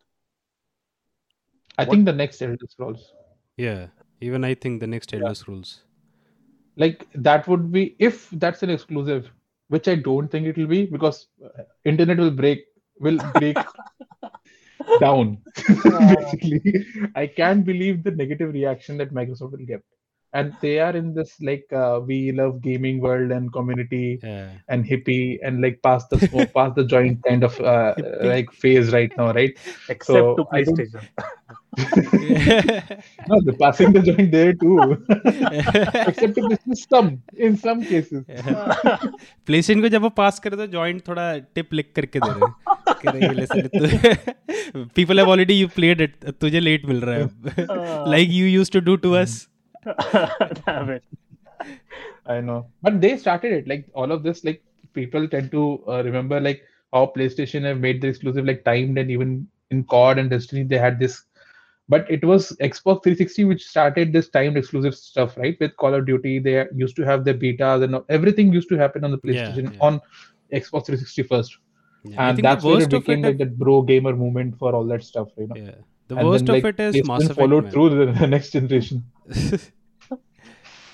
I 1.78 1.84
what? 1.84 1.90
think 1.92 2.06
the 2.06 2.12
next 2.12 2.40
Elder 2.40 2.66
Scrolls. 2.68 3.12
Yeah, 3.56 3.88
even 4.20 4.44
I 4.44 4.54
think 4.54 4.80
the 4.80 4.86
next 4.86 5.12
Elder 5.12 5.26
yeah. 5.26 5.32
Scrolls. 5.34 5.82
Like 6.76 7.06
that 7.14 7.46
would 7.48 7.70
be 7.72 7.96
if 7.98 8.28
that's 8.30 8.62
an 8.62 8.70
exclusive, 8.70 9.30
which 9.68 9.88
I 9.88 9.96
don't 9.96 10.28
think 10.28 10.46
it 10.46 10.56
will 10.56 10.66
be 10.66 10.86
because 10.86 11.28
uh, 11.44 11.62
internet 11.84 12.18
will 12.18 12.30
break 12.30 12.64
will 12.98 13.18
break 13.34 13.56
down. 14.98 15.38
Basically, 15.66 16.86
I 17.14 17.26
can't 17.26 17.64
believe 17.64 18.04
the 18.04 18.10
negative 18.10 18.52
reaction 18.52 18.96
that 18.98 19.12
Microsoft 19.12 19.52
will 19.52 19.66
get 19.66 19.82
And 20.33 20.53
they 20.61 20.79
are 20.79 20.95
in 20.97 21.07
this 21.15 21.31
like 21.47 21.73
uh, 21.77 21.99
we 22.09 22.17
love 22.31 22.61
gaming 22.65 22.99
world 23.05 23.31
and 23.37 23.49
community 23.55 24.17
Yeah. 24.23 24.51
and 24.69 24.85
hippie 24.91 25.39
and 25.47 25.59
like 25.63 25.81
past 25.87 26.09
the 26.13 26.19
smoke, 26.21 26.53
past 26.53 26.75
the 26.77 26.85
joint 26.93 27.17
kind 27.25 27.43
of 27.47 27.57
uh, 27.71 27.93
like 28.29 28.53
phase 28.61 28.93
right 28.93 29.11
now, 29.17 29.25
right? 29.39 29.57
except 29.89 30.05
So, 30.05 30.21
to 30.37 30.45
I 30.59 30.63
don't- 30.63 30.77
playstation 30.77 31.03
No, 33.29 33.41
they're 33.43 33.59
passing 33.65 33.91
the 33.97 34.01
joint 34.07 34.31
there 34.31 34.53
too. 34.63 34.77
Except 36.07 36.35
to 36.39 36.47
business 36.47 36.85
some 36.95 37.11
in 37.49 37.57
some 37.65 37.83
cases. 37.91 38.23
PlayStation 39.45 39.81
को 39.81 39.89
जब 39.97 40.01
वो 40.01 40.09
पास 40.23 40.39
करे 40.47 40.57
तो 40.63 40.67
joint 40.79 41.07
थोड़ा 41.07 41.27
tip 41.55 41.73
लिख 41.73 41.91
करके 41.95 42.19
दे 42.19 42.31
रहे 42.31 42.49
हैं 42.49 42.95
कि 43.03 43.17
रही 43.19 43.35
ले 43.35 43.45
साले 43.53 43.67
तू 43.67 44.85
people 44.95 45.19
have 45.19 45.29
already 45.35 45.59
you 45.61 45.67
played 45.75 46.01
it 46.01 46.29
तुझे 46.41 46.59
लेट 46.59 46.85
मिल 46.95 47.01
रहा 47.09 47.15
है 47.15 48.09
like 48.11 48.29
you 48.41 48.45
used 48.57 48.73
to 48.73 48.79
do 48.91 48.95
to 49.07 49.11
us 49.23 49.39
Damn 50.66 50.90
it. 50.90 51.04
I 52.26 52.40
know, 52.40 52.66
but 52.82 53.00
they 53.00 53.16
started 53.16 53.52
it. 53.52 53.68
Like 53.68 53.86
all 53.94 54.10
of 54.12 54.22
this, 54.22 54.44
like 54.44 54.62
people 54.92 55.28
tend 55.28 55.50
to 55.52 55.82
uh, 55.88 56.02
remember 56.04 56.40
like 56.40 56.62
how 56.92 57.12
PlayStation 57.16 57.62
have 57.64 57.78
made 57.78 58.00
the 58.02 58.08
exclusive 58.08 58.44
like 58.44 58.64
timed, 58.64 58.98
and 58.98 59.10
even 59.10 59.48
in 59.70 59.84
COD 59.84 60.18
and 60.18 60.30
Destiny 60.30 60.64
they 60.64 60.78
had 60.78 60.98
this. 60.98 61.24
But 61.88 62.10
it 62.10 62.24
was 62.24 62.50
Xbox 62.60 63.04
360 63.04 63.44
which 63.44 63.64
started 63.64 64.12
this 64.12 64.28
timed 64.28 64.56
exclusive 64.56 64.96
stuff, 64.96 65.36
right? 65.36 65.56
With 65.60 65.76
Call 65.76 65.94
of 65.94 66.04
Duty, 66.04 66.40
they 66.40 66.66
used 66.74 66.96
to 66.96 67.02
have 67.02 67.24
the 67.24 67.32
betas 67.32 67.84
and 67.84 68.02
everything 68.08 68.52
used 68.52 68.68
to 68.70 68.76
happen 68.76 69.04
on 69.04 69.12
the 69.12 69.18
PlayStation 69.18 69.72
yeah. 69.72 69.78
on 69.80 70.00
Xbox 70.52 70.86
360 70.86 71.22
first, 71.22 71.58
I 72.18 72.30
and 72.30 72.38
that's 72.38 72.64
where 72.64 72.82
it 72.82 72.90
became 72.90 73.24
it 73.24 73.28
like 73.28 73.38
that 73.38 73.56
bro 73.56 73.82
gamer 73.82 74.16
movement 74.16 74.58
for 74.58 74.74
all 74.74 74.84
that 74.86 75.04
stuff, 75.04 75.28
you 75.38 75.46
know. 75.46 75.56
yeah 75.56 75.76
the 76.08 76.16
And 76.16 76.28
worst 76.28 76.46
then, 76.46 76.56
of 76.56 76.64
like, 76.64 76.78
it 76.78 76.96
is 76.96 77.06
Mass 77.06 77.24
Effect 77.24 77.38
followed 77.38 77.64
man. 77.64 77.72
through 77.72 78.06
the 78.06 78.26
next 78.34 78.50
generation. 78.50 79.04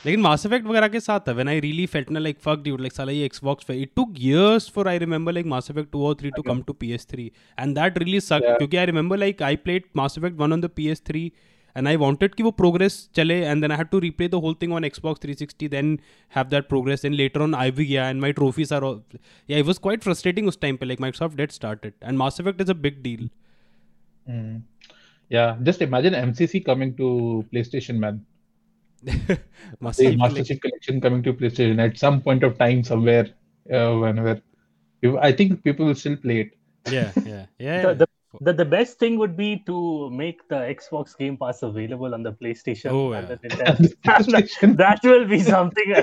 लेकिन 0.06 0.20
मास 0.20 0.46
effect 0.46 0.66
वगैरह 0.66 0.88
के 0.88 1.00
साथ 1.00 1.20
था 1.28 1.32
when 1.32 1.48
I 1.48 1.60
really 1.60 1.86
felt 1.86 2.10
ना 2.10 2.20
like 2.20 2.38
fuck 2.40 2.62
dude 2.62 2.80
like 2.80 2.92
साला 2.92 3.12
ये 3.12 3.24
Xbox 3.24 3.64
पे 3.64 3.74
it 3.82 3.90
took 3.96 4.14
years 4.20 4.68
for 4.70 4.88
I 4.88 4.98
remember 4.98 5.32
like 5.32 5.46
Mass 5.46 5.70
Effect 5.70 5.90
2 5.90 6.00
और 6.00 6.14
3 6.22 6.30
to 6.36 6.42
come 6.42 6.62
to 6.62 6.76
PS3 6.82 7.28
and 7.58 7.74
that 7.74 7.98
really 7.98 8.20
suck 8.22 8.42
क्योंकि 8.48 8.76
I 8.76 8.86
remember 8.86 9.16
like 9.16 9.42
I 9.42 9.56
played 9.58 9.84
Mass 9.96 10.18
Effect 10.18 10.38
1 10.38 10.52
on 10.52 10.60
the 10.60 10.70
PS3 10.78 11.28
and 11.76 11.88
I 11.88 11.96
wanted 11.96 12.34
कि 12.34 12.42
वो 12.42 12.50
progress 12.52 12.96
चले 13.14 13.38
and 13.40 13.62
then 13.62 13.72
I 13.72 13.78
had 13.78 13.88
to 13.88 13.98
replay 13.98 14.28
the 14.28 14.40
whole 14.44 14.54
thing 14.62 14.72
on 14.72 14.84
Xbox 14.84 15.26
360 15.26 15.68
then 15.70 15.98
have 16.32 16.48
that 16.48 16.68
progress 16.68 17.04
and 17.04 17.14
later 17.14 17.40
on 17.40 17.54
I 17.54 17.70
we 17.70 17.84
गया 17.84 18.08
and 18.08 18.20
my 18.20 18.32
trophies 18.32 18.72
are 18.72 18.84
yeah 19.48 19.58
it 19.58 19.66
was 19.66 19.78
quite 19.78 20.02
frustrating 20.02 20.48
उस 20.48 20.60
time 20.60 20.76
पे 20.76 20.86
like 20.86 21.00
Microsoft 21.00 21.36
dead 21.36 21.50
started 21.52 21.92
and 22.02 22.18
Mass 22.18 22.40
Effect 22.40 22.60
is 22.60 22.70
a 22.70 22.74
big 22.82 23.02
deal 23.02 23.28
yeah 25.30 25.46
just 25.62 25.82
imagine 25.82 26.14
MCC 26.14 26.60
coming 26.62 26.94
to 26.94 27.10
PlayStation 27.50 27.96
man 27.96 28.20
Master, 29.80 30.16
Master 30.16 30.44
Chief 30.44 30.60
Collection 30.60 31.00
coming 31.00 31.22
to 31.22 31.32
PlayStation 31.32 31.78
at 31.80 31.98
some 31.98 32.20
point 32.20 32.44
of 32.44 32.58
time 32.58 32.84
somewhere, 32.84 33.28
uh, 33.72 33.94
whenever. 33.96 34.40
I 35.20 35.32
think 35.32 35.64
people 35.64 35.86
will 35.86 35.94
still 35.94 36.16
play 36.16 36.40
it. 36.40 36.50
Yeah, 36.90 37.12
yeah, 37.24 37.46
yeah. 37.58 37.82
the, 37.82 37.94
the, 37.94 38.08
the, 38.40 38.52
the, 38.52 38.64
best 38.64 38.98
thing 38.98 39.18
would 39.18 39.36
be 39.36 39.62
to 39.66 40.10
make 40.10 40.46
the 40.48 40.56
Xbox 40.56 41.16
Game 41.16 41.36
Pass 41.36 41.62
available 41.62 42.14
on 42.14 42.22
the 42.22 42.32
PlayStation. 42.32 42.90
Oh, 42.90 43.12
yeah. 43.12 43.22
PlayStation. 44.04 44.76
that 44.76 45.00
will 45.02 45.26
be 45.26 45.40
something. 45.40 45.94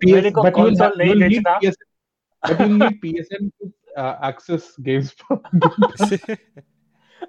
PS, 0.00 0.30
but 0.32 0.56
you'll, 0.56 0.78
have, 0.78 0.92
you'll 0.96 1.16
need 1.16 1.44
PSN, 1.44 1.74
but 2.42 2.60
you'll 2.60 2.68
need 2.68 3.02
PSN 3.02 3.52
to 3.60 3.72
uh, 3.96 4.18
access 4.22 4.76
games. 4.76 5.14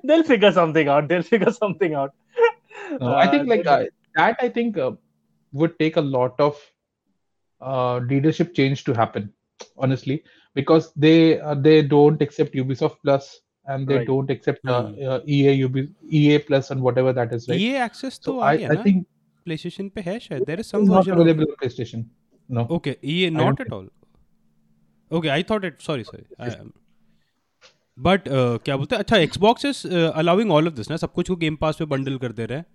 they'll 0.03 0.23
figure 0.23 0.51
something 0.51 0.87
out. 0.87 1.09
They'll 1.09 1.23
figure 1.23 1.51
something 1.51 1.93
out 1.93 2.13
no, 2.99 3.13
I 3.13 3.27
ah, 3.27 3.31
think 3.31 3.47
like 3.47 3.65
uh, 3.65 3.85
that. 4.15 4.37
I 4.41 4.49
think 4.49 4.77
uh, 4.77 4.91
would 5.53 5.77
take 5.79 5.97
a 5.97 6.01
lot 6.01 6.39
of 6.39 6.59
leadership 8.07 8.53
change 8.53 8.83
to 8.85 8.93
happen, 8.93 9.31
honestly, 9.77 10.23
because 10.53 10.91
they 10.95 11.39
they 11.57 11.81
don't 11.81 12.21
accept 12.21 12.53
Ubisoft 12.53 12.97
Plus 13.03 13.41
and 13.65 13.87
they 13.87 13.97
right. 13.97 14.07
don't 14.07 14.29
accept 14.29 14.63
mm-hmm. 14.65 15.07
uh, 15.07 15.19
hmm. 15.19 15.29
EA 15.29 15.63
UB, 15.65 15.77
EA 16.09 16.39
Plus 16.39 16.71
and 16.71 16.81
whatever 16.81 17.13
that 17.13 17.33
is, 17.33 17.47
right? 17.47 17.59
EA 17.59 17.75
access 17.77 18.19
so 18.21 18.39
I, 18.39 18.53
I 18.53 18.75
think 18.75 19.07
PlayStation 19.45 19.93
pe 19.93 20.01
hai 20.01 20.17
shayad. 20.17 20.45
There 20.45 20.59
is 20.59 20.67
some 20.67 20.85
not 20.85 20.97
version 20.97 21.19
available 21.19 21.51
on 21.51 21.55
PlayStation. 21.63 22.05
No. 22.49 22.67
Okay, 22.69 22.97
EA 23.03 23.29
not 23.29 23.59
at 23.59 23.71
all. 23.71 23.87
Okay, 25.11 25.29
I 25.29 25.43
thought 25.43 25.65
it. 25.65 25.81
Sorry, 25.81 26.03
sorry. 26.03 26.25
I, 26.39 26.55
um, 28.01 28.09
but 28.09 28.27
uh, 28.27 28.57
क्या 28.65 28.77
बोलते 28.77 28.95
हैं 28.95 29.03
अच्छा 29.03 29.69
is 29.69 29.85
uh, 29.85 30.11
allowing 30.15 30.51
all 30.51 30.67
of 30.67 30.75
this 30.75 30.89
ना 30.89 30.97
सब 30.97 31.13
कुछ 31.13 31.29
को 31.29 31.35
Game 31.35 31.57
Pass 31.57 31.77
पे 31.77 31.85
bundle 31.85 32.19
कर 32.21 32.31
दे 32.31 32.45
रहे 32.45 32.57
हैं 32.57 32.65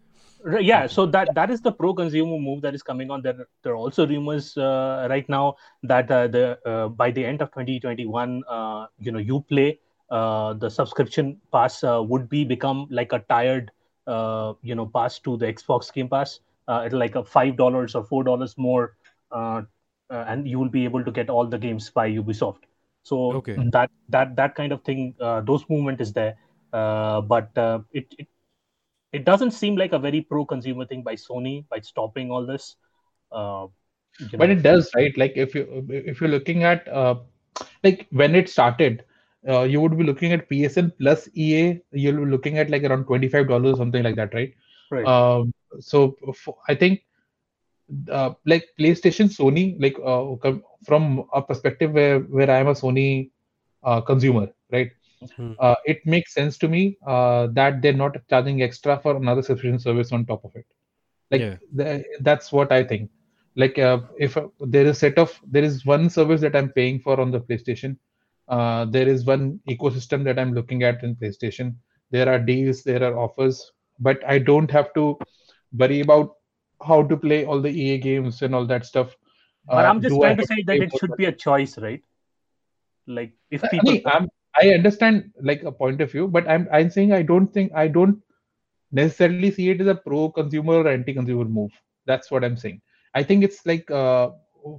yeah 0.46 0.86
so 0.86 1.06
that 1.06 1.34
that 1.34 1.50
is 1.50 1.60
the 1.62 1.72
pro 1.72 1.92
consumer 1.94 2.38
move 2.38 2.62
that 2.62 2.74
is 2.74 2.82
coming 2.82 3.10
on 3.10 3.22
there 3.22 3.46
there 3.62 3.72
are 3.72 3.76
also 3.76 4.06
rumors 4.06 4.56
uh, 4.56 5.06
right 5.10 5.28
now 5.28 5.56
that 5.82 6.10
uh, 6.10 6.26
the 6.28 6.58
uh, 6.66 6.88
by 6.88 7.10
the 7.10 7.24
end 7.24 7.42
of 7.42 7.48
2021 7.48 8.44
uh, 8.48 8.86
you 8.98 9.10
know 9.10 9.18
you 9.18 9.40
play 9.48 9.80
uh, 10.10 10.52
the 10.52 10.70
subscription 10.70 11.40
pass 11.52 11.82
uh, 11.82 12.00
would 12.00 12.28
be 12.28 12.44
become 12.44 12.86
like 12.90 13.12
a 13.12 13.18
tired 13.18 13.70
uh, 14.06 14.52
you 14.62 14.74
know 14.74 14.86
pass 14.86 15.18
to 15.18 15.36
the 15.36 15.46
xbox 15.46 15.92
game 15.92 16.08
pass 16.08 16.40
uh, 16.68 16.82
it's 16.84 16.94
like 16.94 17.14
a 17.16 17.24
five 17.24 17.56
dollars 17.56 17.94
or 17.94 18.04
four 18.04 18.22
dollars 18.22 18.56
more 18.56 18.96
uh, 19.32 19.62
uh, 20.10 20.24
and 20.28 20.46
you 20.46 20.58
will 20.58 20.68
be 20.68 20.84
able 20.84 21.04
to 21.04 21.10
get 21.10 21.28
all 21.28 21.46
the 21.46 21.58
games 21.58 21.90
by 21.90 22.08
ubisoft 22.08 22.58
so 23.10 23.38
Okay. 23.38 23.58
that 23.74 23.90
that 24.14 24.36
that 24.36 24.54
kind 24.54 24.72
of 24.76 24.82
thing 24.88 25.14
uh, 25.20 25.40
those 25.50 25.64
movement 25.70 26.00
is 26.00 26.12
there 26.12 26.34
uh, 26.72 27.20
but 27.20 27.56
uh, 27.66 27.78
it, 27.92 28.06
it 28.18 28.28
it 29.12 29.24
doesn't 29.24 29.52
seem 29.52 29.76
like 29.76 29.92
a 29.92 29.98
very 29.98 30.20
pro 30.20 30.44
consumer 30.44 30.86
thing 30.86 31.02
by 31.02 31.14
Sony 31.14 31.64
by 31.70 31.80
stopping 31.80 32.30
all 32.30 32.46
this. 32.46 32.76
Uh, 33.32 33.66
but 34.36 34.48
know. 34.48 34.54
it 34.54 34.62
does 34.62 34.90
right 34.96 35.16
like 35.16 35.32
if 35.36 35.54
you 35.54 35.86
if 35.90 36.20
you're 36.20 36.30
looking 36.30 36.64
at 36.64 36.88
uh, 36.88 37.14
like 37.84 38.06
when 38.10 38.34
it 38.34 38.48
started 38.48 39.04
uh, 39.48 39.62
you 39.62 39.80
would 39.80 39.96
be 39.98 40.04
looking 40.04 40.32
at 40.32 40.48
psn 40.50 40.90
plus 40.98 41.28
ea 41.36 41.80
you'll 41.92 42.24
be 42.24 42.30
looking 42.30 42.58
at 42.58 42.70
like 42.70 42.84
around 42.84 43.04
$25 43.04 43.78
something 43.78 44.02
like 44.02 44.16
that 44.16 44.34
right 44.34 44.54
Right. 44.90 45.12
um, 45.12 45.52
so 45.80 46.16
I 46.68 46.74
think 46.74 47.04
uh, 48.10 48.30
like 48.46 48.64
playstation 48.78 49.28
sony 49.38 49.76
like 49.80 49.96
uh, 50.04 50.52
from 50.86 51.24
a 51.34 51.42
perspective 51.42 51.92
where 51.92 52.20
where 52.36 52.50
i 52.50 52.58
am 52.58 52.68
a 52.68 52.74
sony 52.82 53.30
uh, 53.84 54.00
consumer 54.00 54.46
right 54.72 54.90
Hmm. 55.36 55.52
uh, 55.58 55.74
it 55.84 55.98
makes 56.06 56.34
sense 56.34 56.58
to 56.58 56.68
me 56.68 56.96
uh, 57.06 57.46
that 57.52 57.80
they're 57.82 58.00
not 58.04 58.16
charging 58.28 58.62
extra 58.62 58.98
for 58.98 59.16
another 59.16 59.42
subscription 59.42 59.78
service 59.78 60.12
on 60.12 60.24
top 60.26 60.44
of 60.44 60.52
it 60.54 60.66
like 61.30 61.46
Yeah. 61.46 61.58
the, 61.74 62.04
that's 62.20 62.52
what 62.52 62.72
i 62.72 62.82
think 62.82 63.10
like 63.56 63.78
uh, 63.78 63.98
if 64.18 64.36
uh, 64.36 64.46
there 64.60 64.86
is 64.86 64.98
set 64.98 65.18
of 65.18 65.40
there 65.50 65.64
is 65.64 65.84
one 65.86 66.08
service 66.10 66.40
that 66.40 66.56
i'm 66.56 66.70
paying 66.70 66.98
for 67.00 67.20
on 67.20 67.30
the 67.30 67.40
playstation 67.40 67.96
uh, 68.48 68.84
there 68.86 69.08
is 69.08 69.24
one 69.24 69.60
ecosystem 69.68 70.24
that 70.24 70.38
i'm 70.38 70.52
looking 70.54 70.82
at 70.82 71.02
in 71.02 71.14
playstation 71.16 71.74
there 72.10 72.28
are 72.28 72.38
deals 72.38 72.82
there 72.84 73.02
are 73.02 73.18
offers 73.18 73.72
but 74.00 74.22
i 74.26 74.38
don't 74.38 74.70
have 74.70 74.92
to 74.94 75.18
worry 75.78 76.00
about 76.00 76.35
how 76.82 77.02
to 77.02 77.16
play 77.16 77.44
all 77.44 77.60
the 77.60 77.70
ea 77.70 77.98
games 77.98 78.42
and 78.42 78.54
all 78.54 78.66
that 78.66 78.84
stuff 78.84 79.16
but 79.68 79.84
Uh, 79.84 79.88
I'm 79.90 80.00
just 80.00 80.14
do 80.14 80.22
I 80.22 80.34
trying 80.34 80.36
to 80.36 80.46
say 80.46 80.62
that 80.62 80.76
it 80.76 80.92
should 80.96 81.16
be 81.16 81.24
a 81.24 81.32
choice, 81.32 81.78
right? 81.78 82.02
Like 83.06 83.32
if 83.50 83.64
I 83.64 83.68
people 83.68 83.92
mean, 83.92 84.02
I'm, 84.06 84.28
I 84.60 84.70
understand 84.70 85.32
like 85.40 85.62
a 85.64 85.72
point 85.72 86.00
of 86.00 86.12
view, 86.12 86.28
but 86.28 86.48
I'm 86.48 86.68
I'm 86.72 86.90
saying 86.90 87.12
I 87.12 87.22
don't 87.22 87.52
think 87.52 87.72
I 87.74 87.88
don't 87.88 88.22
necessarily 88.92 89.50
see 89.50 89.70
it 89.70 89.80
as 89.80 89.86
a 89.86 89.94
pro 89.94 90.30
consumer 90.30 90.74
or 90.74 90.88
anti 90.88 91.14
consumer 91.14 91.44
move. 91.44 91.72
That's 92.06 92.30
what 92.30 92.44
I'm 92.44 92.56
saying. 92.56 92.80
I 93.14 93.22
think 93.22 93.42
it's 93.44 93.66
like 93.66 93.90
uh, 93.90 94.30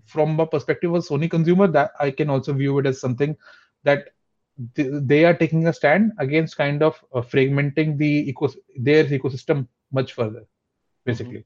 from 0.05 0.39
a 0.39 0.45
perspective 0.45 0.93
of 0.93 1.03
Sony 1.03 1.29
consumer 1.29 1.67
that 1.67 1.91
I 1.99 2.11
can 2.11 2.29
also 2.29 2.53
view 2.53 2.79
it 2.79 2.85
as 2.85 2.99
something 3.01 3.35
that 3.83 4.09
th- 4.75 4.91
they 5.03 5.25
are 5.25 5.33
taking 5.33 5.67
a 5.67 5.73
stand 5.73 6.13
against 6.19 6.57
kind 6.57 6.81
of 6.81 7.03
uh, 7.13 7.21
fragmenting 7.21 7.97
the 7.97 8.29
eco- 8.29 8.59
their 8.77 9.03
ecosystem 9.05 9.67
much 9.91 10.13
further, 10.13 10.45
basically. 11.05 11.45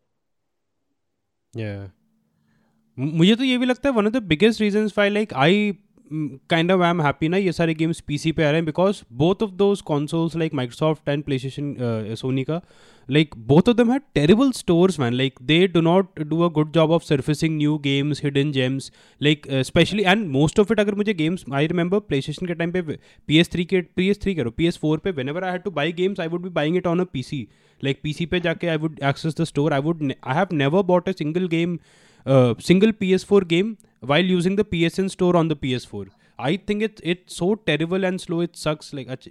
मुझे 2.99 3.35
तो 3.35 3.43
ये 3.43 3.57
भी 3.57 3.65
लगता 3.65 3.89
है 3.89 3.95
one 3.95 4.05
of 4.05 4.13
the 4.13 4.17
biggest 4.17 4.61
reasons 4.61 4.93
why 4.93 5.09
like 5.09 5.33
I 5.33 5.77
kind 6.11 6.71
of 6.71 6.81
I 6.81 6.89
am 6.89 7.01
happy 7.01 7.27
ना 7.29 7.37
ये 7.37 7.51
सारे 7.51 7.73
games 7.73 7.99
PC 8.07 8.31
पे 8.31 8.43
आ 8.43 8.47
रहे 8.47 8.55
हैं 8.55 8.65
because 8.65 9.01
both 9.17 9.43
of 9.43 9.51
those 9.55 9.81
consoles 9.81 10.35
like 10.35 10.53
Microsoft 10.53 11.09
and 11.09 11.23
PlayStation 11.39 12.15
Sony 12.19 12.43
का 12.43 12.61
like 13.09 13.35
both 13.47 13.69
of 13.69 13.77
them 13.77 13.91
have 13.91 14.01
terrible 14.15 14.51
stores 14.51 14.99
man 14.99 15.13
like 15.13 15.39
they 15.43 15.65
do 15.67 15.81
not 15.81 16.19
do 16.21 16.41
a 16.41 16.47
good 16.53 16.73
job 16.73 16.91
of 16.91 17.03
surfacing 17.03 17.57
new 17.57 17.77
games 17.83 18.23
hidden 18.23 18.51
gems 18.51 18.91
like 19.21 19.47
specially 19.65 20.03
and 20.03 20.27
most 20.31 20.59
of 20.59 20.73
it 20.73 20.79
अगर 20.79 20.95
मुझे 20.95 21.13
games 21.13 21.45
I 21.53 21.67
remember 21.67 21.99
play 22.01 22.21
station 22.21 22.45
के 22.45 22.53
time 22.53 22.71
पे 22.71 22.81
P 22.81 23.39
S 23.39 23.51
three 23.51 23.65
के 23.65 23.81
P 23.95 24.09
S 24.09 24.21
three 24.21 24.35
करो 24.35 24.51
P 24.51 24.67
S 24.67 24.77
four 24.77 24.97
पे 24.97 25.11
whenever 25.29 25.43
I 25.43 25.51
have 25.51 25.61
to 25.61 25.71
buy 25.71 25.91
games 25.93 26.19
I 26.19 26.27
would 26.27 26.43
भी 26.43 26.49
buying 26.51 26.77
it 26.77 26.87
on 26.87 26.99
a 26.99 27.05
P 27.13 27.23
C 27.23 27.47
like 27.81 27.99
P 28.03 28.13
C 28.13 28.25
पे 28.25 28.39
जाके 28.39 28.67
I 28.67 28.77
would 28.77 28.99
access 29.03 29.35
the 29.41 29.43
store 29.45 29.73
I 29.73 29.81
would 29.81 30.03
I 30.03 30.35
have 30.35 30.55
never 30.55 30.83
bought 30.85 31.09
a 31.09 31.11
single 31.13 31.47
game 31.47 31.77
uh, 32.26 32.54
single 32.58 32.92
PS4 32.92 33.46
game 33.48 33.76
while 34.00 34.24
using 34.24 34.56
the 34.56 34.64
PSN 34.64 35.10
store 35.10 35.36
on 35.36 35.48
the 35.48 35.56
PS4 35.56 36.08
I 36.38 36.56
think 36.56 36.82
it's 36.82 37.00
it's 37.02 37.36
so 37.36 37.54
terrible 37.54 38.04
and 38.04 38.20
slow 38.20 38.40
it 38.40 38.56
sucks 38.56 38.92
like 38.92 39.08
ach- 39.08 39.28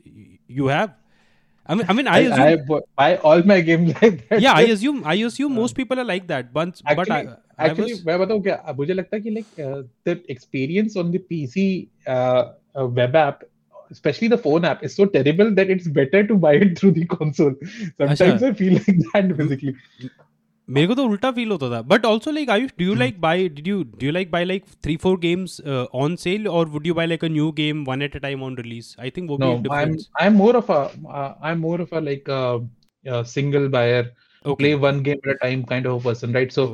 you 0.48 0.68
have 0.68 0.94
I 1.68 1.76
mean 1.76 1.86
I 1.90 1.94
mean 1.94 2.08
I 2.08 2.16
I, 2.16 2.20
assume 2.20 2.48
I 2.48 2.56
bu- 2.56 2.82
buy 2.96 3.18
all 3.18 3.44
my 3.44 3.62
games 3.62 3.94
like 4.02 4.28
that. 4.30 4.42
yeah, 4.42 4.54
I 4.54 4.64
assume 4.76 5.04
I 5.06 5.16
assume 5.16 5.54
most 5.54 5.76
people 5.76 6.00
are 6.00 6.04
like 6.04 6.28
that. 6.28 6.54
But 6.54 6.82
but 6.84 7.00
actually, 7.00 7.28
I, 7.58 7.66
I 7.66 7.70
actually 7.70 7.94
was 7.94 8.06
मैं 8.06 8.20
बताऊँ 8.20 8.42
क्या 8.44 8.76
मुझे 8.78 8.94
लगता 8.94 9.16
है 9.16 9.22
कि 9.22 9.34
like 9.38 9.60
uh, 9.68 9.84
the 10.06 10.16
experience 10.36 10.96
on 10.96 11.12
the 11.12 11.20
PC 11.32 11.88
uh, 12.08 12.54
uh, 12.76 12.88
web 12.88 13.16
app 13.16 13.44
especially 13.92 14.28
the 14.28 14.38
phone 14.38 14.66
app 14.66 14.84
is 14.84 14.96
so 14.96 15.06
terrible 15.06 15.52
that 15.58 15.70
it's 15.70 15.88
better 15.88 16.26
to 16.26 16.36
buy 16.36 16.54
it 16.54 16.78
through 16.78 16.92
the 16.92 17.06
console 17.06 17.54
sometimes 17.98 18.42
अच्छा। 18.42 18.50
I 18.50 18.54
feel 18.54 18.74
like 18.74 19.02
that 19.14 19.38
basically 19.38 19.76
मेरे 20.70 20.88
को 20.88 20.96
तो 20.96 21.04
उल्टा 21.06 21.32
feel 21.32 21.52
होता 21.52 21.70
था 21.72 21.82
but 21.90 22.06
also 22.06 22.32
like 22.32 22.50
I 22.50 22.62
do 22.80 22.86
you 22.86 22.94
like 22.96 23.20
bye 23.22 23.48
did 23.50 23.68
you 23.68 23.84
do 23.84 24.06
you 24.06 24.12
like 24.12 24.32
bye 24.32 24.46
like 24.46 24.64
three 24.84 24.96
four 25.04 25.20
games 25.20 25.60
on 26.04 26.16
sale 26.26 26.48
और 26.48 26.70
would 26.70 26.88
you 26.88 26.94
bye 26.94 27.08
like 27.08 27.26
a 27.26 27.28
new 27.28 27.52
game 27.60 27.84
one 27.88 28.02
at 28.02 28.16
a 28.16 28.20
time 28.20 28.44
on 28.44 28.58
release 28.58 28.96
I 29.00 29.10
think 29.18 29.30
वो 29.30 29.38
भी 29.38 29.46
no 29.46 29.52
एक 29.52 29.58
I'm 29.58 29.64
difference 29.64 30.10
I'm 30.22 30.40
more 30.44 30.54
of 30.62 30.72
a 30.78 30.84
uh, 31.22 31.32
I'm 31.50 31.66
more 31.68 31.80
of 31.86 31.98
a 32.00 32.06
like 32.10 32.32
a, 32.38 32.44
a 33.18 33.26
single 33.38 33.70
buyer 33.78 34.06
play 34.62 34.76
one 34.82 35.02
game 35.06 35.22
at 35.26 35.32
a 35.32 35.38
time 35.44 35.62
kind 35.70 35.88
of 35.92 36.00
a 36.00 36.10
person 36.10 36.36
right 36.40 36.52
so 36.58 36.66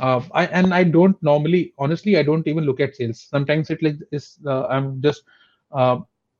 uh, 0.00 0.22
I 0.32 0.46
and 0.46 0.74
I 0.74 0.84
don't 0.84 1.22
normally, 1.22 1.74
honestly, 1.78 2.16
I 2.16 2.22
don't 2.22 2.46
even 2.46 2.64
look 2.64 2.80
at 2.80 2.96
sales. 2.96 3.26
Sometimes 3.30 3.70
it 3.70 3.82
like 3.82 3.96
is 4.10 4.38
uh, 4.46 4.66
I'm 4.66 5.00
just 5.02 5.22
uh, 5.72 5.98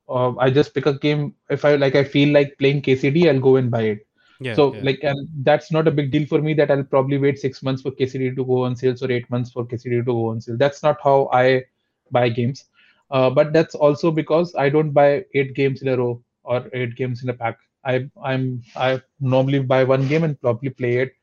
uh, 0.09 0.33
I 0.37 0.49
just 0.49 0.73
pick 0.73 0.87
a 0.87 0.97
game 0.97 1.33
if 1.49 1.63
I 1.63 1.75
like 1.75 1.95
I 1.95 2.03
feel 2.03 2.33
like 2.33 2.57
playing 2.57 2.81
KCD, 2.81 3.29
I'll 3.29 3.39
go 3.39 3.55
and 3.57 3.69
buy 3.69 3.83
it. 3.83 4.04
yeah, 4.39 4.55
so 4.55 4.73
yeah. 4.75 4.81
like 4.83 5.03
and 5.03 5.27
that's 5.43 5.71
not 5.71 5.87
a 5.87 5.91
big 5.91 6.11
deal 6.11 6.25
for 6.25 6.41
me 6.41 6.53
that 6.55 6.71
I'll 6.71 6.83
probably 6.83 7.17
wait 7.17 7.39
six 7.39 7.61
months 7.63 7.81
for 7.83 7.91
KCD 7.91 8.35
to 8.35 8.45
go 8.45 8.63
on 8.65 8.75
sales 8.75 9.03
or 9.03 9.11
eight 9.11 9.29
months 9.29 9.51
for 9.51 9.65
KCD 9.65 9.97
to 9.97 10.03
go 10.03 10.27
on 10.29 10.41
sale. 10.41 10.57
That's 10.57 10.83
not 10.83 10.99
how 11.03 11.29
I 11.31 11.63
buy 12.11 12.29
games. 12.29 12.65
Uh, 13.11 13.29
but 13.29 13.51
that's 13.53 13.75
also 13.75 14.11
because 14.11 14.55
I 14.55 14.69
don't 14.69 14.91
buy 14.91 15.25
eight 15.35 15.53
games 15.53 15.81
in 15.81 15.89
a 15.89 15.97
row 15.97 16.23
or 16.43 16.69
eight 16.73 16.95
games 16.95 17.23
in 17.23 17.29
a 17.29 17.33
pack. 17.33 17.57
I 17.83 18.09
I'm 18.23 18.61
I 18.75 19.01
normally 19.19 19.59
buy 19.59 19.83
one 19.83 20.07
game 20.07 20.23
and 20.23 20.39
probably 20.39 20.69
play 20.69 20.93
it 21.03 21.13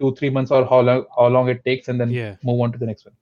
two 0.00 0.14
three 0.14 0.30
months 0.30 0.50
or 0.50 0.64
how 0.64 0.80
long 0.80 1.04
how 1.18 1.28
long 1.28 1.48
it 1.48 1.64
takes 1.64 1.88
and 1.88 2.00
then 2.00 2.10
Yeah. 2.10 2.36
move 2.42 2.60
on 2.60 2.72
to 2.72 2.78
the 2.78 2.86
next 2.86 3.06
one. 3.10 3.16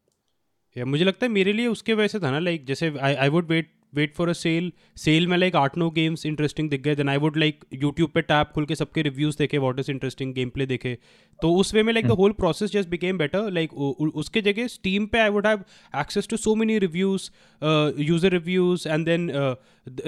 या 0.77 0.85
मुझे 0.85 1.05
लगता 1.05 1.27
है 1.27 1.33
मेरे 1.33 1.53
लिए 1.53 1.67
उसके 1.67 1.95
वजह 1.95 2.09
से 2.09 2.19
था 2.21 2.31
ना 2.31 2.39
लाइक 2.39 2.65
जैसे 2.67 2.93
I 3.09 3.15
I 3.15 3.29
would 3.29 3.49
wait 3.49 3.71
wait 3.94 4.14
for 4.16 4.30
a 4.30 4.34
sale 4.34 4.72
sale 4.98 5.28
में 5.28 5.38
लाइक 5.38 5.56
आठ 5.56 5.78
नौ 5.78 5.90
गेम्स 5.92 6.26
इंटरेस्टिंग 6.26 6.70
दिख 6.70 6.82
गए। 6.82 6.96
Then 6.96 7.10
I 7.10 7.18
would 7.18 7.38
like 7.38 7.66
YouTube 7.74 8.10
पे 8.14 8.22
टैप 8.22 8.52
खुल 8.56 8.66
के 8.66 8.76
सबके 8.76 9.02
रिव्यूज़ 9.02 9.38
देखे 9.40 9.58
what 9.58 9.80
is 9.80 9.92
interesting 9.92 10.34
game 10.34 10.50
play 10.50 10.66
देखे। 10.66 10.98
तो 11.40 11.54
उस 11.56 11.74
वे 11.74 11.84
में 11.84 11.94
like 11.94 12.08
the 12.08 12.18
whole 12.20 12.32
process 12.40 12.72
just 12.72 12.90
became 12.90 13.18
better 13.18 13.52
like 13.52 13.74
उसके 13.74 14.42
जगह 14.42 14.68
स्टीम 14.68 15.06
पे 15.06 15.20
I 15.20 15.30
would 15.30 15.48
have 15.48 15.64
access 16.02 16.28
to 16.30 16.38
so 16.38 16.56
many 16.56 16.78
reviews 16.80 17.30
user 18.02 18.32
reviews 18.32 18.88
and 18.90 19.06
then 19.06 19.32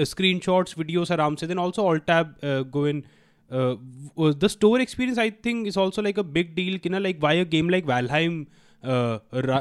screenshots 0.44 0.78
videos 0.78 1.12
आराम 1.12 1.34
से। 1.34 1.46
Then 1.46 1.58
also 1.58 1.86
all 1.88 1.98
tab 2.10 2.34
go 2.44 2.86
in 2.88 3.02
the 4.40 4.48
store 4.50 4.76
experience 4.82 5.16
i 5.20 5.24
think 5.44 5.68
is 5.68 5.76
also 5.84 6.02
like 6.06 6.18
a 6.20 6.24
big 6.34 6.50
deal 6.56 6.74
you 6.82 6.90
know 6.94 6.98
like 7.06 7.24
why 7.24 7.30
a 7.38 7.46
game 7.54 7.72
like 7.74 7.86
valheim 7.86 8.36
uh, 8.82 9.18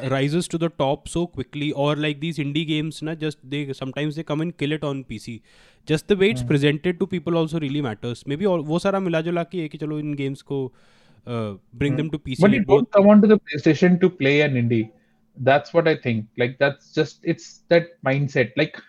rises 0.09 0.47
to 0.47 0.57
the 0.57 0.69
top 0.69 1.07
so 1.07 1.27
quickly 1.27 1.71
or 1.73 1.95
like 1.95 2.19
these 2.19 2.37
indie 2.37 2.65
games 2.67 3.01
na 3.01 3.15
just 3.15 3.37
they 3.43 3.73
sometimes 3.73 4.15
they 4.15 4.23
come 4.23 4.41
and 4.41 4.57
kill 4.57 4.71
it 4.71 4.83
on 4.83 5.03
pc 5.03 5.41
just 5.85 6.07
the 6.07 6.15
way 6.15 6.29
it's 6.29 6.43
mm. 6.43 6.47
presented 6.47 6.99
to 6.99 7.07
people 7.07 7.37
also 7.37 7.59
really 7.59 7.81
matters 7.81 8.25
maybe 8.25 8.45
all, 8.45 8.61
wo 8.61 8.77
sara 8.77 9.01
mila 9.01 9.23
jula 9.23 9.45
ke 9.45 9.65
hai 9.65 9.67
ki 9.73 9.81
chalo 9.83 9.99
in 9.99 10.13
games 10.21 10.41
ko 10.41 10.71
uh, 11.27 11.53
bring 11.73 11.93
mm. 11.93 11.97
them 11.97 12.09
to 12.09 12.19
pc 12.19 12.41
but 12.47 12.53
it 12.53 12.65
both 12.65 12.87
come 12.91 13.01
come 13.01 13.11
onto 13.15 13.27
the 13.33 13.39
playstation 13.47 13.99
to 14.05 14.09
play 14.21 14.35
an 14.47 14.61
indie 14.63 14.85
that's 15.49 15.73
what 15.73 15.87
i 15.87 15.95
think 16.05 16.25
like 16.43 16.55
that's 16.63 16.93
just 16.93 17.19
it's 17.33 17.49
that 17.73 17.91
mindset 18.11 18.55
like 18.63 18.81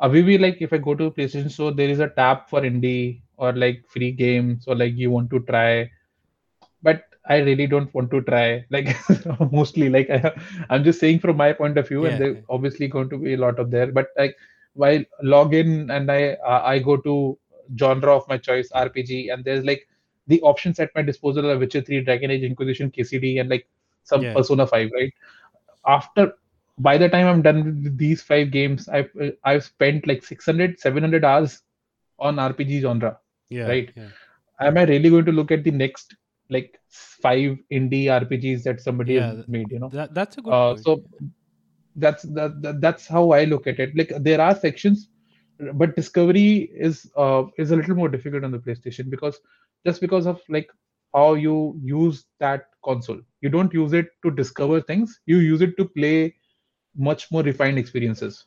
Avivi, 0.00 0.40
like 0.40 0.58
if 0.60 0.72
I 0.72 0.78
go 0.78 0.94
to 0.94 1.10
PlayStation 1.10 1.50
so 1.50 1.70
there 1.72 1.88
is 1.88 1.98
a 1.98 2.08
tab 2.08 2.48
for 2.48 2.60
indie 2.60 3.20
or 3.36 3.52
like 3.52 3.84
free 3.88 4.12
games 4.12 4.64
or 4.68 4.76
like 4.76 4.94
you 4.96 5.10
want 5.10 5.28
to 5.30 5.40
try. 5.40 5.90
But 6.82 7.02
I 7.28 7.38
really 7.38 7.66
don't 7.66 7.92
want 7.94 8.10
to 8.12 8.22
try. 8.22 8.64
Like 8.70 8.96
mostly 9.52 9.88
like 9.90 10.10
I, 10.10 10.32
I'm 10.70 10.84
just 10.84 11.00
saying 11.00 11.20
from 11.20 11.36
my 11.36 11.52
point 11.52 11.78
of 11.78 11.88
view, 11.88 12.06
Yeah, 12.06 12.08
and 12.08 12.20
there's 12.20 12.36
yeah. 12.36 12.42
obviously 12.48 12.88
going 12.88 13.10
to 13.10 13.18
be 13.18 13.34
a 13.34 13.38
lot 13.38 13.58
of 13.58 13.70
there. 13.70 13.92
But 13.92 14.08
like 14.16 14.36
while 14.74 15.02
log 15.22 15.54
in 15.54 15.90
and 15.90 16.10
I 16.10 16.32
uh, 16.46 16.62
I 16.64 16.78
go 16.78 16.96
to 16.98 17.38
genre 17.78 18.16
of 18.16 18.28
my 18.28 18.38
choice 18.38 18.70
RPG 18.74 19.30
and 19.30 19.44
there's 19.44 19.64
like 19.64 19.86
the 20.26 20.40
options 20.42 20.78
at 20.80 20.90
my 20.94 21.02
disposal 21.02 21.50
are 21.50 21.58
Witcher 21.58 21.80
3, 21.82 22.02
Dragon 22.04 22.30
Age 22.30 22.42
Inquisition, 22.42 22.90
KCD, 22.90 23.38
and 23.40 23.48
like 23.50 23.66
some 24.04 24.22
Yeah. 24.22 24.34
Persona 24.34 24.66
5, 24.66 24.90
right? 24.94 25.12
After 25.86 26.34
by 26.78 26.96
the 26.98 27.08
time 27.08 27.26
I'm 27.26 27.42
done 27.42 27.82
with 27.82 27.98
these 27.98 28.22
five 28.22 28.50
games, 28.50 28.88
I've 28.88 29.10
I've 29.44 29.64
spent 29.64 30.06
like 30.06 30.22
600, 30.24 30.78
700 30.78 31.24
hours 31.24 31.62
on 32.18 32.38
RPG 32.38 32.80
genre. 32.80 33.18
yeah 33.50 33.66
right. 33.66 33.90
yeah. 33.96 34.08
Am 34.60 34.76
I 34.78 34.84
really 34.84 35.10
going 35.10 35.24
to 35.26 35.32
look 35.32 35.50
at 35.52 35.64
the 35.64 35.70
next 35.70 36.14
like 36.50 36.78
five 36.88 37.58
indie 37.72 38.10
RPGs 38.10 38.64
that 38.64 38.80
somebody 38.80 39.16
Yeah, 39.16 39.34
has 39.34 39.46
made? 39.48 39.70
You 39.70 39.80
know, 39.80 39.92
That, 39.92 40.14
that's 40.14 40.38
a 40.38 40.42
good 40.42 40.56
uh, 40.56 40.66
point. 40.66 40.86
so 40.86 41.02
that's 41.96 42.22
that, 42.22 42.60
that 42.62 42.80
that's 42.80 43.06
how 43.06 43.30
I 43.32 43.44
look 43.44 43.66
at 43.66 43.78
it. 43.78 43.90
Like 43.96 44.12
there 44.20 44.40
are 44.40 44.54
sections, 44.54 45.08
but 45.74 45.96
discovery 45.96 46.70
is 46.74 47.10
uh, 47.16 47.44
is 47.58 47.70
a 47.70 47.76
little 47.76 47.94
more 47.96 48.08
difficult 48.08 48.44
on 48.44 48.52
the 48.52 48.58
PlayStation 48.58 49.10
because 49.10 49.40
just 49.86 50.00
because 50.00 50.26
of 50.26 50.40
like 50.48 50.68
how 51.14 51.34
you 51.34 51.78
use 51.82 52.26
that 52.40 52.66
console, 52.84 53.20
you 53.40 53.48
don't 53.48 53.72
use 53.72 53.92
it 53.92 54.08
to 54.24 54.30
discover 54.30 54.80
things. 54.80 55.20
You 55.26 55.38
use 55.38 55.60
it 55.62 55.76
to 55.78 55.84
play 55.86 56.34
much 56.96 57.30
more 57.30 57.42
refined 57.42 57.78
experiences. 57.78 58.44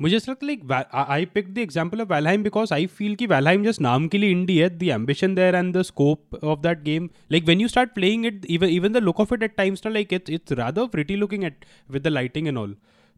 मुझे 0.00 0.16
ऐसा 0.16 0.30
लगता 0.32 0.46
है 0.46 0.48
like 0.48 0.92
I 1.10 1.24
pick 1.34 1.52
the 1.54 1.58
example 1.58 2.00
of 2.00 2.08
Valheim 2.08 2.42
because 2.42 2.72
I 2.74 2.86
feel 2.88 3.14
कि 3.14 3.26
Valheim 3.26 3.64
just 3.64 3.80
नाम 3.80 4.06
के 4.08 4.18
लिए 4.18 4.30
indie 4.30 4.58
है 4.58 4.68
the 4.78 4.88
ambition 4.90 5.34
there 5.34 5.54
and 5.54 5.76
the 5.76 5.82
scope 5.82 6.34
of 6.44 6.60
that 6.60 6.82
game 6.82 7.08
like 7.32 7.44
when 7.44 7.60
you 7.60 7.68
start 7.68 7.90
playing 7.94 8.26
it 8.26 8.44
even 8.48 8.68
even 8.68 8.92
the 8.92 8.96
look 8.98 9.20
of 9.20 9.34
it 9.34 9.42
at 9.42 9.56
times 9.56 9.82
ना 9.86 9.92
like 9.92 10.12
it's 10.12 10.30
it's 10.30 10.52
rather 10.52 10.86
pretty 10.88 11.16
looking 11.16 11.44
at 11.44 11.64
with 11.90 12.02
the 12.02 12.08
lighting 12.08 12.48
and 12.48 12.58
all 12.58 12.76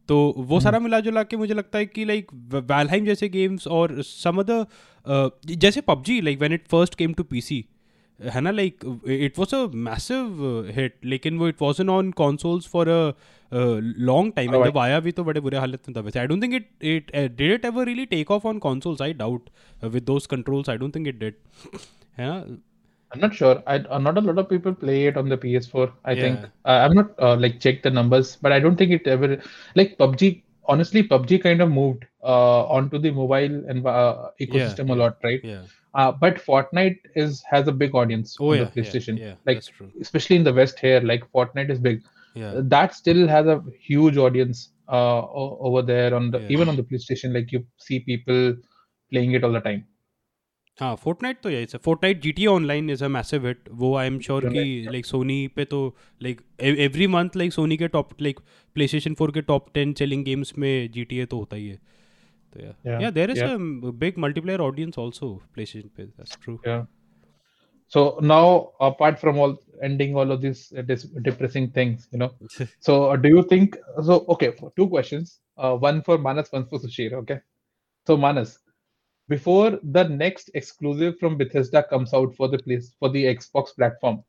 तो 0.09 0.17
वो 0.39 0.61
सारा 0.61 0.79
मिला 0.79 1.01
जुला 1.01 1.23
के 1.23 1.37
मुझे 1.37 1.55
लगता 1.55 1.79
है 1.79 1.87
कि 1.87 2.05
लाइक 2.05 2.33
वैलहाइम 2.53 3.05
जैसे 3.07 3.29
गेम्स 3.29 3.67
और 3.71 4.01
सम 4.03 4.39
अदर 4.39 5.27
जैसे 5.57 5.81
PUBG 5.81 6.21
like 6.21 6.39
when 6.39 6.53
it 6.53 6.67
first 6.69 6.95
came 6.95 7.13
to 7.13 7.23
PC 7.25 7.65
है 8.19 8.41
ना 8.41 8.51
like 8.51 8.85
it 9.09 9.39
was 9.39 9.55
a 9.55 9.67
massive 9.83 10.73
hit 10.77 10.97
लेकिन 11.05 11.39
वो 11.39 11.49
it 11.49 11.63
was 11.63 11.83
on 11.83 12.11
consoles 12.15 12.67
for 12.69 12.89
a 12.89 13.13
long 13.54 14.34
time 14.36 14.54
and 14.54 14.62
Right. 14.62 14.72
जब 14.72 14.78
आया 14.78 15.00
भी 15.00 15.12
तो 15.12 15.24
बड़े 15.24 15.40
बुरे 15.42 15.58
हालत 15.58 15.90
में 15.90 15.96
था 15.98 16.02
वैसे 16.02 16.20
आई 16.20 16.28
don't 16.28 16.44
think 16.44 16.54
it 16.54 16.70
it 16.84 17.12
did 17.38 17.52
it 17.52 17.66
ever 17.66 17.86
really 17.86 18.06
take 18.14 18.32
off 18.32 18.46
on 18.46 18.60
consoles 18.60 19.02
I 19.02 19.14
doubt 19.24 19.50
with 19.84 20.04
those 20.04 20.26
controls 20.36 20.70
I 20.70 20.78
don't 20.78 20.96
think 20.96 21.08
it 21.08 21.20
did 21.20 21.36
है 22.20 22.28
ना 22.30 22.46
I'm 23.16 23.22
not 23.24 23.36
sure. 23.40 23.58
I 23.72 23.76
uh, 23.96 23.98
not 24.04 24.18
a 24.20 24.22
lot 24.28 24.40
of 24.42 24.48
people 24.52 24.74
play 24.80 24.96
it 25.10 25.18
on 25.20 25.28
the 25.32 25.36
PS4. 25.42 25.84
I 26.12 26.16
think 26.20 26.40
Yeah. 26.40 26.48
uh, 26.72 26.78
I'm 26.86 26.96
not 27.00 27.12
uh, 27.28 27.36
like 27.44 27.54
checked 27.66 27.86
the 27.88 27.92
numbers, 27.98 28.32
but 28.46 28.56
I 28.56 28.58
don't 28.64 28.82
think 28.82 28.96
it 28.98 29.06
ever 29.14 29.30
like 29.80 29.94
PUBG. 30.02 30.30
Honestly, 30.74 31.04
PUBG 31.12 31.38
kind 31.44 31.64
of 31.66 31.70
moved 31.76 32.04
uh, 32.34 32.64
onto 32.78 33.02
the 33.06 33.12
mobile 33.20 33.56
and 33.74 33.88
uh, 33.94 34.30
ecosystem 34.48 34.92
a 34.92 34.96
yeah. 34.96 35.02
lot, 35.04 35.28
right? 35.30 35.46
yeah 35.54 35.64
Uh, 35.94 36.12
but 36.22 36.40
Fortnite 36.46 37.06
is 37.24 37.38
has 37.50 37.70
a 37.72 37.74
big 37.82 37.94
audience 38.00 38.32
oh 38.40 38.48
on 38.48 38.58
yeah 38.58 38.66
the 38.66 38.72
PlayStation, 38.72 39.20
yeah, 39.20 39.28
yeah 39.28 39.36
like 39.50 39.60
that's 39.60 39.70
true 39.76 39.88
especially 40.06 40.40
in 40.40 40.48
the 40.48 40.54
West 40.58 40.82
here. 40.86 40.98
Like 41.12 41.24
Fortnite 41.38 41.72
is 41.76 41.80
big. 41.86 42.02
yeah 42.36 42.56
That 42.72 42.96
still 42.96 43.22
has 43.34 43.48
a 43.52 43.58
huge 43.90 44.18
audience 44.24 44.62
uh, 44.90 45.22
o- 45.44 45.58
over 45.70 45.82
there 45.90 46.14
on 46.16 46.32
the 46.32 46.40
Yeah. 46.42 46.54
even 46.56 46.72
on 46.74 46.80
the 46.80 46.86
PlayStation. 46.92 47.36
Like 47.40 47.54
you 47.58 47.62
see 47.90 48.00
people 48.08 48.42
playing 49.12 49.36
it 49.40 49.46
all 49.50 49.60
the 49.60 49.62
time. 49.68 49.84
हाँ 50.80 50.96
Fortnite 51.04 51.38
तो 51.44 51.50
यही 51.50 51.66
है 51.74 51.78
Fortnite 51.84 52.22
G 52.22 52.32
T 52.38 52.46
online 52.54 52.90
is 52.90 53.04
a 53.04 53.08
massive 53.08 53.46
hit 53.48 53.70
वो 53.82 53.94
I 53.98 54.08
am 54.08 54.20
sure 54.26 54.46
कि 54.54 54.64
like 54.92 55.06
Sony 55.06 55.38
पे 55.56 55.66
तो 55.74 55.78
like 56.24 56.42
every 56.86 57.08
month 57.14 57.36
like 57.38 57.54
Sony 57.54 57.78
के 57.78 57.88
top 57.94 58.10
like 58.22 58.40
play 58.76 58.88
station 58.88 59.14
four 59.20 59.32
के 59.38 59.42
टॉप 59.52 59.70
टेन 59.74 59.94
सेलिंग 60.00 60.26
गेम्स 60.26 60.54
में 60.58 60.92
जी 60.92 61.04
टी 61.12 61.20
ए 61.20 61.26
तो 61.34 61.38
होता 61.38 61.56
ही 61.56 61.68
है 61.68 61.78
तो 62.54 62.60
या 62.64 62.74
Yeah, 62.88 63.02
या 63.04 63.10
there 63.20 63.32
is 63.32 63.38
yeah. 63.40 63.50
A 63.54 63.92
big 64.04 64.18
multiplayer 64.26 64.62
audience 64.62 64.98
also 65.00 65.34
play 65.54 65.66
station 65.66 65.90
पे 65.98 66.04
that's 66.06 66.38
true 66.44 66.58
Yeah. 66.68 66.84
So 67.92 68.02
now, 68.34 68.44
apart 68.86 69.20
from 69.24 69.40
all 69.46 69.52
ending 69.83 70.15
all 70.17 70.31
of 70.31 70.41
these 70.41 70.73
uh, 70.77 70.83
depressing 71.23 71.71
things, 71.71 72.09
you 72.13 72.19
know. 72.19 72.33
so, 72.81 73.11
uh, 73.11 73.17
do 73.17 73.29
you 73.29 73.43
think 73.43 73.77
so? 74.03 74.25
Okay, 74.29 74.55
two 74.77 74.89
questions. 74.89 75.41
Uh, 75.57 75.77
one 75.77 76.03
for 76.03 76.19
Manas, 76.19 76.51
one 76.53 76.67
for 76.67 76.79
Sushil. 76.79 77.13
Okay, 77.13 77.41
so 78.07 78.17
Manas, 78.17 78.59
before 79.29 79.79
the 79.83 80.05
next 80.05 80.51
exclusive 80.55 81.19
from 81.19 81.37
Bethesda 81.37 81.83
comes 81.83 82.15
out 82.15 82.35
for 82.35 82.49
the 82.49 82.59
place 82.59 82.95
for 82.99 83.09
the 83.09 83.25
Xbox 83.25 83.75
platform, 83.75 84.23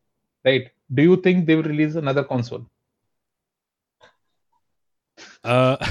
right? 0.45 0.69
Do 0.93 1.03
you 1.03 1.15
think 1.17 1.45
they 1.45 1.55
will 1.55 1.63
release 1.63 1.95
another 1.95 2.23
console? 2.23 2.65
Uh, 5.43 5.77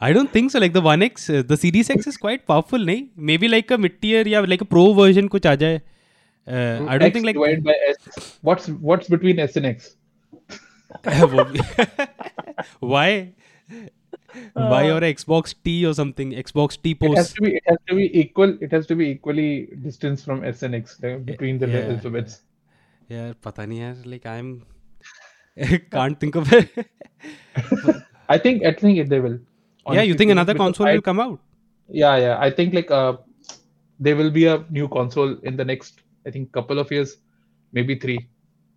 I 0.00 0.12
don't 0.12 0.30
think 0.30 0.50
so. 0.50 0.58
Like 0.58 0.72
the 0.72 0.80
One 0.80 1.02
X, 1.02 1.30
uh, 1.30 1.42
the 1.46 1.56
Series 1.56 1.88
X 1.88 2.06
is 2.06 2.16
quite 2.16 2.46
powerful, 2.46 2.78
nahi? 2.78 3.10
Maybe 3.16 3.48
like 3.48 3.70
a 3.70 3.78
mid 3.78 4.02
tier 4.02 4.24
या 4.24 4.46
like 4.48 4.60
a 4.60 4.64
pro 4.64 4.92
version 4.92 5.28
कुछ 5.28 5.46
आ 5.46 5.78
uh, 6.46 6.84
I 6.88 6.98
don't 6.98 7.08
X 7.08 7.14
think 7.14 7.26
like 7.26 7.36
divided 7.36 7.64
by 7.64 7.74
S. 7.88 8.38
What's 8.42 8.68
what's 8.68 9.08
between 9.08 9.38
S 9.38 9.56
and 9.56 9.66
X? 9.66 9.96
Why? 12.80 13.32
Uh, 13.70 14.68
Why 14.68 14.90
or 14.90 15.00
Xbox 15.00 15.54
T 15.64 15.86
or 15.86 15.94
something? 15.94 16.32
Xbox 16.32 16.80
T 16.80 16.94
post. 16.94 17.12
It 17.12 17.16
has 17.16 17.32
to 17.32 17.40
be. 17.40 17.56
It 17.56 17.62
has 17.66 17.78
to 17.88 17.94
be 17.94 18.20
equal. 18.20 18.58
It 18.60 18.72
has 18.72 18.86
to 18.88 18.94
be 18.94 19.06
equally 19.10 19.68
distance 19.82 20.24
from 20.24 20.44
S 20.44 20.62
and 20.62 20.74
X 20.74 21.00
like, 21.02 21.24
between 21.24 21.58
the 21.58 21.68
yeah. 21.68 21.94
alphabets. 21.94 22.42
Yeah, 23.08 23.32
pata 23.40 23.62
nahi. 23.62 24.04
Like 24.04 24.26
I'm 24.26 24.66
can't 25.90 26.18
think 26.18 26.34
of 26.34 26.52
it. 26.52 26.68
I 28.28 28.38
think 28.38 28.64
I 28.64 28.72
think 28.72 29.08
they 29.08 29.20
will. 29.20 29.38
Honestly, 29.86 29.96
yeah, 29.96 30.02
you 30.02 30.14
think 30.14 30.30
another 30.30 30.54
console 30.54 30.88
I, 30.88 30.94
will 30.94 31.02
come 31.02 31.20
out? 31.20 31.40
Yeah, 31.88 32.16
yeah. 32.16 32.36
I 32.40 32.50
think 32.50 32.74
like 32.74 32.90
uh, 32.90 33.16
there 34.00 34.16
will 34.16 34.30
be 34.30 34.46
a 34.46 34.64
new 34.70 34.88
console 34.88 35.36
in 35.42 35.56
the 35.56 35.64
next 35.64 36.00
I 36.26 36.30
think 36.30 36.52
couple 36.52 36.78
of 36.78 36.90
years, 36.90 37.18
maybe 37.72 37.98
three. 37.98 38.28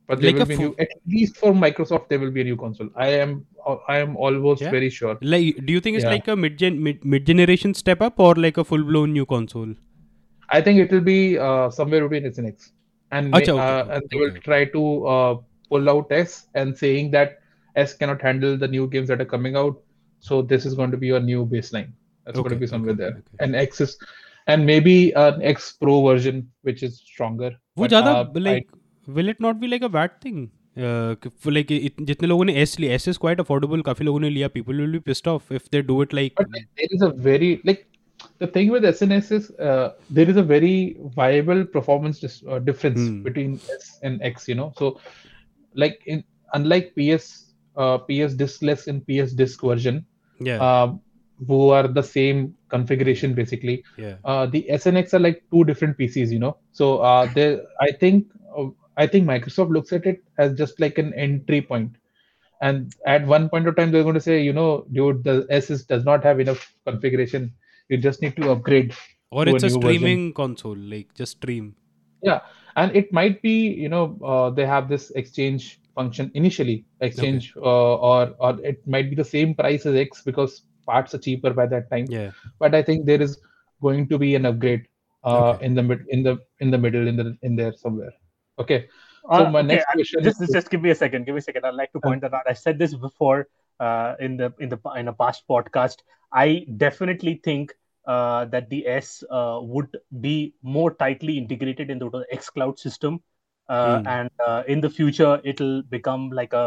But 0.07 0.21
there 0.21 0.31
Like 0.31 0.39
will 0.39 0.45
be 0.45 0.57
new. 0.57 0.75
At 0.79 0.89
least 1.05 1.37
for 1.37 1.51
Microsoft, 1.53 2.07
there 2.09 2.19
will 2.19 2.31
be 2.31 2.41
a 2.41 2.43
new 2.45 2.55
console. 2.55 2.89
I 2.95 3.07
am 3.07 3.45
I 3.87 3.97
am 3.97 4.15
almost 4.15 4.61
Yeah? 4.61 4.71
very 4.71 4.89
sure. 4.89 5.17
like 5.21 5.65
do 5.65 5.73
you 5.73 5.81
think 5.81 5.97
it's 5.97 6.05
Yeah. 6.05 6.11
like 6.11 6.27
a 6.29 6.35
mid 6.35 6.57
gen 6.57 6.81
mid, 6.81 7.03
mid 7.03 7.25
generation 7.25 7.73
step 7.73 8.01
up 8.01 8.19
or 8.19 8.33
like 8.35 8.57
a 8.57 8.63
full 8.63 8.83
blown 8.83 9.11
new 9.11 9.25
console 9.25 9.73
I 10.49 10.61
think 10.61 10.79
it 10.79 10.91
will 10.91 11.01
be 11.01 11.37
uh, 11.37 11.69
somewhere 11.69 12.07
between 12.07 12.25
S 12.25 12.37
and 12.37 12.47
X, 12.47 12.71
and 13.11 13.33
Acha, 13.33 13.49
okay, 13.49 13.59
uh, 13.59 13.95
and 13.95 14.03
they 14.09 14.17
will 14.17 14.31
try 14.45 14.63
to 14.65 15.07
uh, 15.07 15.37
pull 15.69 15.89
out 15.89 16.11
S 16.11 16.47
and 16.55 16.77
saying 16.77 17.11
that 17.11 17.39
S 17.75 17.93
cannot 17.93 18.21
handle 18.21 18.57
the 18.57 18.67
new 18.67 18.87
games 18.87 19.09
that 19.09 19.19
are 19.19 19.25
coming 19.25 19.57
out. 19.57 19.81
So 20.19 20.41
this 20.41 20.65
is 20.65 20.73
going 20.73 20.91
to 20.91 20.97
be 20.97 21.07
your 21.07 21.19
new 21.19 21.45
baseline. 21.45 21.91
That's 22.25 22.37
going 22.37 22.49
to 22.51 22.55
be 22.55 22.67
somewhere 22.67 22.93
okay, 22.93 23.01
there. 23.03 23.09
okay. 23.09 23.37
And 23.39 23.55
X 23.55 23.81
is, 23.81 23.97
and 24.46 24.66
maybe 24.66 24.94
an 25.24 25.42
X 25.52 25.70
Pro 25.82 25.96
version 26.06 26.42
which 26.68 26.82
is 26.88 26.96
stronger. 27.12 27.50
वो 27.78 27.84
But, 27.84 27.88
ज्यादा 27.88 28.12
uh, 28.22 28.38
I- 28.38 28.42
like 28.48 28.66
will 29.18 29.28
it 29.34 29.40
not 29.40 29.60
be 29.60 29.72
like 29.74 29.88
a 29.90 29.92
bad 29.98 30.18
thing 30.24 30.42
like 31.46 31.96
जितने 32.00 32.28
लोगों 32.28 32.44
ने 32.44 32.52
S 32.62 32.78
लिया 32.80 32.94
S 32.94 33.08
is 33.08 33.16
quite 33.16 33.40
affordable 33.40 33.80
काफी 33.88 34.04
लोगों 34.04 34.20
ने 34.20 34.30
लिया 34.30 34.48
people 34.48 34.80
will 34.80 34.92
be 34.92 34.98
pissed 35.06 35.28
off 35.28 35.52
if 35.52 35.62
they 35.72 35.82
do 35.82 36.02
it 36.02 36.14
like 36.14 36.40
But 36.40 36.54
there 36.80 36.94
is 36.98 37.02
a 37.06 37.10
very 37.26 37.50
like 37.70 37.82
the 38.42 38.46
thing 38.54 38.70
with 38.74 38.84
SNS 38.90 39.30
is 39.36 39.46
uh, 39.70 39.88
there 40.18 40.30
is 40.32 40.36
a 40.42 40.44
very 40.50 40.74
viable 41.18 41.62
performance 41.76 42.20
dis- 42.24 42.42
uh, 42.48 42.58
difference 42.68 43.00
Hmm. 43.02 43.22
between 43.28 43.56
S 43.76 43.88
and 44.08 44.24
X. 44.28 44.48
You 44.50 44.56
know, 44.60 44.68
so 44.80 44.90
like 45.74 45.98
in 46.14 46.22
unlike 46.58 46.90
PS 47.00 47.26
uh, 47.76 47.96
PS 48.08 48.36
diskless 48.44 48.86
and 48.92 49.04
PS 49.10 49.34
disk 49.42 49.66
version, 49.70 50.00
या 50.40 50.58
uh, 50.68 50.88
who 51.45 51.69
are 51.69 51.87
the 51.87 52.01
same 52.01 52.55
configuration 52.69 53.33
basically. 53.33 53.83
Yeah. 53.97 54.15
Uh, 54.25 54.45
the 54.45 54.65
SNX 54.69 55.13
are 55.13 55.19
like 55.19 55.43
two 55.51 55.63
different 55.63 55.97
PCs, 55.97 56.31
you 56.31 56.39
know. 56.39 56.57
So 56.71 56.99
uh, 56.99 57.29
they, 57.33 57.59
I 57.79 57.91
think, 57.91 58.27
uh, 58.57 58.67
I 58.95 59.07
think 59.07 59.27
Microsoft 59.27 59.69
looks 59.69 59.93
at 59.93 60.05
it 60.05 60.23
as 60.37 60.57
just 60.57 60.79
like 60.79 60.97
an 60.97 61.13
entry. 61.13 61.67
And 62.61 62.95
at 63.05 63.27
one 63.27 63.49
point 63.49 63.67
of 63.67 63.75
time, 63.75 63.91
they're 63.91 64.03
going 64.03 64.15
to 64.15 64.21
say, 64.21 64.41
you 64.41 64.53
know, 64.53 64.85
dude, 64.91 65.23
the 65.23 65.45
SS 65.49 65.83
does 65.83 66.03
not 66.03 66.23
have 66.23 66.39
enough 66.39 66.73
configuration. 66.85 67.53
You 67.89 67.97
just 67.97 68.21
need 68.21 68.35
to 68.37 68.51
upgrade. 68.51 68.95
Or 69.29 69.47
it's 69.47 69.63
a, 69.63 69.67
a 69.67 69.69
streaming 69.69 70.17
version. 70.17 70.33
console, 70.33 70.75
like 70.75 71.13
just 71.13 71.33
stream. 71.33 71.75
Yeah, 72.23 72.39
and 72.75 72.95
it 72.95 73.13
might 73.13 73.41
be, 73.43 73.67
you 73.67 73.89
know, 73.89 74.17
uh, 74.25 74.49
they 74.49 74.65
have 74.65 74.89
this 74.89 75.11
exchange 75.11 75.79
function 75.97 76.31
initially 76.35 76.85
exchange 77.01 77.53
okay. 77.57 77.65
uh, 77.65 77.95
or 78.09 78.35
or 78.37 78.51
it 78.61 78.85
might 78.87 79.09
be 79.09 79.15
the 79.15 79.29
same 79.35 79.55
price 79.55 79.85
as 79.89 79.95
x 79.95 80.21
because 80.21 80.61
parts 80.91 81.15
are 81.15 81.19
cheaper 81.27 81.51
by 81.61 81.65
that 81.73 81.89
time. 81.91 82.07
Yeah. 82.09 82.31
But 82.59 82.75
I 82.75 82.81
think 82.83 83.05
there 83.05 83.21
is 83.21 83.37
going 83.81 84.07
to 84.09 84.17
be 84.17 84.35
an 84.35 84.45
upgrade 84.51 84.87
uh, 85.23 85.51
Okay. 85.51 85.65
in 85.65 85.75
the 85.75 85.83
mid, 85.83 86.05
in 86.09 86.23
the 86.23 86.37
in 86.59 86.71
the 86.71 86.77
middle, 86.87 87.07
in 87.07 87.15
the 87.21 87.37
in 87.41 87.55
there 87.55 87.73
somewhere. 87.85 88.13
Okay. 88.59 88.87
Uh, 89.29 89.39
So 89.39 89.49
my 89.55 89.59
okay, 89.59 89.67
next 89.75 89.85
question 89.93 90.23
just, 90.23 90.41
is- 90.41 90.47
just 90.47 90.53
just 90.59 90.69
give 90.75 90.81
me 90.81 90.91
a 90.91 90.99
second. 91.03 91.25
Give 91.25 91.35
me 91.35 91.39
a 91.45 91.47
second. 91.49 91.65
I'd 91.69 91.79
like 91.81 91.91
to 91.93 91.99
point 92.07 92.21
that 92.21 92.33
out. 92.39 92.47
I 92.47 92.53
said 92.53 92.79
this 92.83 92.95
before 93.07 93.47
uh, 93.87 94.15
in 94.27 94.37
the 94.37 94.53
in 94.59 94.69
the 94.75 94.79
in 95.01 95.07
a 95.07 95.13
past 95.23 95.43
podcast. 95.53 96.05
I 96.43 96.65
definitely 96.85 97.33
think 97.49 97.73
uh, 98.15 98.45
that 98.55 98.69
the 98.69 98.87
S 98.87 99.23
uh, 99.29 99.59
would 99.61 99.97
be 100.27 100.53
more 100.77 100.91
tightly 101.03 101.37
integrated 101.37 101.89
into 101.95 102.09
the 102.09 102.25
X 102.37 102.49
Cloud 102.49 102.79
system, 102.79 103.19
uh, 103.69 103.99
Hmm. 103.99 104.07
and 104.07 104.29
uh, 104.47 104.63
in 104.75 104.81
the 104.81 104.89
future 104.89 105.33
it'll 105.43 105.81
become 105.97 106.29
like 106.41 106.53
a 106.53 106.65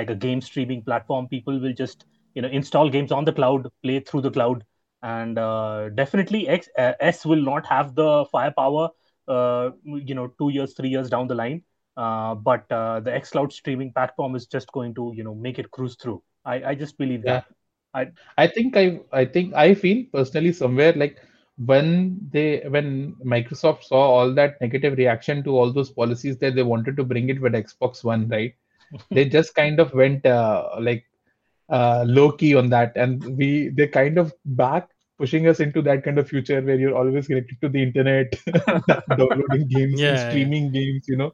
like 0.00 0.10
a 0.10 0.14
game 0.26 0.40
streaming 0.50 0.82
platform. 0.90 1.28
People 1.28 1.58
will 1.66 1.72
just 1.84 2.06
you 2.34 2.42
know 2.42 2.48
install 2.48 2.88
games 2.90 3.12
on 3.12 3.24
the 3.24 3.32
cloud, 3.32 3.68
play 3.82 4.00
through 4.00 4.22
the 4.22 4.30
cloud, 4.30 4.64
and 5.02 5.38
uh, 5.38 5.88
definitely 5.90 6.48
X 6.48 6.68
uh, 6.78 6.92
S 7.00 7.24
will 7.26 7.42
not 7.42 7.66
have 7.66 7.94
the 7.94 8.24
firepower. 8.32 8.90
Uh, 9.28 9.70
you 9.84 10.14
know, 10.14 10.28
two 10.38 10.50
years, 10.50 10.74
three 10.74 10.88
years 10.90 11.08
down 11.10 11.26
the 11.28 11.34
line. 11.34 11.62
Uh, 11.96 12.34
but 12.34 12.70
uh, 12.72 13.00
the 13.00 13.20
Cloud 13.30 13.52
streaming 13.52 13.92
platform 13.92 14.34
is 14.34 14.46
just 14.46 14.70
going 14.72 14.94
to, 14.94 15.12
you 15.14 15.24
know, 15.24 15.34
make 15.34 15.58
it 15.58 15.70
cruise 15.70 15.96
through. 15.96 16.22
I, 16.44 16.62
I 16.70 16.74
just 16.74 16.98
believe 16.98 17.24
Yeah. 17.24 17.40
that. 17.40 17.44
I 18.38 18.46
think 18.48 18.76
I 18.76 19.00
I 19.12 19.24
think 19.24 19.54
I 19.54 19.74
feel 19.74 20.04
personally 20.12 20.52
somewhere 20.52 20.92
like 20.94 21.18
when 21.56 22.18
they 22.32 22.62
when 22.68 23.14
Microsoft 23.24 23.84
saw 23.84 24.00
all 24.16 24.34
that 24.34 24.60
negative 24.60 24.96
reaction 24.98 25.42
to 25.44 25.56
all 25.56 25.72
those 25.72 25.90
policies 25.90 26.38
that 26.38 26.54
they 26.54 26.62
wanted 26.62 26.96
to 26.96 27.04
bring 27.04 27.28
it 27.30 27.40
with 27.40 27.52
Xbox 27.54 28.04
One, 28.04 28.28
right? 28.28 28.54
they 29.12 29.24
just 29.26 29.54
kind 29.54 29.80
of 29.80 29.92
went 29.94 30.26
uh, 30.26 30.68
like 30.80 31.04
uh, 31.68 32.04
low 32.06 32.32
key 32.32 32.54
on 32.54 32.70
that, 32.70 32.96
and 32.96 33.24
we 33.36 33.68
they 33.70 33.86
kind 33.86 34.18
of 34.18 34.32
back 34.44 34.88
pushing 35.18 35.46
us 35.46 35.60
into 35.60 35.82
that 35.82 36.04
kind 36.04 36.18
of 36.18 36.28
future 36.28 36.60
where 36.60 36.76
you're 36.76 36.96
always 36.96 37.26
connected 37.26 37.60
to 37.60 37.68
the 37.68 37.82
internet, 37.82 38.36
downloading 39.16 39.68
games, 39.68 40.00
yeah, 40.00 40.28
streaming 40.28 40.64
yeah. 40.66 40.80
games, 40.80 41.08
you 41.08 41.16
know. 41.16 41.32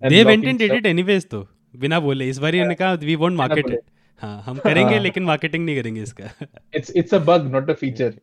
they 0.00 0.24
went 0.24 0.44
and 0.44 0.58
did 0.58 0.72
it 0.72 0.86
anyways 0.86 1.26
though. 1.26 1.46
बिना 1.78 1.98
बोले। 2.00 2.28
इस 2.28 2.38
बार 2.38 2.54
इन्होंने 2.54 2.74
कहा 2.74 2.92
we 3.08 3.14
won't 3.14 3.32
market 3.36 3.68
it 3.70 3.80
हाँ 4.20 4.42
हम 4.46 4.56
करेंगे 4.64 4.98
लेकिन 4.98 5.24
marketing 5.24 5.64
नहीं 5.64 5.76
करेंगे 5.76 6.02
इसका। 6.02 6.30
It's 6.76 6.90
it's 6.96 7.14
a 7.14 7.18
bug 7.28 7.50
not 7.52 7.70
a 7.70 7.74
feature 7.82 8.14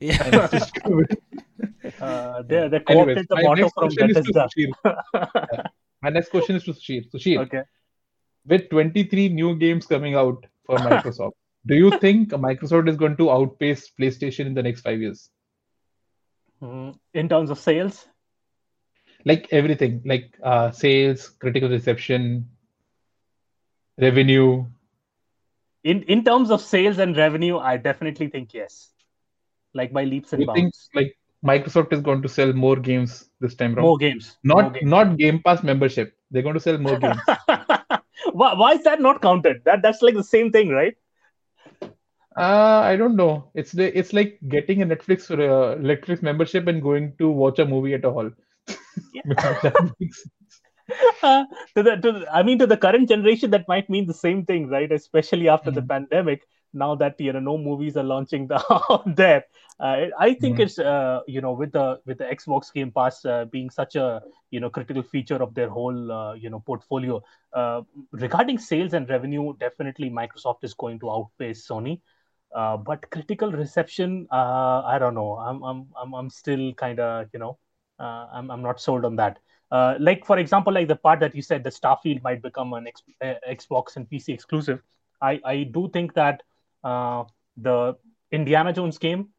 they 2.49 2.67
they 2.71 2.79
quoted 2.87 3.27
the 3.29 3.37
motto 3.43 3.67
from 3.75 3.93
Bethesda. 3.99 4.43
my 6.05 6.09
next 6.09 6.33
question 6.33 6.57
is 6.59 6.65
to 6.65 6.73
Sushil. 6.73 7.05
Sushil, 7.13 7.39
okay. 7.43 7.61
with 8.45 8.69
23 8.69 9.29
new 9.29 9.55
games 9.55 9.87
coming 9.93 10.15
out 10.15 10.45
for 10.65 10.77
Microsoft, 10.87 11.37
do 11.67 11.75
you 11.75 11.91
think 11.99 12.29
Microsoft 12.31 12.89
is 12.89 12.97
going 12.97 13.17
to 13.17 13.29
outpace 13.31 13.91
PlayStation 13.99 14.47
in 14.47 14.53
the 14.55 14.63
next 14.63 14.81
five 14.81 14.99
years? 15.01 15.29
Mm, 16.61 16.97
in 17.13 17.29
terms 17.29 17.49
of 17.49 17.59
sales, 17.59 18.07
Like 19.25 19.47
everything, 19.51 20.01
like 20.05 20.37
uh, 20.43 20.71
sales, 20.71 21.29
critical 21.29 21.69
reception, 21.69 22.49
revenue. 23.97 24.65
in 25.83 26.03
in 26.03 26.23
terms 26.23 26.51
of 26.51 26.61
sales 26.61 26.97
and 26.99 27.17
revenue, 27.17 27.57
I 27.57 27.77
definitely 27.77 28.27
think 28.29 28.53
yes, 28.53 28.91
like 29.73 29.91
by 29.93 30.03
leaps 30.05 30.33
and 30.33 30.41
you 30.41 30.47
think 30.53 30.73
bounds. 30.73 30.89
like 30.93 31.17
Microsoft 31.45 31.93
is 31.93 32.01
going 32.01 32.21
to 32.23 32.29
sell 32.29 32.53
more 32.53 32.75
games 32.77 33.29
this 33.39 33.55
time 33.55 33.75
around? 33.77 33.91
More 33.91 33.97
games. 33.97 34.37
not 34.43 34.63
more 34.63 34.71
games. 34.71 34.95
not 34.95 35.17
Game 35.17 35.41
Pass 35.43 35.63
membership. 35.63 36.15
They're 36.31 36.41
going 36.43 36.55
to 36.55 36.59
sell 36.61 36.77
more 36.77 36.97
games. 37.05 37.21
why, 38.33 38.53
why 38.53 38.73
is 38.73 38.83
that 38.83 39.01
not 39.01 39.21
counted? 39.21 39.63
That 39.65 39.81
that's 39.81 40.01
like 40.01 40.15
the 40.15 40.23
same 40.23 40.51
thing, 40.51 40.69
right? 40.69 40.95
Uh, 42.37 42.81
I 42.83 42.95
don't 42.95 43.15
know. 43.15 43.49
It's 43.55 43.71
the, 43.71 43.97
it's 43.97 44.13
like 44.13 44.39
getting 44.47 44.81
a 44.81 44.85
Netflix 44.85 45.29
uh, 45.31 45.75
Netflix 45.77 46.21
membership 46.21 46.67
and 46.67 46.81
going 46.81 47.15
to 47.17 47.29
watch 47.29 47.59
a 47.59 47.65
movie 47.65 47.95
at 47.95 48.05
a 48.05 48.11
hall. 48.11 48.29
Uh, 51.21 51.43
to 51.75 51.83
the, 51.83 51.95
to 51.97 52.11
the, 52.11 52.27
I 52.33 52.43
mean, 52.43 52.59
to 52.59 52.67
the 52.67 52.77
current 52.77 53.09
generation, 53.09 53.51
that 53.51 53.67
might 53.67 53.89
mean 53.89 54.05
the 54.05 54.13
same 54.13 54.45
thing, 54.45 54.67
right? 54.69 54.91
Especially 54.91 55.49
after 55.49 55.71
the 55.71 55.81
Mhm. 55.81 55.87
pandemic, 55.89 56.43
now 56.73 56.95
that 56.95 57.19
you 57.19 57.33
know 57.33 57.39
no 57.39 57.57
movies 57.57 57.97
are 57.97 58.03
launching 58.03 58.49
out 58.69 59.15
there. 59.15 59.43
Uh, 59.79 60.05
I 60.19 60.33
think 60.33 60.59
Mhm. 60.59 60.59
it's 60.59 60.79
uh, 60.79 61.21
you 61.27 61.41
know 61.41 61.51
with 61.53 61.71
the 61.73 61.99
with 62.05 62.17
the 62.19 62.25
Xbox 62.25 62.71
Game 62.73 62.91
Pass 62.91 63.25
uh, 63.25 63.45
being 63.45 63.69
such 63.69 63.95
a 63.95 64.21
you 64.51 64.59
know 64.59 64.69
critical 64.69 65.03
feature 65.03 65.35
of 65.41 65.53
their 65.55 65.69
whole 65.69 66.11
uh, 66.11 66.33
you 66.33 66.49
know 66.49 66.59
portfolio. 66.59 67.21
Uh, 67.53 67.81
regarding 68.11 68.57
sales 68.57 68.93
and 68.93 69.09
revenue, 69.09 69.53
definitely 69.59 70.09
Microsoft 70.09 70.63
is 70.63 70.73
going 70.73 70.99
to 70.99 71.09
outpace 71.11 71.67
Sony. 71.67 71.99
Uh, 72.55 72.77
but 72.77 73.09
critical 73.11 73.51
reception, 73.51 74.27
uh, 74.31 74.81
I 74.85 74.97
don't 74.99 75.13
know. 75.15 75.33
I'm 75.37 75.63
I'm 75.63 75.87
I'm, 76.01 76.13
I'm 76.13 76.29
still 76.29 76.73
kind 76.73 76.99
of 76.99 77.27
you 77.33 77.39
know 77.39 77.57
uh, 77.99 78.27
I'm 78.33 78.49
I'm 78.51 78.61
not 78.61 78.79
sold 78.81 79.05
on 79.05 79.15
that. 79.17 79.39
Uh, 79.71 79.95
like 79.99 80.25
for 80.25 80.37
example, 80.39 80.73
like 80.73 80.87
the 80.87 80.95
part 80.95 81.19
that 81.19 81.35
you 81.35 81.41
said, 81.41 81.63
the 81.63 81.69
Starfield 81.69 82.23
might 82.23 82.41
become 82.41 82.73
an 82.73 82.87
X, 82.87 83.03
uh, 83.21 83.33
Xbox 83.49 83.95
and 83.97 84.09
PC 84.09 84.33
exclusive. 84.33 84.81
I 85.21 85.39
I 85.45 85.63
do 85.63 85.89
think 85.91 86.13
that 86.13 86.43
uh, 86.83 87.25
the 87.57 87.95
Indiana 88.31 88.71
Jones 88.73 88.97
game 88.97 89.29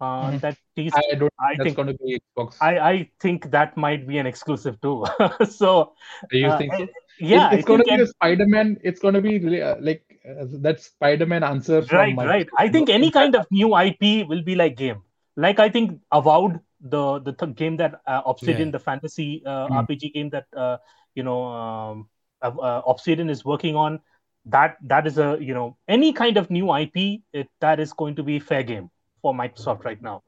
uh, 0.00 0.30
Mhm. 0.30 0.40
that 0.42 0.56
teased, 0.76 0.94
I 0.94 1.14
don't. 1.16 1.32
I 1.40 1.58
think 1.62 1.76
going 1.76 1.88
to 1.88 1.94
be 1.94 2.20
Xbox. 2.36 2.54
I 2.60 2.78
I 2.78 3.10
think 3.20 3.50
that 3.50 3.76
might 3.76 4.06
be 4.06 4.18
an 4.18 4.26
exclusive 4.26 4.80
too. 4.80 5.04
so 5.50 5.94
Do 6.30 6.38
you 6.38 6.48
uh, 6.48 6.58
think 6.58 6.74
so? 6.74 6.86
Yeah, 7.18 7.50
it's 7.50 7.64
going 7.64 7.80
to 7.80 7.86
be 7.86 8.00
a 8.00 8.06
Spider-Man. 8.06 8.78
It's 8.82 9.00
going 9.00 9.14
to 9.14 9.20
be 9.20 9.38
really 9.38 9.62
uh, 9.62 9.76
like 9.80 10.02
uh, 10.28 10.44
that 10.62 10.80
Spider-Man 10.80 11.42
answer 11.42 11.82
from 11.82 12.16
right 12.16 12.20
right 12.22 12.48
i 12.58 12.68
think 12.68 12.88
any 12.90 13.10
kind 13.10 13.34
of 13.34 13.46
new 13.50 13.74
ip 13.78 14.00
will 14.28 14.42
be 14.42 14.54
like 14.54 14.76
game 14.76 15.02
like 15.36 15.58
i 15.58 15.68
think 15.68 15.98
avowed 16.12 16.58
the 16.80 17.18
the 17.20 17.32
th- 17.32 17.54
game 17.56 17.76
that 17.76 18.00
uh, 18.06 18.22
obsidian 18.26 18.70
Yeah. 18.70 18.70
the 18.70 18.78
fantasy 18.78 19.42
uh, 19.46 19.68
Hmm. 19.68 19.82
rpg 19.82 20.12
game 20.12 20.30
that 20.30 20.46
uh, 20.56 20.76
you 21.14 21.22
know 21.22 21.42
um, 21.44 22.08
uh, 22.42 22.82
obsidian 22.86 23.28
is 23.28 23.44
working 23.44 23.76
on 23.76 24.00
that 24.44 24.76
that 24.82 25.06
is 25.06 25.18
a 25.18 25.36
you 25.40 25.54
know 25.54 25.76
any 25.88 26.12
kind 26.12 26.36
of 26.36 26.50
new 26.50 26.72
ip 26.76 27.22
it, 27.32 27.48
that 27.60 27.80
is 27.80 27.92
going 27.92 28.14
to 28.14 28.22
be 28.22 28.38
fair 28.38 28.62
game 28.62 28.90
for 29.22 29.34
microsoft 29.34 29.84
right 29.84 30.02
now 30.02 30.22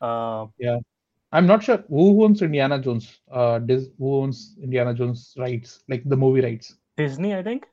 uh, 0.00 0.46
I'm 1.34 1.46
not 1.46 1.62
sure 1.62 1.78
who 1.88 2.24
owns 2.24 2.42
Indiana 2.42 2.78
Jones. 2.80 3.20
Uh, 3.30 3.58
Dis- 3.58 3.90
who 3.98 4.22
owns 4.22 4.56
Indiana 4.62 4.94
Jones 4.94 5.34
rights, 5.36 5.82
like 5.88 6.02
the 6.14 6.16
movie 6.24 6.42
rights? 6.48 6.74
disney 6.96 7.34
i 7.34 7.42
think 7.42 7.64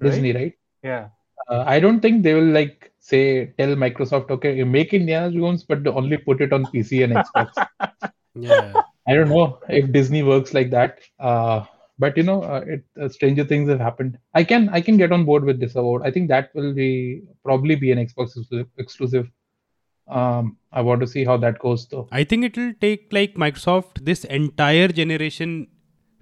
right? 0.00 0.10
Disney, 0.10 0.32
right? 0.40 0.54
yeah 0.90 1.08
Uh, 1.52 1.64
I 1.74 1.80
don't 1.82 2.00
think 2.04 2.22
they 2.24 2.32
will 2.38 2.50
like 2.56 2.92
say 3.10 3.20
tell 3.58 3.70
Microsoft, 3.84 4.30
okay, 4.34 4.50
you 4.56 4.66
make 4.66 4.92
Indiana 4.98 5.30
Jones, 5.36 5.62
but 5.70 5.86
only 6.00 6.18
put 6.26 6.42
it 6.44 6.52
on 6.56 6.66
PC 6.72 7.02
and 7.04 7.14
Xbox. 7.20 7.48
Yeah. 8.48 8.82
I 9.08 9.14
don't 9.14 9.30
know 9.30 9.58
if 9.68 9.90
Disney 9.96 10.22
works 10.22 10.52
like 10.54 10.70
that. 10.70 11.00
Uh, 11.18 11.64
but 11.98 12.16
you 12.16 12.22
know, 12.22 12.42
uh, 12.42 12.62
it 12.74 12.84
uh, 13.00 13.08
stranger 13.08 13.44
things 13.44 13.68
have 13.68 13.80
happened. 13.80 14.18
I 14.34 14.44
can 14.44 14.68
I 14.68 14.80
can 14.80 14.96
get 15.02 15.12
on 15.16 15.24
board 15.30 15.44
with 15.44 15.58
this 15.60 15.74
award. 15.76 16.02
I 16.04 16.10
think 16.10 16.28
that 16.28 16.54
will 16.54 16.72
be 16.72 17.22
probably 17.44 17.74
be 17.74 17.90
an 17.92 17.98
Xbox 18.06 18.36
exclusive. 18.78 19.28
Exclusive. 20.10 20.18
Um, 20.18 20.56
I 20.72 20.80
want 20.82 21.00
to 21.00 21.06
see 21.06 21.24
how 21.24 21.36
that 21.38 21.58
goes 21.58 21.86
though. 21.86 22.08
I 22.12 22.24
think 22.24 22.44
it 22.44 22.56
will 22.56 22.72
take 22.80 23.12
like 23.12 23.34
Microsoft 23.34 24.04
this 24.04 24.24
entire 24.24 24.88
generation 24.88 25.68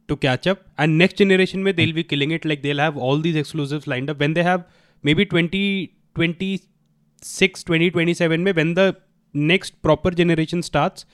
to 0.09 0.16
catch 0.16 0.47
up, 0.47 0.62
and 0.78 0.99
next 0.99 1.16
generation 1.16 1.62
may 1.62 1.72
they'll 1.72 1.93
be 1.93 2.05
killing 2.05 2.30
it. 2.30 2.45
Like 2.45 2.62
they'll 2.62 2.78
have 2.78 2.97
all 2.97 3.18
these 3.18 3.36
exclusives 3.36 3.86
lined 3.86 4.11
up 4.11 4.20
when 4.20 4.34
they 4.34 4.43
have 4.43 4.64
maybe 5.03 5.26
2026, 5.26 7.64
2027 7.64 8.45
may 8.45 8.53
when 8.53 8.74
the 8.74 8.97
next 9.34 9.82
proper 9.82 10.11
generation 10.11 10.62
starts, 10.62 11.05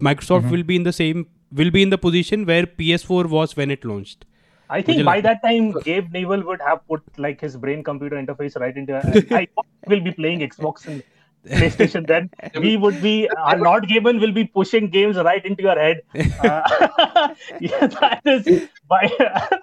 Microsoft 0.00 0.50
will 0.50 0.62
be 0.62 0.76
in 0.76 0.82
the 0.82 0.92
same 0.92 1.26
will 1.52 1.70
be 1.70 1.82
in 1.82 1.90
the 1.90 1.98
position 1.98 2.44
where 2.44 2.66
PS4 2.66 3.26
was 3.26 3.56
when 3.56 3.70
it 3.70 3.84
launched. 3.84 4.24
I 4.68 4.82
think 4.82 5.04
by 5.04 5.16
like? 5.16 5.24
that 5.24 5.42
time, 5.42 5.72
Gabe 5.82 6.12
Newell 6.12 6.42
would 6.42 6.60
have 6.60 6.86
put 6.88 7.02
like 7.16 7.40
his 7.40 7.56
brain 7.56 7.84
computer 7.84 8.16
interface 8.16 8.58
right 8.58 8.76
into. 8.76 8.96
I 9.30 9.46
will 9.86 10.00
be 10.00 10.10
playing 10.10 10.40
Xbox 10.40 10.86
and 10.86 11.02
PlayStation. 11.46 12.06
Then 12.06 12.30
we 12.60 12.76
would 12.76 13.00
be. 13.02 13.28
Our 13.38 13.58
Lord 13.58 13.84
Gaben 13.84 14.20
will 14.20 14.32
be 14.32 14.44
pushing 14.44 14.88
games 14.90 15.16
right 15.16 15.44
into 15.44 15.62
your 15.62 15.78
head. 15.78 16.02
Uh, 16.44 17.34
yeah, 17.60 17.86
that 17.86 18.20
is 18.24 18.68
by. 18.88 19.10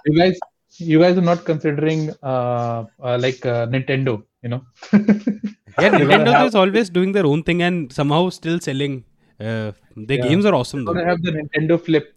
You 0.06 0.18
guys, 0.18 0.40
you 0.78 1.00
guys 1.00 1.18
are 1.18 1.22
not 1.22 1.46
considering 1.46 2.12
uh, 2.24 2.86
uh 3.04 3.18
like 3.20 3.46
uh, 3.46 3.68
Nintendo. 3.68 4.24
You 4.42 4.50
know. 4.50 4.62
Yeah, 5.80 5.90
Nintendo 6.00 6.34
have- 6.34 6.48
is 6.48 6.56
always 6.56 6.90
doing 6.90 7.12
their 7.12 7.26
own 7.26 7.44
thing 7.44 7.62
and 7.62 7.92
somehow 7.92 8.30
still 8.30 8.60
selling. 8.60 9.04
Uh, 9.40 9.72
their 9.96 10.18
Yeah. 10.18 10.28
games 10.28 10.46
are 10.46 10.54
awesome 10.54 10.86
Gonna 10.86 11.06
have 11.06 11.22
the 11.24 11.32
Nintendo 11.32 11.80
Flip 11.84 12.14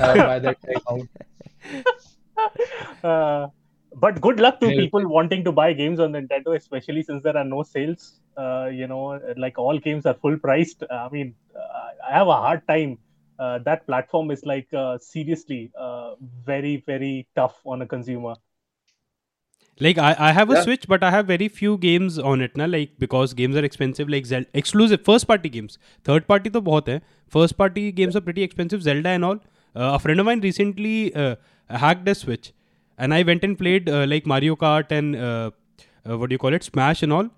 uh, 0.00 0.14
by 0.16 0.38
that 0.40 0.56
time 0.62 1.08
out 3.04 3.52
Uh, 3.99 3.99
but 3.99 4.21
good 4.21 4.39
luck 4.39 4.59
to 4.61 4.67
Yeah. 4.69 4.79
people 4.81 5.07
wanting 5.07 5.43
to 5.43 5.51
buy 5.51 5.73
games 5.73 5.99
on 5.99 6.13
Nintendo, 6.13 6.55
especially 6.55 7.03
since 7.03 7.23
there 7.23 7.37
are 7.37 7.45
no 7.45 7.63
sales. 7.63 8.21
Uh, 8.37 8.69
you 8.71 8.87
know, 8.87 9.19
like 9.37 9.57
all 9.57 9.79
games 9.79 10.05
are 10.05 10.13
full 10.13 10.37
priced. 10.37 10.83
I 10.91 11.09
mean, 11.09 11.35
uh, 11.55 11.89
I 12.09 12.13
have 12.13 12.27
a 12.27 12.33
hard 12.33 12.67
time. 12.67 12.97
Uh, 13.39 13.59
that 13.59 13.85
platform 13.85 14.31
is 14.31 14.45
like 14.45 14.73
uh, 14.73 14.97
seriously 14.97 15.71
uh, 15.77 16.15
very, 16.45 16.83
very 16.85 17.27
tough 17.35 17.55
on 17.65 17.81
a 17.81 17.85
consumer. 17.85 18.35
Like 19.79 19.97
I, 19.97 20.15
I 20.19 20.31
have 20.31 20.49
a 20.49 20.53
Yeah. 20.53 20.61
Switch, 20.61 20.87
but 20.87 21.03
I 21.03 21.11
have 21.11 21.27
very 21.27 21.49
few 21.49 21.77
games 21.77 22.17
on 22.17 22.41
it, 22.41 22.55
na. 22.55 22.65
Like 22.65 22.97
because 22.97 23.33
games 23.33 23.57
are 23.57 23.65
expensive. 23.65 24.07
Like 24.07 24.25
Zelda, 24.25 24.47
exclusive 24.53 25.01
first 25.03 25.27
party 25.27 25.49
games. 25.49 25.77
Third 26.03 26.27
party 26.27 26.49
तो 26.49 26.61
बहुत 26.61 26.87
है. 26.89 27.01
First 27.37 27.57
party 27.57 27.91
games 27.91 28.15
are 28.15 28.21
pretty 28.21 28.43
expensive. 28.43 28.81
Zelda 28.83 29.09
and 29.09 29.25
all. 29.25 29.35
Uh, 29.75 29.95
a 29.95 29.99
friend 29.99 30.19
of 30.19 30.25
mine 30.25 30.39
recently 30.39 31.13
uh, 31.13 31.35
hacked 31.69 32.07
a 32.07 32.15
Switch, 32.15 32.53
and 32.99 33.13
I 33.13 33.23
went 33.23 33.43
and 33.43 33.57
played 33.57 33.89
uh, 33.89 34.05
like 34.07 34.25
Mario 34.25 34.55
Kart 34.55 34.91
and 34.91 35.15
uh, 35.15 35.51
uh, 36.09 36.17
what 36.17 36.29
do 36.29 36.33
you 36.33 36.39
call 36.39 36.53
it, 36.53 36.63
Smash 36.63 37.03
and 37.03 37.13
all. 37.13 37.29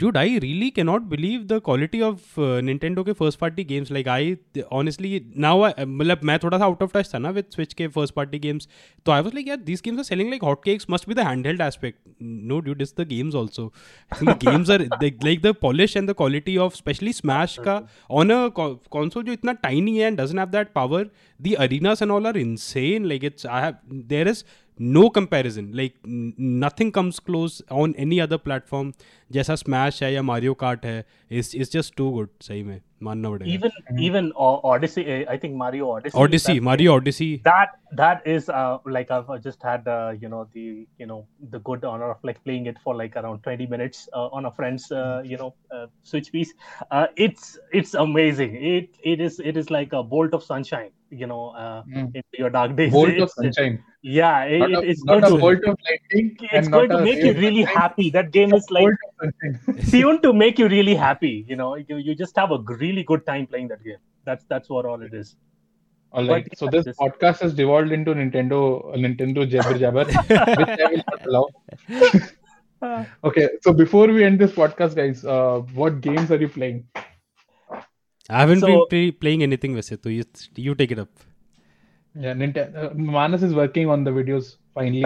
Dude, 0.00 0.16
I 0.16 0.38
really 0.42 0.70
cannot 0.70 1.08
believe 1.08 1.48
the 1.48 1.60
quality 1.60 2.00
of 2.00 2.20
uh, 2.38 2.60
Nintendo 2.66 3.04
के 3.04 3.16
first 3.16 3.40
party 3.40 3.64
games. 3.64 3.90
Like 3.90 4.06
I 4.06 4.36
honestly 4.70 5.26
now 5.34 5.54
I 5.64 5.72
मतलब 5.84 6.20
मैं 6.22 6.38
थोड़ा 6.44 6.58
सा 6.58 6.64
out 6.66 6.82
of 6.82 6.92
touch 6.92 7.08
था 7.14 7.18
ना 7.18 7.34
with 7.34 7.50
Switch 7.50 7.74
के 7.80 7.88
first 7.96 8.14
party 8.14 8.38
games. 8.38 8.68
तो 9.04 9.12
I 9.12 9.20
was 9.20 9.34
like, 9.34 9.48
yeah, 9.48 9.56
these 9.70 9.80
games 9.80 9.98
are 9.98 10.04
selling 10.04 10.30
like 10.30 10.42
hotcakes. 10.42 10.88
Must 10.88 11.08
be 11.08 11.14
the 11.14 11.24
handheld 11.30 11.58
aspect. 11.58 11.98
No, 12.20 12.60
dude, 12.60 12.80
it's 12.80 12.92
the 12.92 13.04
games 13.04 13.34
also. 13.34 13.72
I 14.12 14.18
think 14.20 14.38
the 14.38 14.50
games 14.50 14.70
are 14.70 14.78
they, 15.00 15.12
like 15.30 15.42
the 15.42 15.52
polish 15.52 15.96
and 15.96 16.08
the 16.08 16.14
quality 16.14 16.56
of 16.66 16.74
especially 16.74 17.16
Smash 17.20 17.58
का 17.58 17.76
on 18.08 18.30
a 18.30 18.52
co- 18.52 18.80
console 18.92 19.24
जो 19.24 19.32
इतना 19.32 19.60
tiny 19.66 19.98
है 19.98 20.08
and 20.12 20.16
doesn't 20.16 20.38
have 20.38 20.52
that 20.52 20.72
power. 20.72 21.04
The 21.40 21.56
arenas 21.66 22.02
and 22.02 22.12
all 22.12 22.24
are 22.24 22.38
insane. 22.46 23.08
Like 23.08 23.24
it's 23.24 23.44
I 23.44 23.60
have 23.66 23.82
there 24.14 24.28
is 24.28 24.44
no 24.77 25.09
comparison. 25.09 25.71
Like 25.73 25.95
nothing 26.05 26.91
comes 26.91 27.19
close 27.19 27.61
on 27.69 27.95
any 27.95 28.19
other 28.19 28.37
platform 28.37 28.93
जैसा 29.32 29.54
Smash 29.54 30.02
है 30.02 30.12
या 30.12 30.22
Mario 30.22 30.54
Kart 30.64 30.84
है 30.86 31.04
is 31.38 31.52
is 31.56 31.72
just 31.72 31.94
too 31.96 32.10
good 32.10 32.28
सही 32.42 32.62
में 32.62 32.80
मानना 33.02 33.30
पड़ेगा 33.30 33.52
Even, 33.56 34.04
even 34.04 34.30
O- 34.44 34.60
Odyssey. 34.70 35.02
uh, 35.16 35.32
I 35.34 35.36
think 35.42 35.54
Mario 35.58 35.90
Odyssey. 35.96 36.18
Odissi 36.22 36.52
that- 36.52 36.62
Mario 36.68 36.94
Odissi 36.94 37.28
that 37.48 37.74
that 38.00 38.26
is 38.32 38.48
uh, 38.60 38.78
like 38.96 39.12
I've 39.16 39.28
uh, 39.34 39.38
just 39.44 39.62
had 39.68 39.86
uh, 39.96 40.08
you 40.22 40.30
know 40.32 40.40
the 40.56 40.64
you 41.02 41.06
know 41.10 41.18
the 41.52 41.60
good 41.68 41.84
honor 41.90 42.08
of 42.14 42.26
like 42.30 42.40
playing 42.48 42.66
it 42.72 42.80
for 42.86 42.94
like 43.02 43.18
around 43.22 43.42
20 43.48 43.68
minutes 43.74 44.02
uh, 44.14 44.26
on 44.40 44.48
a 44.50 44.52
friend's 44.58 44.88
uh, 45.02 45.22
you 45.32 45.38
know 45.42 45.50
uh, 45.78 45.86
switch 46.12 46.32
piece 46.38 46.52
uh, 46.90 47.06
it's 47.28 47.46
it's 47.82 47.94
amazing 48.06 48.56
it 48.72 48.98
it 49.14 49.24
is 49.28 49.38
it 49.52 49.62
is 49.64 49.70
like 49.78 49.94
a 50.00 50.02
bolt 50.16 50.34
of 50.40 50.44
sunshine 50.48 50.90
you 51.22 51.30
know 51.34 51.42
uh, 51.64 51.78
Mm. 51.84 52.08
into 52.22 52.42
your 52.44 52.50
dark 52.58 52.74
days 52.82 52.92
Bolt 52.98 53.10
of 53.10 53.30
It's- 53.30 53.38
sunshine. 53.42 53.78
yeah 54.16 54.42
it, 54.56 54.58
Not 54.64 54.70
a, 54.70 54.82
it- 54.82 54.88
it's 54.94 55.04
not 55.04 55.20
going 55.22 55.24
a 55.24 55.36
to 55.36 55.40
bolt 55.46 55.64
of 55.70 55.78
lightning. 55.90 56.26
it's 56.42 56.52
and 56.58 56.72
going 56.74 56.88
not 56.88 56.96
to 56.96 57.02
a 57.02 57.06
make 57.06 57.22
you 57.26 57.30
ray 57.30 57.36
of 57.36 57.42
really 57.44 57.62
sunshine. 57.64 57.82
happy 57.82 58.10
that 58.18 58.30
game 58.38 58.52
is 58.58 58.68
like 58.78 58.84
Bolt 58.90 59.06
of 59.08 59.14
sunshine. 59.21 59.21
Soon 59.83 60.21
to 60.21 60.33
make 60.33 60.59
you 60.59 60.67
really 60.67 60.95
happy. 60.95 61.45
You 61.47 61.55
know, 61.55 61.75
you, 61.75 61.97
you 61.97 62.15
just 62.15 62.35
have 62.37 62.51
a 62.51 62.59
really 62.59 63.03
good 63.03 63.25
time 63.25 63.47
playing 63.47 63.69
that 63.69 63.83
game. 63.83 63.97
That's 64.25 64.45
that's 64.45 64.69
what 64.69 64.85
all 64.85 65.01
it 65.01 65.13
is. 65.13 65.35
All 66.11 66.27
right. 66.27 66.47
But, 66.47 66.57
so 66.57 66.65
yeah, 66.65 66.71
this, 66.71 66.85
this 66.85 66.97
podcast 66.97 67.39
has 67.39 67.53
devolved 67.53 67.91
into 67.91 68.13
Nintendo 68.13 68.93
uh, 68.93 68.97
Nintendo 68.97 69.49
jabber 69.49 69.77
jabber, 69.77 70.05
which 70.05 70.79
I 70.79 70.87
will 70.91 71.03
not 71.11 71.25
allow. 71.25 71.47
okay 73.23 73.49
so 73.61 73.73
before 73.73 74.07
we 74.07 74.23
end 74.23 74.39
this 74.39 74.51
podcast 74.51 74.95
guys 74.95 75.23
uh, 75.25 75.59
what 75.81 76.01
games 76.01 76.31
are 76.31 76.39
you 76.43 76.49
playing 76.55 76.85
i 78.29 78.39
haven't 78.39 78.59
so, 78.59 78.67
been 78.67 78.81
play, 78.89 79.11
playing 79.11 79.43
anything 79.43 79.75
Vasit, 79.75 80.03
so 80.03 80.09
you, 80.09 80.25
you 80.55 80.75
take 80.75 80.91
it 80.91 80.99
up 80.99 81.09
yeah 82.15 82.33
Nintendo, 82.33 82.91
uh, 82.91 82.93
manas 82.93 83.43
is 83.43 83.53
working 83.53 83.89
on 83.89 84.03
the 84.03 84.11
videos 84.11 84.57
finally 84.73 85.03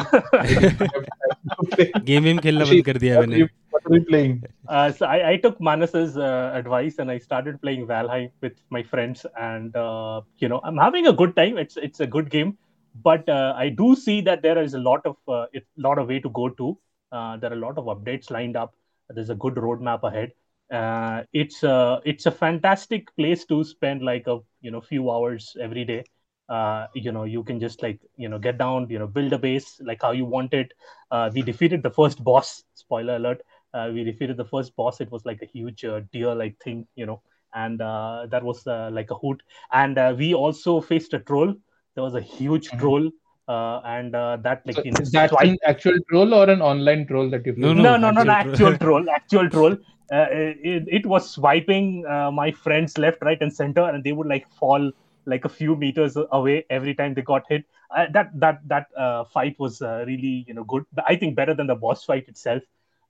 game 2.09 2.24
game 2.24 2.39
khelna 2.47 2.68
band 2.72 2.86
kar 2.89 2.97
diya 3.05 3.22
maine 3.28 3.49
what, 3.88 4.00
are 4.00 4.00
मैंने 4.00 4.28
you, 4.28 4.38
what 4.38 4.38
are 4.38 4.38
you 4.38 4.42
playing? 4.42 4.44
Uh, 4.68 4.92
so 4.92 5.06
I, 5.06 5.32
I 5.32 5.38
took 5.38 5.60
Manas's 5.62 6.18
uh, 6.18 6.52
advice 6.54 7.00
and 7.00 7.12
I 7.12 7.18
started 7.18 7.62
playing 7.62 7.88
Valheim 7.88 8.32
with 8.42 8.54
my 8.70 8.84
friends, 8.84 9.26
and 9.40 9.76
uh, 9.76 10.22
you 10.38 10.50
know 10.50 10.62
I'm 10.64 10.78
having 10.78 11.08
a 11.08 11.14
good 11.14 11.36
time. 11.36 11.58
It's 11.58 11.78
it's 11.78 12.00
a 12.00 12.08
good 12.08 12.30
game, 12.30 12.58
but 13.04 13.28
uh, 13.30 13.54
I 13.58 13.70
do 13.70 13.96
see 13.96 14.22
that 14.22 14.42
there 14.42 14.62
is 14.62 14.74
a 14.74 14.80
lot 14.80 15.06
of 15.06 15.18
uh, 15.28 15.46
it, 15.54 15.66
lot 15.78 16.00
of 16.00 16.08
way 16.08 16.20
to 16.20 16.30
go 16.30 16.50
to. 16.50 16.78
Uh, 17.12 17.38
there 17.38 17.52
are 17.52 17.56
a 17.56 17.60
lot 17.60 17.78
of 17.78 17.86
updates 17.86 18.32
lined 18.32 18.58
up. 18.58 18.74
There's 19.10 19.30
a 19.30 19.36
good 19.36 19.56
roadmap 19.56 20.04
ahead. 20.04 20.32
Uh, 20.72 21.24
it's 21.34 21.64
a 21.64 22.02
it's 22.06 22.26
a 22.26 22.32
fantastic 22.32 23.16
place 23.16 23.46
to 23.46 23.64
spend 23.64 24.02
like 24.04 24.28
a 24.28 24.40
you 24.62 24.72
know 24.72 24.82
few 24.82 25.10
hours 25.12 25.56
every 25.62 25.86
day. 25.86 26.04
Uh, 26.50 26.88
you 26.96 27.12
know 27.12 27.24
you 27.24 27.44
can 27.44 27.60
just 27.60 27.84
like 27.84 28.00
you 28.18 28.30
know 28.30 28.40
get 28.40 28.58
down, 28.58 28.88
you 28.90 29.00
know 29.00 29.08
build 29.08 29.34
a 29.34 29.38
base 29.40 29.80
like 29.84 30.02
how 30.02 30.12
you 30.12 30.26
want 30.26 30.54
it. 30.54 30.74
Uh, 31.12 31.30
we 31.34 31.42
defeated 31.42 31.84
the 31.84 31.92
first 31.92 32.24
boss. 32.24 32.64
Spoiler 32.74 33.16
alert 33.16 33.42
uh, 33.78 33.92
we 33.94 34.04
defeated 34.04 34.38
the 34.38 34.46
first 34.46 34.76
boss. 34.76 35.02
It 35.02 35.12
was 35.12 35.26
like 35.26 35.42
a 35.44 35.46
huge 35.46 35.86
uh, 35.86 36.02
deer-like 36.14 36.58
thing, 36.64 36.88
you 36.96 37.06
know, 37.06 37.22
and 37.54 37.82
uh, 37.82 38.28
that 38.32 38.44
was 38.44 38.66
uh, 38.68 38.90
like 38.94 39.12
a 39.12 39.16
hoot. 39.16 39.42
And 39.74 39.98
uh, 39.98 40.16
we 40.18 40.34
also 40.34 40.82
faced 40.82 41.14
a 41.14 41.20
troll. 41.20 41.56
There 41.96 42.04
was 42.04 42.16
a 42.16 42.22
huge 42.22 42.76
Mhm. 42.76 42.78
troll, 42.78 43.10
uh, 43.48 43.82
and 43.86 44.16
uh, 44.16 44.38
that 44.44 44.64
like 44.66 44.80
So 44.80 44.84
you 44.84 44.92
know, 44.94 45.02
is 45.02 45.12
that 45.12 45.32
swipe- 45.32 45.42
an 45.42 45.58
actual 45.66 45.98
troll 46.10 46.34
or 46.34 46.50
an 46.50 46.62
online 46.62 47.08
troll 47.08 47.30
that 47.32 47.46
you 47.46 47.54
No, 47.56 47.74
played? 47.74 47.76
no, 47.76 47.98
no, 47.98 48.12
no, 48.12 48.24
no, 48.24 48.32
actual 48.32 48.32
actual 48.32 48.78
troll, 48.78 49.06
actual 49.16 49.50
troll. 49.50 49.74
Uh, 50.12 50.28
it, 50.32 50.84
it 50.88 51.06
was 51.06 51.30
swiping 51.30 52.06
uh, 52.06 52.32
my 52.32 52.52
friends 52.52 52.98
left, 52.98 53.22
right, 53.22 53.42
and 53.42 53.54
center, 53.54 53.82
and 53.90 54.04
they 54.04 54.12
would 54.14 54.28
like 54.28 54.48
fall 54.50 54.92
like 55.26 55.44
a 55.46 55.50
few 55.50 55.76
meters 55.76 56.18
away 56.32 56.66
every 56.70 56.94
time 56.96 57.14
they 57.14 57.22
got 57.22 57.44
hit. 57.50 57.64
Uh, 57.96 58.06
that 58.14 58.30
that 58.40 58.60
that 58.68 58.88
uh, 58.98 59.24
fight 59.26 59.56
was 59.60 59.82
uh, 59.82 60.04
really 60.08 60.46
you 60.48 60.54
know 60.54 60.64
good. 60.66 60.84
I 61.08 61.16
think 61.16 61.36
better 61.36 61.54
than 61.54 61.68
the 61.68 61.76
boss 61.76 62.04
fight 62.06 62.28
itself. 62.28 62.62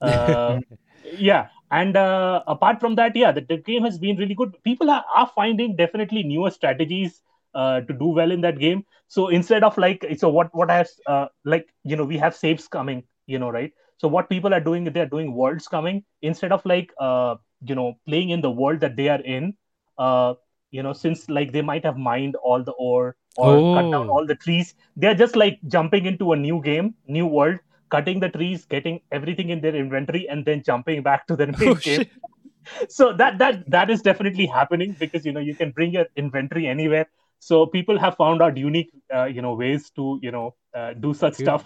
Uh, 0.01 0.59
yeah, 1.03 1.47
and 1.71 1.95
uh, 1.97 2.43
apart 2.47 2.79
from 2.79 2.95
that, 2.95 3.15
yeah, 3.15 3.31
the, 3.31 3.41
the 3.41 3.57
game 3.57 3.83
has 3.83 3.97
been 3.97 4.17
really 4.17 4.35
good. 4.35 4.55
People 4.63 4.89
are, 4.89 5.03
are 5.15 5.27
finding 5.35 5.75
definitely 5.75 6.23
newer 6.23 6.51
strategies 6.51 7.21
uh, 7.53 7.81
to 7.81 7.93
do 7.93 8.07
well 8.07 8.31
in 8.31 8.41
that 8.41 8.59
game. 8.59 8.85
So 9.07 9.27
instead 9.29 9.63
of 9.63 9.77
like, 9.77 10.05
so 10.17 10.29
what 10.29 10.53
what 10.53 10.69
has 10.69 10.99
uh, 11.07 11.27
like 11.45 11.67
you 11.83 11.95
know 11.95 12.03
we 12.05 12.17
have 12.17 12.35
saves 12.35 12.67
coming, 12.67 13.03
you 13.25 13.39
know, 13.39 13.49
right? 13.49 13.71
So 13.97 14.07
what 14.07 14.29
people 14.29 14.53
are 14.53 14.59
doing, 14.61 14.83
they're 14.85 15.05
doing 15.07 15.33
worlds 15.33 15.67
coming 15.67 16.03
instead 16.21 16.51
of 16.51 16.65
like 16.65 16.91
uh, 16.99 17.35
you 17.61 17.75
know 17.75 17.95
playing 18.07 18.29
in 18.29 18.41
the 18.41 18.51
world 18.51 18.79
that 18.81 18.95
they 18.95 19.09
are 19.09 19.21
in. 19.21 19.53
Uh, 19.97 20.33
you 20.71 20.83
know, 20.83 20.93
since 20.93 21.29
like 21.29 21.51
they 21.51 21.61
might 21.61 21.83
have 21.85 21.97
mined 21.97 22.35
all 22.35 22.63
the 22.63 22.71
ore 22.73 23.15
or 23.35 23.63
cut 23.73 23.89
down 23.91 24.09
Oh. 24.09 24.09
all 24.09 24.25
the 24.25 24.35
trees, 24.35 24.75
they're 24.95 25.15
just 25.15 25.35
like 25.35 25.59
jumping 25.67 26.05
into 26.05 26.31
a 26.33 26.35
new 26.37 26.61
game, 26.61 26.95
new 27.07 27.25
world, 27.25 27.59
cutting 27.90 28.20
the 28.20 28.28
trees, 28.28 28.64
getting 28.76 29.00
everything 29.12 29.50
in 29.50 29.60
their 29.60 29.74
inventory, 29.76 30.28
and 30.28 30.44
then 30.44 30.62
jumping 30.68 31.02
back 31.02 31.26
to 31.32 31.36
the 31.36 31.46
main 31.46 31.68
Oh, 31.72 31.74
game 31.74 31.98
shit. 32.02 32.10
so 32.88 33.12
that 33.20 33.38
that 33.38 33.56
that 33.74 33.90
is 33.90 34.02
definitely 34.02 34.46
happening 34.46 34.94
because 34.98 35.24
you 35.28 35.32
know 35.36 35.40
you 35.50 35.54
can 35.60 35.70
bring 35.78 35.92
your 35.98 36.06
inventory 36.22 36.66
anywhere 36.72 37.06
so 37.46 37.66
people 37.66 37.98
have 38.02 38.14
found 38.20 38.40
out 38.46 38.56
unique 38.56 38.90
uh, 39.16 39.24
you 39.36 39.42
know 39.46 39.54
ways 39.62 39.88
to 40.00 40.04
you 40.26 40.30
know 40.36 40.44
uh, 40.80 40.92
do 41.06 41.12
such 41.22 41.36
Dude, 41.38 41.46
stuff 41.48 41.64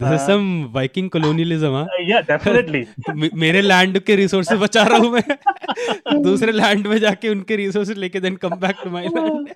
This 0.00 0.08
is 0.14 0.20
Uh, 0.22 0.26
some 0.28 0.46
Viking 0.72 1.06
colonialism, 1.12 1.74
huh? 1.78 1.82
uh, 1.92 2.02
yeah 2.12 2.22
definitely 2.30 2.82
मे- 3.22 3.30
मेरे 3.44 3.60
land 3.62 3.98
के 4.08 4.16
resources 4.22 4.58
बचा 4.62 4.82
रहा 4.92 4.98
हूँ 5.04 5.10
मैं 5.12 6.22
दूसरे 6.22 6.52
land 6.52 6.86
में 6.86 6.96
जाके 7.06 7.28
उनके 7.28 7.56
रिसोर्सेज 7.62 7.98
लेके 8.04 8.20
then 8.26 8.36
come 8.44 8.58
back 8.66 8.76
to 8.84 8.90
my 8.96 9.08
land 9.16 9.48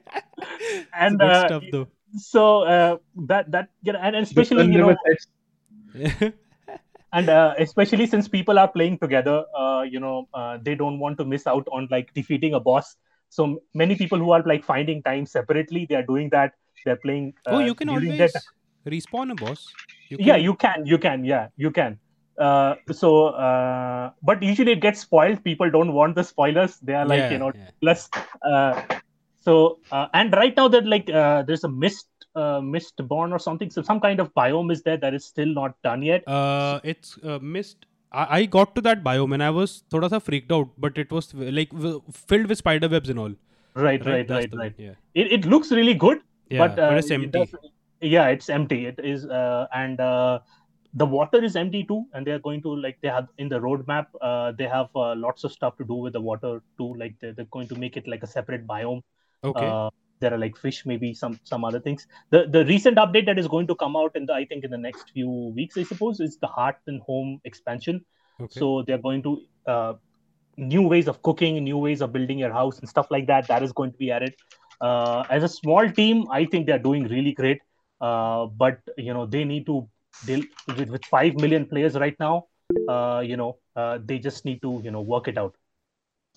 and 1.04 1.18
good 1.22 1.34
uh, 1.34 1.40
stuff 1.44 1.66
though 1.74 1.86
so 2.30 2.44
uh, 2.74 2.92
that 3.32 3.50
that 3.56 3.68
you 3.88 3.92
know, 3.92 4.00
and, 4.00 4.16
and 4.16 4.26
The 4.26 4.30
especially 4.30 4.64
Sun 4.66 4.72
you 4.76 4.80
know 4.84 4.88
River 4.88 4.98
sets- 5.08 5.28
and 7.13 7.29
uh, 7.29 7.53
especially 7.59 8.05
since 8.05 8.27
people 8.27 8.59
are 8.59 8.67
playing 8.67 8.97
together 8.99 9.43
uh, 9.57 9.83
you 9.83 9.99
know 9.99 10.27
uh, 10.33 10.57
they 10.61 10.75
don't 10.75 10.99
want 10.99 11.17
to 11.17 11.25
miss 11.25 11.47
out 11.47 11.67
on 11.71 11.87
like 11.91 12.13
defeating 12.13 12.53
a 12.53 12.59
boss. 12.59 12.95
So 13.29 13.61
many 13.73 13.95
people 13.95 14.19
who 14.19 14.31
are 14.31 14.43
like 14.45 14.63
finding 14.63 15.01
time 15.03 15.25
separately 15.25 15.85
they 15.89 15.95
are 15.95 16.03
doing 16.03 16.29
that. 16.29 16.53
They're 16.85 16.95
playing 16.95 17.33
oh 17.47 17.57
uh, 17.57 17.59
you 17.59 17.75
can 17.75 17.89
always 17.89 18.17
that- 18.17 18.43
respawn 18.85 19.31
a 19.31 19.35
boss. 19.35 19.73
You 20.09 20.17
yeah 20.19 20.35
you 20.35 20.55
can 20.55 20.85
you 20.85 20.97
can 20.97 21.25
yeah 21.25 21.47
you 21.57 21.71
can. 21.71 21.99
Uh, 22.37 22.75
so 22.91 23.27
uh, 23.27 24.11
but 24.21 24.43
usually 24.43 24.73
it 24.73 24.81
gets 24.81 24.99
spoiled. 24.99 25.43
People 25.43 25.71
don't 25.71 25.93
want 25.93 26.15
the 26.15 26.23
spoilers. 26.23 26.77
They 26.79 26.93
are 26.93 27.05
like 27.05 27.19
yeah, 27.19 27.31
you 27.31 27.37
know 27.39 27.51
yeah. 27.55 27.69
plus 27.81 28.09
uh, 28.45 28.81
so 29.41 29.79
uh, 29.91 30.07
and 30.13 30.33
right 30.33 30.55
now 30.57 30.67
that 30.67 30.85
like 30.85 31.09
uh, 31.09 31.43
there's 31.43 31.63
a 31.63 31.69
mist 31.69 32.07
uh, 32.43 32.59
mist 32.75 33.01
born 33.11 33.33
or 33.37 33.39
something 33.47 33.69
so 33.75 33.81
some 33.89 33.99
kind 34.05 34.19
of 34.23 34.33
biome 34.39 34.71
is 34.75 34.81
there 34.87 34.97
that 34.97 35.13
is 35.19 35.25
still 35.33 35.51
not 35.59 35.75
done 35.89 36.01
yet 36.11 36.23
Uh, 36.27 36.79
it's 36.83 37.17
uh, 37.23 37.39
missed. 37.55 37.85
I, 38.11 38.25
I 38.37 38.45
got 38.45 38.75
to 38.75 38.81
that 38.87 39.03
biome 39.03 39.33
and 39.37 39.43
I 39.43 39.49
was 39.59 39.83
thoda 39.93 40.09
sa 40.13 40.19
freaked 40.27 40.51
out, 40.57 40.69
but 40.85 40.97
it 41.03 41.11
was 41.17 41.33
like 41.59 41.71
w- 41.71 42.01
filled 42.11 42.47
with 42.53 42.59
spider 42.63 42.89
webs 42.95 43.09
and 43.15 43.19
all. 43.25 43.33
right 43.85 44.03
right 44.09 44.27
That's 44.27 44.37
right 44.39 44.51
the- 44.51 44.57
right 44.63 44.75
Yeah, 44.87 44.93
it, 45.21 45.31
it 45.37 45.45
looks 45.53 45.71
really 45.79 45.95
good 46.05 46.19
yeah, 46.49 46.61
but, 46.67 46.77
uh, 46.83 46.91
it's 46.99 47.09
it 47.11 47.15
empty. 47.15 47.31
does- 47.39 47.55
yeah 48.01 48.27
it's 48.35 48.49
empty 48.57 48.77
it 48.91 48.99
is 49.13 49.25
uh, 49.39 49.65
and 49.81 49.99
uh, 49.99 50.39
the 51.01 51.05
water 51.15 51.39
is 51.47 51.55
empty 51.61 51.81
too 51.89 51.97
and 52.13 52.27
they 52.27 52.31
are 52.37 52.39
going 52.47 52.61
to 52.67 52.73
like 52.85 52.97
they 53.05 53.09
have 53.17 53.27
in 53.43 53.49
the 53.53 53.59
roadmap 53.65 54.07
uh, 54.29 54.51
they 54.59 54.67
have 54.75 54.89
uh, 54.95 55.13
lots 55.25 55.43
of 55.49 55.51
stuff 55.57 55.75
to 55.81 55.85
do 55.91 55.97
with 56.05 56.13
the 56.17 56.21
water 56.29 56.51
too 56.77 56.93
like 57.03 57.15
they're, 57.19 57.33
they're 57.33 57.51
going 57.57 57.67
to 57.73 57.77
make 57.83 57.97
it 58.01 58.07
like 58.13 58.23
a 58.23 58.31
separate 58.37 58.65
biome 58.73 59.01
Okay. 59.43 59.67
uh, 59.71 59.89
there 60.19 60.33
are 60.33 60.37
like 60.37 60.55
fish 60.57 60.85
maybe 60.85 61.13
some 61.13 61.39
some 61.43 61.63
other 61.65 61.79
things. 61.79 62.07
The 62.31 62.47
the 62.47 62.65
recent 62.65 62.97
update 62.97 63.25
that 63.25 63.39
is 63.39 63.47
going 63.47 63.67
to 63.67 63.75
come 63.75 63.95
out 63.95 64.15
in 64.15 64.25
the 64.25 64.33
i 64.33 64.45
think 64.45 64.63
in 64.63 64.71
the 64.71 64.77
next 64.77 65.11
few 65.11 65.29
weeks 65.55 65.77
i 65.77 65.83
suppose 65.83 66.19
is 66.19 66.37
the 66.37 66.47
Hearth 66.47 66.81
and 66.87 67.01
Home 67.01 67.39
expansion. 67.45 68.03
Okay. 68.39 68.59
so 68.59 68.83
they're 68.87 69.03
going 69.07 69.23
to 69.23 69.41
uh, 69.73 69.93
new 70.57 70.81
ways 70.93 71.07
of 71.07 71.21
cooking 71.21 71.63
new 71.63 71.77
ways 71.77 72.01
of 72.01 72.11
building 72.13 72.37
your 72.39 72.51
house 72.53 72.79
and 72.79 72.89
stuff 72.89 73.07
like 73.11 73.27
that 73.27 73.47
that 73.47 73.63
is 73.63 73.71
going 73.73 73.91
to 73.91 73.97
be 73.97 74.11
added. 74.11 74.33
Uh, 74.81 75.23
as 75.29 75.43
a 75.43 75.47
small 75.47 75.89
team 75.99 76.25
i 76.31 76.45
think 76.45 76.65
they're 76.67 76.85
doing 76.89 77.07
really 77.07 77.31
great. 77.33 77.61
Uh, 78.01 78.45
but 78.61 78.79
you 78.97 79.13
know 79.13 79.25
they 79.25 79.43
need 79.45 79.65
to 79.65 79.87
deal 80.25 80.41
with, 80.77 80.89
with 80.89 81.05
5 81.05 81.35
million 81.35 81.65
players 81.65 81.95
right 81.95 82.15
now. 82.19 82.45
Uh, 82.89 83.21
you 83.25 83.37
know 83.37 83.57
uh, 83.75 83.99
they 84.03 84.19
just 84.19 84.43
need 84.45 84.61
to 84.61 84.81
you 84.83 84.91
know 84.91 85.01
work 85.01 85.27
it 85.29 85.37
out. 85.37 85.55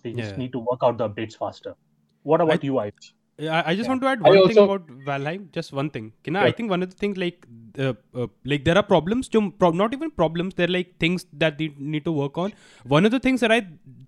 They 0.02 0.12
just 0.12 0.30
Yeah. 0.30 0.38
need 0.38 0.52
to 0.52 0.60
work 0.60 0.80
out 0.82 0.98
the 0.98 1.08
updates 1.08 1.36
faster. 1.36 1.74
What 2.22 2.40
about 2.40 2.62
you 2.64 2.78
Ives? 2.78 3.12
Yeah, 3.38 3.56
I, 3.58 3.70
I 3.70 3.74
just 3.76 3.86
Yeah. 3.86 3.90
want 3.92 4.02
to 4.02 4.08
add 4.08 4.20
I 4.24 4.30
one 4.30 4.48
thing 4.48 4.58
also- 4.58 4.64
about 4.64 4.86
Valheim. 5.08 5.42
Just 5.52 5.72
one 5.72 5.90
thing. 5.90 6.12
Can 6.24 6.36
I, 6.36 6.46
I 6.46 6.52
think 6.52 6.70
one 6.70 6.82
of 6.82 6.90
the 6.90 6.96
things 7.02 7.16
like 7.24 7.46
uh, 7.78 7.92
uh, 8.22 8.26
like 8.44 8.64
there 8.64 8.76
are 8.80 8.82
problems. 8.94 9.28
jo 9.28 9.42
pro- 9.62 9.70
not 9.82 9.94
even 9.98 10.10
problems. 10.22 10.54
They're 10.54 10.74
like 10.78 10.90
things 11.04 11.26
that 11.44 11.58
they 11.58 11.68
need 11.78 12.04
to 12.08 12.12
work 12.22 12.36
on. 12.46 12.52
One 12.96 13.04
of 13.10 13.12
the 13.16 13.20
things 13.28 13.40
that 13.46 13.52
I 13.58 13.60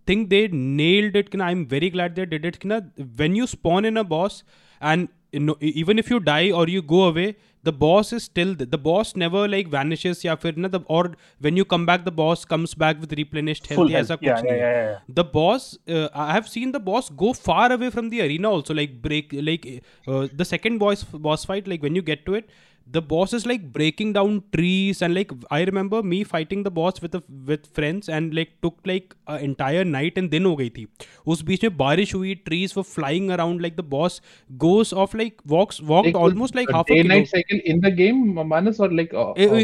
think 0.07 0.31
they 0.35 0.43
nailed 0.49 1.14
it. 1.22 1.31
Can 1.31 1.41
I'm 1.51 1.64
very 1.76 1.91
glad 1.91 2.16
they 2.16 2.26
did 2.35 2.45
it. 2.51 2.59
Can 2.64 2.76
when 3.22 3.37
you 3.41 3.47
spawn 3.47 3.85
in 3.93 3.97
a 3.97 4.05
boss 4.16 4.43
and 4.81 5.09
you 5.33 5.41
know, 5.41 5.57
even 5.61 5.99
if 6.05 6.11
you 6.11 6.18
die 6.18 6.51
or 6.51 6.66
you 6.68 6.83
go 6.83 7.05
away, 7.05 7.37
the 7.64 7.72
boss 7.82 8.12
is 8.14 8.24
still 8.24 8.52
th- 8.56 8.70
the 8.72 8.78
boss 8.88 9.12
never 9.22 9.48
like 9.54 9.70
vanishes. 9.76 10.26
या 10.26 10.36
फिर 10.41 10.58
ना 10.66 10.70
the 10.76 10.82
or 10.98 11.04
when 11.48 11.58
you 11.60 11.66
come 11.74 11.86
back, 11.89 12.04
the 12.08 12.14
boss 12.20 12.43
comes 12.52 12.76
back 12.84 13.00
with 13.06 13.16
replenished 13.20 13.70
health. 13.70 13.80
full 13.80 13.91
या 13.91 13.98
health. 13.98 14.12
ऐसा 14.12 14.18
yeah, 14.18 14.36
कुछ 14.36 14.43
yeah, 14.43 14.52
नहीं 14.52 14.62
है 14.62 14.74
yeah, 14.76 14.91
yeah. 14.91 15.16
the 15.20 15.26
boss 15.34 15.66
uh, 15.96 16.08
i 16.26 16.28
have 16.36 16.48
seen 16.54 16.76
the 16.78 16.84
boss 16.91 17.10
go 17.24 17.32
far 17.48 17.66
away 17.78 17.89
from 17.98 18.12
the 18.14 18.22
arena 18.28 18.52
also 18.60 18.78
like 18.82 18.96
break 19.08 19.36
like 19.50 19.68
uh, 20.08 20.28
the 20.41 20.48
second 20.54 20.84
boss 20.86 21.04
boss 21.30 21.46
fight 21.52 21.68
like 21.74 21.88
when 21.89 22.00
you 22.02 22.06
get 22.12 22.26
to 22.30 22.38
it 22.41 22.56
the 22.89 23.02
boss 23.02 23.34
is 23.34 23.46
like 23.46 23.74
breaking 23.74 24.14
down 24.14 24.43
trees 24.56 25.02
and 25.02 25.16
like 25.16 25.32
i 25.50 25.62
remember 25.64 26.02
me 26.04 26.24
fighting 26.24 26.62
the 26.64 26.72
boss 26.72 27.02
with 27.02 27.16
a, 27.16 27.24
with 27.46 27.66
friends 27.68 28.10
and 28.10 28.34
like 28.34 28.52
took 28.62 28.78
like 28.86 29.16
an 29.28 29.39
entire 29.39 29.84
night 29.84 30.18
and 30.18 30.30
दिन 30.30 30.46
हो 30.46 30.56
गई 30.56 30.70
थी 30.78 30.86
उस 31.28 31.41
बीच 31.46 31.64
में 31.64 31.78
बारिश 31.78 32.14
हुई 32.16 32.36
trees 32.50 32.76
were 32.80 32.86
flying 32.91 33.32
around 33.38 33.64
like 33.66 33.76
the 33.82 33.88
boss 33.96 34.20
goes 34.66 34.93
off 35.04 35.16
like 35.22 35.41
walks 35.56 35.82
walked 35.93 36.12
Like, 36.12 36.22
almost 36.26 36.60
like 36.60 36.70
a 36.70 36.78
half 36.78 36.91
a 36.91 36.93
day 36.93 37.02
kilo 37.02 37.16
night 37.16 37.28
cycle 37.28 37.64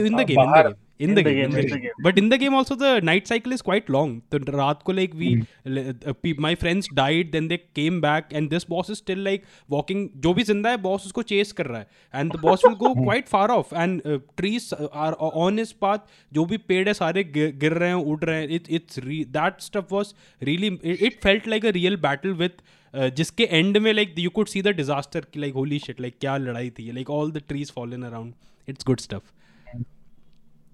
in 0.09 0.17
the 0.21 0.25
game, 0.25 0.39
Manas, 0.39 0.75
Uh, 0.98 1.04
Eh, 1.04 1.06
uh, 1.06 1.08
in 1.08 1.14
the 1.14 1.20
uh, 1.20 1.24
game, 1.24 1.50
the 1.50 1.50
game, 1.50 1.50
in 1.50 1.50
the 1.50 1.62
game, 1.62 1.64
in 1.64 1.70
the 1.70 1.78
game. 1.78 1.82
game. 1.82 2.02
But 2.02 2.18
in 2.18 2.28
the 2.28 2.38
game 2.38 2.54
also 2.54 2.74
the 2.74 3.00
night 3.00 3.26
cycle 3.28 3.52
is 3.52 3.62
quite 3.62 3.88
long. 3.90 4.22
तो 4.32 4.38
रात 4.38 4.82
को 4.82 4.92
like 4.94 5.14
we, 5.14 5.34
Hmm. 5.34 6.04
uh, 6.10 6.44
my 6.46 6.54
friends 6.54 6.88
died, 6.94 7.32
then 7.32 7.48
they 7.48 7.58
came 7.80 8.00
back, 8.00 8.32
and 8.32 8.50
this 8.50 8.64
boss 8.64 8.90
is 8.90 9.00
still 9.02 9.18
like 9.28 9.44
walking. 9.68 10.08
जो 10.16 10.34
भी 10.34 10.42
ज़िंदा 10.42 10.70
है, 10.70 10.76
boss 10.78 11.06
उसको 11.06 11.22
chase 11.22 11.52
कर 11.52 11.66
रहा 11.66 11.78
है, 11.78 11.86
and 12.14 12.32
the 12.32 12.38
boss 12.38 12.64
will 12.64 12.78
go 12.84 12.94
Hmm. 12.94 13.04
quite 13.04 13.28
far 13.28 13.50
off, 13.50 13.72
and 13.72 14.06
uh, 14.06 14.18
trees 14.42 14.72
are 15.06 15.14
on 15.44 15.58
his 15.58 15.72
path. 15.72 16.00
जो 16.32 16.44
भी 16.44 16.56
पेड़ 16.56 16.88
है 16.88 16.94
सारे 16.94 17.24
गिर 17.24 17.72
रहे 17.72 17.88
हैं, 17.88 17.94
उड़ 17.94 18.24
रहे 18.24 18.40
हैं. 18.40 19.32
That 19.32 19.60
stuff 19.60 19.90
was 19.90 20.14
really. 20.42 20.78
It, 20.82 21.02
it 21.02 21.22
felt 21.28 21.46
like 21.46 21.64
a 21.64 21.72
real 21.72 21.96
battle 21.96 22.34
with. 22.34 22.64
Uh, 22.94 23.08
जिसके 23.16 23.44
एंड 23.44 23.76
में 23.76 23.92
like 23.92 24.14
you 24.18 24.30
could 24.30 24.46
see 24.48 24.62
the 24.62 24.68
disaster 24.68 25.20
की 25.32 25.40
लाइक 25.40 25.54
होली 25.54 25.78
शिट 25.78 26.00
लाइक 26.00 26.18
क्या 26.20 26.36
लड़ाई 26.36 26.70
थी 26.70 26.92
like 26.92 27.10
all 27.10 27.30
the 27.32 27.42
trees 27.48 27.70
fallen 27.70 28.02
around 28.02 28.34
it's 28.68 28.84
good 28.86 29.00
stuff 29.00 29.22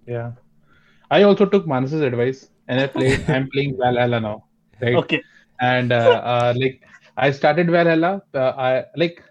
Yeah. 0.06 0.32
I 1.10 1.22
also 1.22 1.46
took 1.46 1.66
Manas's 1.66 2.00
advice 2.00 2.48
and 2.68 2.80
I 2.80 2.86
played. 2.86 3.24
I'm 3.28 3.48
playing 3.50 3.76
Valhalla 3.78 4.20
now, 4.20 4.44
right? 4.80 4.96
okay 4.96 5.22
And 5.60 5.92
uh, 5.92 6.20
uh, 6.24 6.54
like 6.56 6.82
I 7.16 7.30
started 7.30 7.70
Valhalla. 7.70 8.22
Uh, 8.34 8.52
I 8.56 8.84
like 8.96 9.22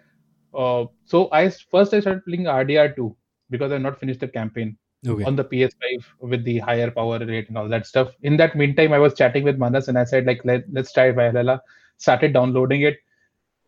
uh, 0.54 0.86
so 1.06 1.30
I 1.32 1.50
first 1.50 1.94
I 1.94 2.00
started 2.00 2.26
playing 2.26 2.46
RDR 2.46 2.96
two 2.96 3.16
because 3.50 3.72
I've 3.72 3.82
not 3.82 4.00
finished 4.00 4.20
the 4.20 4.28
campaign 4.28 4.78
okay 5.08 5.24
on 5.24 5.36
the 5.36 5.44
PS5 5.44 6.06
with 6.20 6.44
the 6.44 6.60
higher 6.60 6.92
power 6.92 7.18
rate 7.20 7.50
and 7.50 7.58
all 7.58 7.68
that 7.70 7.88
stuff. 7.88 8.12
In 8.22 8.38
that 8.38 8.56
meantime, 8.56 8.94
I 8.94 9.00
was 9.00 9.16
chatting 9.16 9.44
with 9.44 9.58
Manas 9.58 9.88
and 9.88 9.98
I 9.98 10.04
said 10.04 10.26
like 10.26 10.46
Let, 10.46 10.64
let's 10.72 10.94
try 10.94 11.12
Valhalla. 11.12 11.62
Started 11.98 12.34
downloading 12.34 12.82
it. 12.82 12.98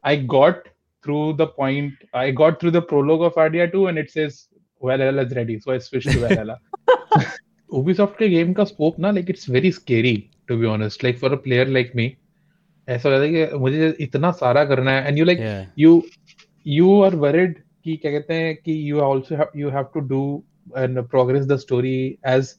I 0.04 0.18
got 0.18 0.68
through 1.04 1.34
the 1.34 1.48
point. 1.48 1.94
I 2.14 2.32
got 2.32 2.60
through 2.60 2.72
the 2.72 2.82
prologue 2.82 3.24
of 3.24 3.36
RDR 3.36 3.72
two 3.72 3.88
and 3.88 3.98
it 3.98 4.12
says 4.12 4.48
Valhalla 4.84 5.24
is 5.24 5.36
ready. 5.36 5.60
So 5.60 5.72
I 5.72 5.78
switched 5.80 6.12
to 6.12 6.20
Valhalla. 6.20 6.60
Ubisoft 7.70 8.18
के 8.18 8.30
game 8.30 8.54
का 8.54 8.64
scope 8.64 9.00
ना 9.00 9.12
like 9.12 9.30
it's 9.30 9.50
very 9.50 9.72
scary 9.72 10.16
to 10.48 10.58
be 10.58 10.66
honest 10.68 11.04
like 11.04 11.18
for 11.20 11.34
a 11.34 11.36
player 11.44 11.68
like 11.68 11.92
me 11.96 12.06
ऐसा 12.88 13.10
लगता 13.10 13.24
है 13.24 13.30
कि 13.48 13.58
मुझे 13.58 13.96
इतना 14.00 14.32
सारा 14.42 14.64
करना 14.66 14.92
है 14.92 15.08
and 15.08 15.18
you 15.18 15.26
like 15.26 15.40
you 15.78 15.94
you 16.66 16.92
are 17.06 17.16
worried 17.24 17.54
कि 17.84 17.96
क्या 18.02 18.12
कहते 18.12 18.34
हैं 18.34 18.56
कि 18.56 18.76
you 18.90 19.02
also 19.06 19.40
have 19.42 19.56
you 19.62 19.72
have 19.78 19.90
to 19.96 20.04
do 20.12 20.22
and 20.82 21.02
progress 21.14 21.48
the 21.54 21.58
story 21.64 21.98
as 22.36 22.54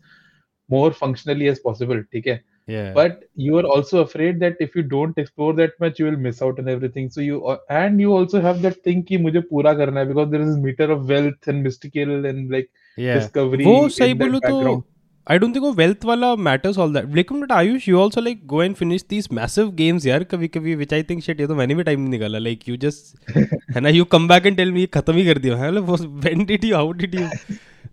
more 0.69 0.91
functionally 1.03 1.53
as 1.53 1.63
possible 1.69 2.03
ठीक 2.13 2.27
है 2.27 2.43
yeah 2.68 2.90
but 2.96 3.22
you 3.44 3.56
are 3.60 3.68
also 3.76 4.02
afraid 4.02 4.40
that 4.42 4.60
if 4.66 4.76
you 4.78 4.82
don't 4.90 5.18
explore 5.22 5.54
that 5.60 5.72
much 5.84 6.02
you 6.02 6.06
will 6.08 6.18
miss 6.26 6.42
out 6.48 6.60
on 6.64 6.68
everything 6.74 7.08
so 7.16 7.24
you 7.28 7.56
and 7.78 8.04
you 8.04 8.12
also 8.18 8.42
have 8.44 8.62
that 8.66 8.78
thing 8.88 9.02
कि 9.08 9.18
मुझे 9.24 9.42
पूरा 9.54 9.74
करना 9.80 10.00
है 10.00 10.08
because 10.12 10.30
there 10.34 10.44
is 10.48 10.52
a 10.58 10.62
meter 10.66 10.88
of 10.98 11.10
wealth 11.14 11.50
and 11.54 11.68
mystical 11.68 12.28
and 12.32 12.54
like 12.58 12.70
yeah 13.06 13.18
discovery 13.20 13.66
वो 13.66 13.80
in 13.84 13.90
सही 13.98 14.14
that 14.14 14.22
बोलो 14.22 14.40
तो 14.40 14.52
background. 14.52 14.84
I 15.28 15.38
don't 15.38 15.58
think 15.58 15.66
वो 15.66 15.74
wealth 15.78 16.06
वाला 16.06 16.34
matters 16.50 16.78
all 16.84 16.94
that. 16.98 17.10
लेकिन 17.16 17.42
but 17.42 17.52
Ayush, 17.56 17.88
you 17.88 17.98
also 18.04 18.22
like 18.28 18.46
go 18.54 18.62
and 18.68 18.78
finish 18.78 19.04
these 19.14 19.32
massive 19.40 19.72
games 19.82 20.06
यार 20.08 20.24
कभी 20.34 20.48
कभी 20.58 20.76
which 20.78 20.94
I 21.00 21.02
think 21.10 21.26
shit 21.30 21.40
ये 21.40 21.48
तो 21.48 21.56
मैंने 21.56 21.76
भी 21.76 21.84
time 21.84 22.00
नहीं 22.00 22.10
निकाला 22.10 22.40
like 22.40 22.68
you 22.70 22.78
just 22.86 23.16
है 23.76 23.82
ना 23.82 23.90
you 23.90 24.06
come 24.16 24.30
back 24.34 24.52
and 24.52 24.60
tell 24.62 24.76
me 24.78 24.80
ये 24.80 24.88
खत्म 25.00 25.14
ही 25.14 25.26
कर 25.26 25.38
दिया 25.38 25.58
है 25.58 25.72
मतलब 25.72 25.90
वो 25.90 25.98
when 26.28 26.46
did 26.52 26.70
you 26.70 26.76
how 26.76 26.86
did 27.02 27.18
you 27.22 27.28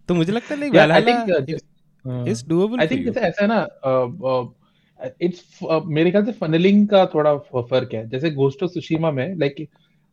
तो 0.08 0.14
मुझे 0.14 0.32
लगता 0.32 0.54
है 0.54 0.60
like 0.60 0.74
yeah 0.74 0.84
I 0.84 0.88
Valhalla 0.88 1.16
think 1.16 1.34
uh, 1.38 1.42
just, 1.50 1.66
uh, 2.04 2.22
is 2.34 2.44
doable 2.52 2.84
I 2.84 2.88
think 2.92 3.02
for 3.02 3.08
you. 3.08 3.14
जैसे 3.14 3.26
ऐसा 3.26 3.42
है 3.42 3.48
ना 3.48 3.60
इट्स 5.21 5.59
मेरे 5.85 6.11
ख्याल 6.11 6.25
से 6.25 6.31
फनलिंग 6.31 6.87
का 6.87 7.05
थोड़ा 7.13 7.35
फ़र्क 7.37 7.93
है। 7.93 8.07
जैसे 8.09 8.31
गोस्ट 8.31 8.63
ऑफ़ 8.63 8.71
सुशीमा 8.71 9.11
में 9.11 9.35
like 9.39 9.61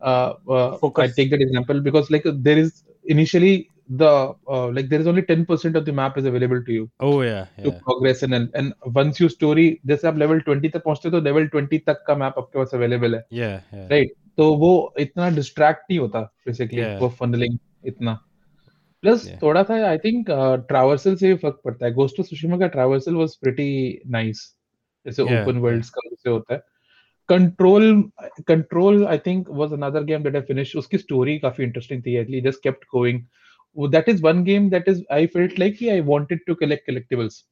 I 0.01 1.07
take 1.07 1.29
that 1.29 1.41
example 1.41 1.79
because 1.81 2.07
like 2.11 2.27
there 2.27 2.57
is 2.59 2.71
initially 3.11 3.65
the 3.99 4.09
uh, 4.55 4.67
like 4.73 4.89
there 4.89 5.01
is 5.03 5.07
only 5.07 5.21
10% 5.27 5.77
of 5.77 5.85
the 5.85 5.93
map 5.99 6.17
is 6.17 6.25
available 6.31 6.59
to 6.65 6.73
you. 6.73 6.81
Oh 6.99 7.21
yeah 7.21 7.45
to 7.63 7.69
yeah 7.69 7.77
progress 7.85 8.19
in 8.25 8.33
and, 8.37 8.49
and 8.59 8.73
once 8.97 9.21
you 9.21 9.29
story 9.35 9.63
जैसे 9.85 10.07
आप 10.07 10.17
level 10.17 10.41
20 10.49 10.69
तक 10.73 10.83
पहुँचते 10.83 11.09
हो 11.09 11.19
तो 11.19 11.21
level 11.27 11.47
20 11.55 11.79
तक 11.87 12.03
का 12.07 12.15
map 12.15 12.35
आपके 12.37 12.59
पास 12.59 12.71
अवेलेबल 12.73 13.15
है। 13.15 13.21
Yeah 13.33 13.55
yeah. 13.73 13.89
राइट 13.91 14.11
तो 14.37 14.53
वो 14.57 14.69
इतना 14.99 15.29
डिस्ट्रैक्ट 15.35 15.81
नहीं 15.89 15.99
होता 15.99 16.21
बेसिकली 16.47 16.81
Yeah. 16.81 17.01
वो 17.01 17.09
फनलिंग 17.19 17.57
इतना। 17.85 18.13
Plus 19.03 19.25
Yeah. 19.27 19.41
थोड़ा 19.43 19.63
सा 19.63 19.83
आई 19.87 19.97
थिंक 20.05 20.25
ट्रैवर्सल 20.67 21.15
से 21.15 21.27
भी 21.27 21.35
फ़र्क 21.45 21.59
पड़ता 21.65 21.85
है। 21.85 21.93
गोस्ट 21.93 22.19
ऑफ़ 22.19 22.27
सुशिमा 22.27 22.57
का 22.57 22.67
ट्रैवर्सल 22.77 23.15
वाज 23.15 23.35
प्रीटी 23.35 23.69
नाइस 24.07 24.45
जैसे 25.05 25.23
ओपन 25.23 25.57
वर्ल्ड्स 25.57 25.89
का 25.89 26.09
उसे 26.11 26.29
होता 26.29 26.53
है। 26.53 26.61
Control 27.29 28.01
Control 28.47 29.05
I 29.05 29.17
think 29.25 29.47
was 29.51 29.73
another 29.73 30.03
game 30.03 30.23
that 30.23 30.35
I 30.35 30.41
finish 30.47 30.75
उसकी 30.75 30.97
स्टोरी 30.97 31.37
काफ़ी 31.39 31.63
इंटरेस्टिंग 31.63 32.01
थी 32.05 32.15
एटली 32.17 32.41
just 32.41 32.63
kept 32.63 32.85
going 32.93 33.21
that 33.91 34.09
is 34.09 34.23
one 34.23 34.43
game 34.43 34.69
that 34.69 34.89
is 34.89 35.03
I 35.11 35.27
felt 35.35 35.59
like 35.59 35.77
कि 35.77 35.89
I 35.89 36.01
wanted 36.07 36.39
to 36.47 36.55
collect 36.55 36.85
collectibles 36.87 37.43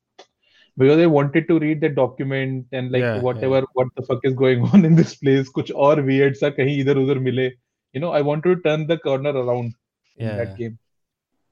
because 0.78 1.00
I 1.00 1.06
wanted 1.12 1.48
to 1.48 1.58
read 1.58 1.80
the 1.82 1.92
document 1.94 2.74
and 2.74 2.92
like 2.92 3.22
whatever 3.24 3.62
what 3.78 3.92
the 4.00 4.06
fuck 4.10 4.26
is 4.26 4.34
going 4.36 4.64
on 4.64 4.86
in 4.86 4.96
this 4.96 5.14
place 5.16 5.48
कुछ 5.50 5.72
और 5.88 6.02
weird 6.02 6.36
सा 6.36 6.50
कहीं 6.50 6.80
इधर-उधर 6.82 7.20
मिले। 7.20 7.46
You 7.46 8.00
know 8.02 8.12
I 8.12 8.22
want 8.24 8.44
to 8.44 8.54
turn 8.68 8.86
the 8.88 8.98
corner 9.04 9.36
around 9.36 9.72
in 10.18 10.36
that 10.38 10.56
game 10.58 10.78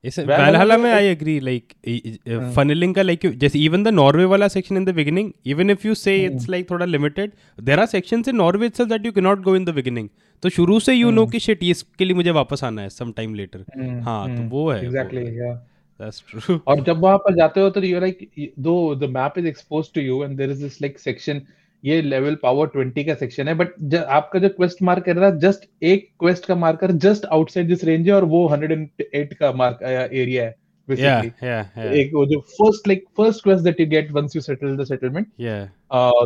Valhalla 0.05 0.37
Valhalla 0.37 0.77
में 0.77 0.83
में 0.83 0.91
I 0.91 1.01
like- 1.01 1.17
agree 1.17 1.35
like 1.47 1.75
i- 1.93 2.01
i- 2.09 2.13
uh, 2.15 2.39
हाँ. 2.41 2.53
funneling 2.55 2.93
का 2.95 3.01
like 3.09 3.23
you 3.27 3.31
जैसे 3.43 3.59
even 3.69 3.85
the 3.87 3.93
Norway 3.99 4.25
वाला 4.33 4.47
section 4.55 4.79
in 4.81 4.87
the 4.89 4.95
beginning 4.99 5.31
even 5.53 5.73
if 5.75 5.85
you 5.89 5.95
say 6.01 6.15
it's 6.29 6.49
like 6.55 6.69
थोड़ा 6.71 6.85
limited 6.95 7.31
there 7.69 7.79
are 7.83 7.87
sections 7.93 8.31
in 8.33 8.37
Norway 8.43 8.69
itself 8.71 8.89
that 8.95 9.07
you 9.09 9.13
cannot 9.19 9.43
go 9.49 9.55
in 9.61 9.67
the 9.69 9.75
beginning 9.79 10.09
तो 10.43 10.49
शुरू 10.57 10.79
से 10.79 10.93
you 10.95 11.11
know 11.11 11.25
हम्म. 11.25 11.31
कि 11.31 11.39
shit 11.47 11.63
ये 11.63 11.71
इसके 11.71 12.05
लिए 12.05 12.15
मुझे 12.15 12.31
वापस 12.39 12.63
आना 12.63 12.81
है 12.81 12.89
some 12.97 13.13
time 13.19 13.35
later 13.41 13.63
Hmm, 13.77 14.03
हाँ 14.05 14.27
तो 14.35 14.41
hmm, 14.41 14.49
वो 14.51 14.69
है 14.71 14.81
वो 14.81 14.91
exactly 14.91 15.25
है. 15.25 15.35
yeah 15.41 15.55
that's 15.99 16.21
true 16.31 16.59
और 16.67 16.83
जब 16.83 16.99
वहाँ 17.01 17.17
पर 17.25 17.35
जाते 17.35 17.59
हो 17.61 17.69
तो 17.77 17.81
यू 17.83 17.99
लाइक 17.99 18.27
दो 18.69 19.07
map 19.19 19.37
is 19.37 19.47
expose 19.47 19.91
to 19.95 20.01
you 20.01 20.23
and 20.23 20.41
is 20.41 20.61
this 20.63 20.81
like 20.81 20.99
section 20.99 21.41
ये 21.85 22.01
लेवल 22.01 22.35
पावर 22.35 22.69
20 22.77 23.05
का 23.05 23.13
सेक्शन 23.13 23.47
है 23.47 23.53
बट 23.53 23.95
आपका 23.95 24.39
जो 24.39 24.49
क्वेस्ट 24.49 24.81
मार्क 24.81 25.03
कर 25.03 25.15
रहा 25.15 25.29
है 25.29 25.39
जस्ट 25.39 25.69
एक 25.83 26.07
क्वेस्ट 26.19 26.45
का 26.45 26.55
marker 26.55 26.91
just 26.91 27.25
outside 27.25 27.67
this 27.67 27.83
range 27.83 28.07
है 28.07 28.13
और 28.13 28.25
वो 28.25 28.47
108 28.49 29.33
का 29.33 29.51
मार्क 29.51 29.83
एरिया 29.83 30.43
है 30.43 30.55
yeah 30.89 31.23
yeah 31.43 31.63
yeah. 31.75 31.93
एक 31.93 32.11
वो 32.13 32.25
जो 32.25 32.39
first 32.39 32.87
like 32.87 33.03
first 33.17 33.43
quest 33.43 33.63
that 33.63 33.79
you 33.79 33.87
get 33.87 34.11
once 34.11 34.35
you 34.35 34.41
settle 34.41 34.75
the 34.77 34.83
settlement 34.83 35.27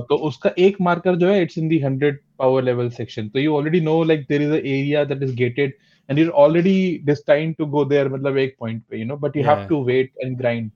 तो 0.10 0.16
उसका 0.28 0.52
एक 0.60 0.78
मार्कर 0.82 1.16
जो 1.16 1.28
है 1.28 1.42
it's 1.44 1.58
in 1.58 1.68
the 1.70 1.80
100 1.80 2.12
power 2.40 2.64
level 2.64 2.90
section 2.90 3.30
तो 3.30 3.40
you 3.40 3.56
already 3.56 3.82
know 3.82 4.04
like 4.04 4.26
there 4.30 4.42
is 4.42 4.52
a 4.52 4.56
area 4.56 5.04
that 5.04 5.24
is 5.24 5.36
gated 5.36 5.74
and 6.10 6.20
you 6.20 6.30
already 6.30 7.02
destined 7.10 7.58
to 7.58 7.66
go 7.66 7.86
there 7.86 8.10
मतलब 8.10 8.38
एक 8.38 8.56
point 8.60 8.84
पे 8.90 8.98
you 8.98 9.06
know 9.06 9.18
but 9.18 9.38
you 9.38 9.44
have 9.44 9.66
to 9.68 9.84
wait 9.84 10.12
and 10.26 10.38
grind 10.38 10.72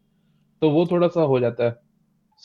तो 0.62 0.70
वो 0.70 0.86
थोड़ा 0.92 1.08
सा 1.08 1.22
हो 1.22 1.40
जाता 1.40 1.66
है। 1.66 1.76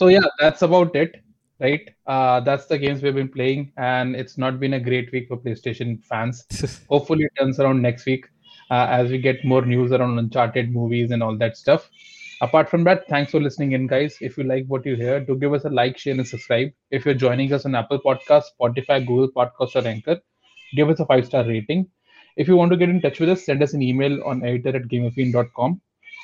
So 0.01 0.11
yeah 0.11 0.20
that's 0.20 0.64
about 0.64 0.97
it 0.97 1.16
right? 1.61 1.89
Uh 2.07 2.41
that's 2.41 2.67
the 2.67 2.79
games 2.79 3.03
we've 3.03 3.15
been 3.15 3.29
playing 3.29 3.73
and 3.77 4.17
it's 4.17 4.39
not 4.39 4.61
been 4.61 4.75
a 4.75 4.81
great 4.81 5.11
week 5.13 5.29
for 5.29 5.37
playstation 5.37 6.03
fans. 6.05 6.45
Hopefully 6.89 7.25
it 7.25 7.33
turns 7.39 7.61
around 7.61 7.83
next 7.83 8.07
week 8.07 8.27
uh, 8.71 8.87
as 8.89 9.11
we 9.11 9.19
get 9.19 9.45
more 9.45 9.65
news 9.65 9.93
around 9.93 10.19
uncharted 10.19 10.73
movies 10.73 11.11
and 11.11 11.23
all 11.23 11.37
that 11.39 11.57
stuff. 11.57 11.91
Apart 12.41 12.69
from 12.71 12.85
that 12.85 13.09
thanks 13.09 13.33
for 13.33 13.41
listening 13.41 13.73
in 13.73 13.87
guys. 13.87 14.17
If 14.21 14.39
you 14.39 14.45
like 14.45 14.67
what 14.67 14.87
you 14.87 14.95
hear 14.95 15.21
do 15.21 15.37
give 15.37 15.53
us 15.53 15.65
a 15.65 15.71
like 15.71 15.99
share 15.99 16.15
and 16.15 16.27
subscribe. 16.27 16.71
If 16.91 17.05
you're 17.05 17.15
joining 17.15 17.53
us 17.53 17.67
on 17.67 17.75
apple 17.75 17.99
podcast 17.99 18.45
spotify 18.55 19.05
google 19.07 19.29
podcast 19.29 19.75
or 19.75 19.87
anchor 19.89 20.21
give 20.77 20.89
us 20.89 21.01
a 21.01 21.07
five 21.07 21.27
star 21.27 21.45
rating. 21.45 21.89
If 22.37 22.47
you 22.47 22.57
want 22.57 22.71
to 22.71 22.77
get 22.77 22.89
in 22.89 23.01
touch 23.01 23.19
with 23.19 23.31
us 23.31 23.45
send 23.45 23.63
us 23.63 23.75
an 23.75 23.83
email 23.83 24.23
on 24.25 24.45
editor 24.45 24.77
at 24.77 24.83
gameoffiend.com 24.83 25.81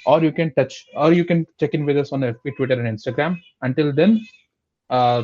or 0.07 0.23
you 0.23 0.31
can 0.31 0.55
touch 0.55 0.87
or 0.95 1.13
you 1.13 1.25
can 1.25 1.47
check 1.59 1.75
in 1.75 1.85
with 1.85 1.97
us 1.97 2.13
on 2.13 2.21
fb 2.21 2.57
twitter 2.57 2.81
and 2.81 2.99
instagram. 2.99 3.37
Until 3.63 3.93
then 3.93 4.21
uh 4.91 5.23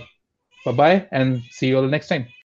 bye 0.65 0.73
bye 0.73 1.09
and 1.13 1.43
see 1.51 1.69
you 1.69 1.79
all 1.79 1.89
next 1.89 2.09
time 2.09 2.27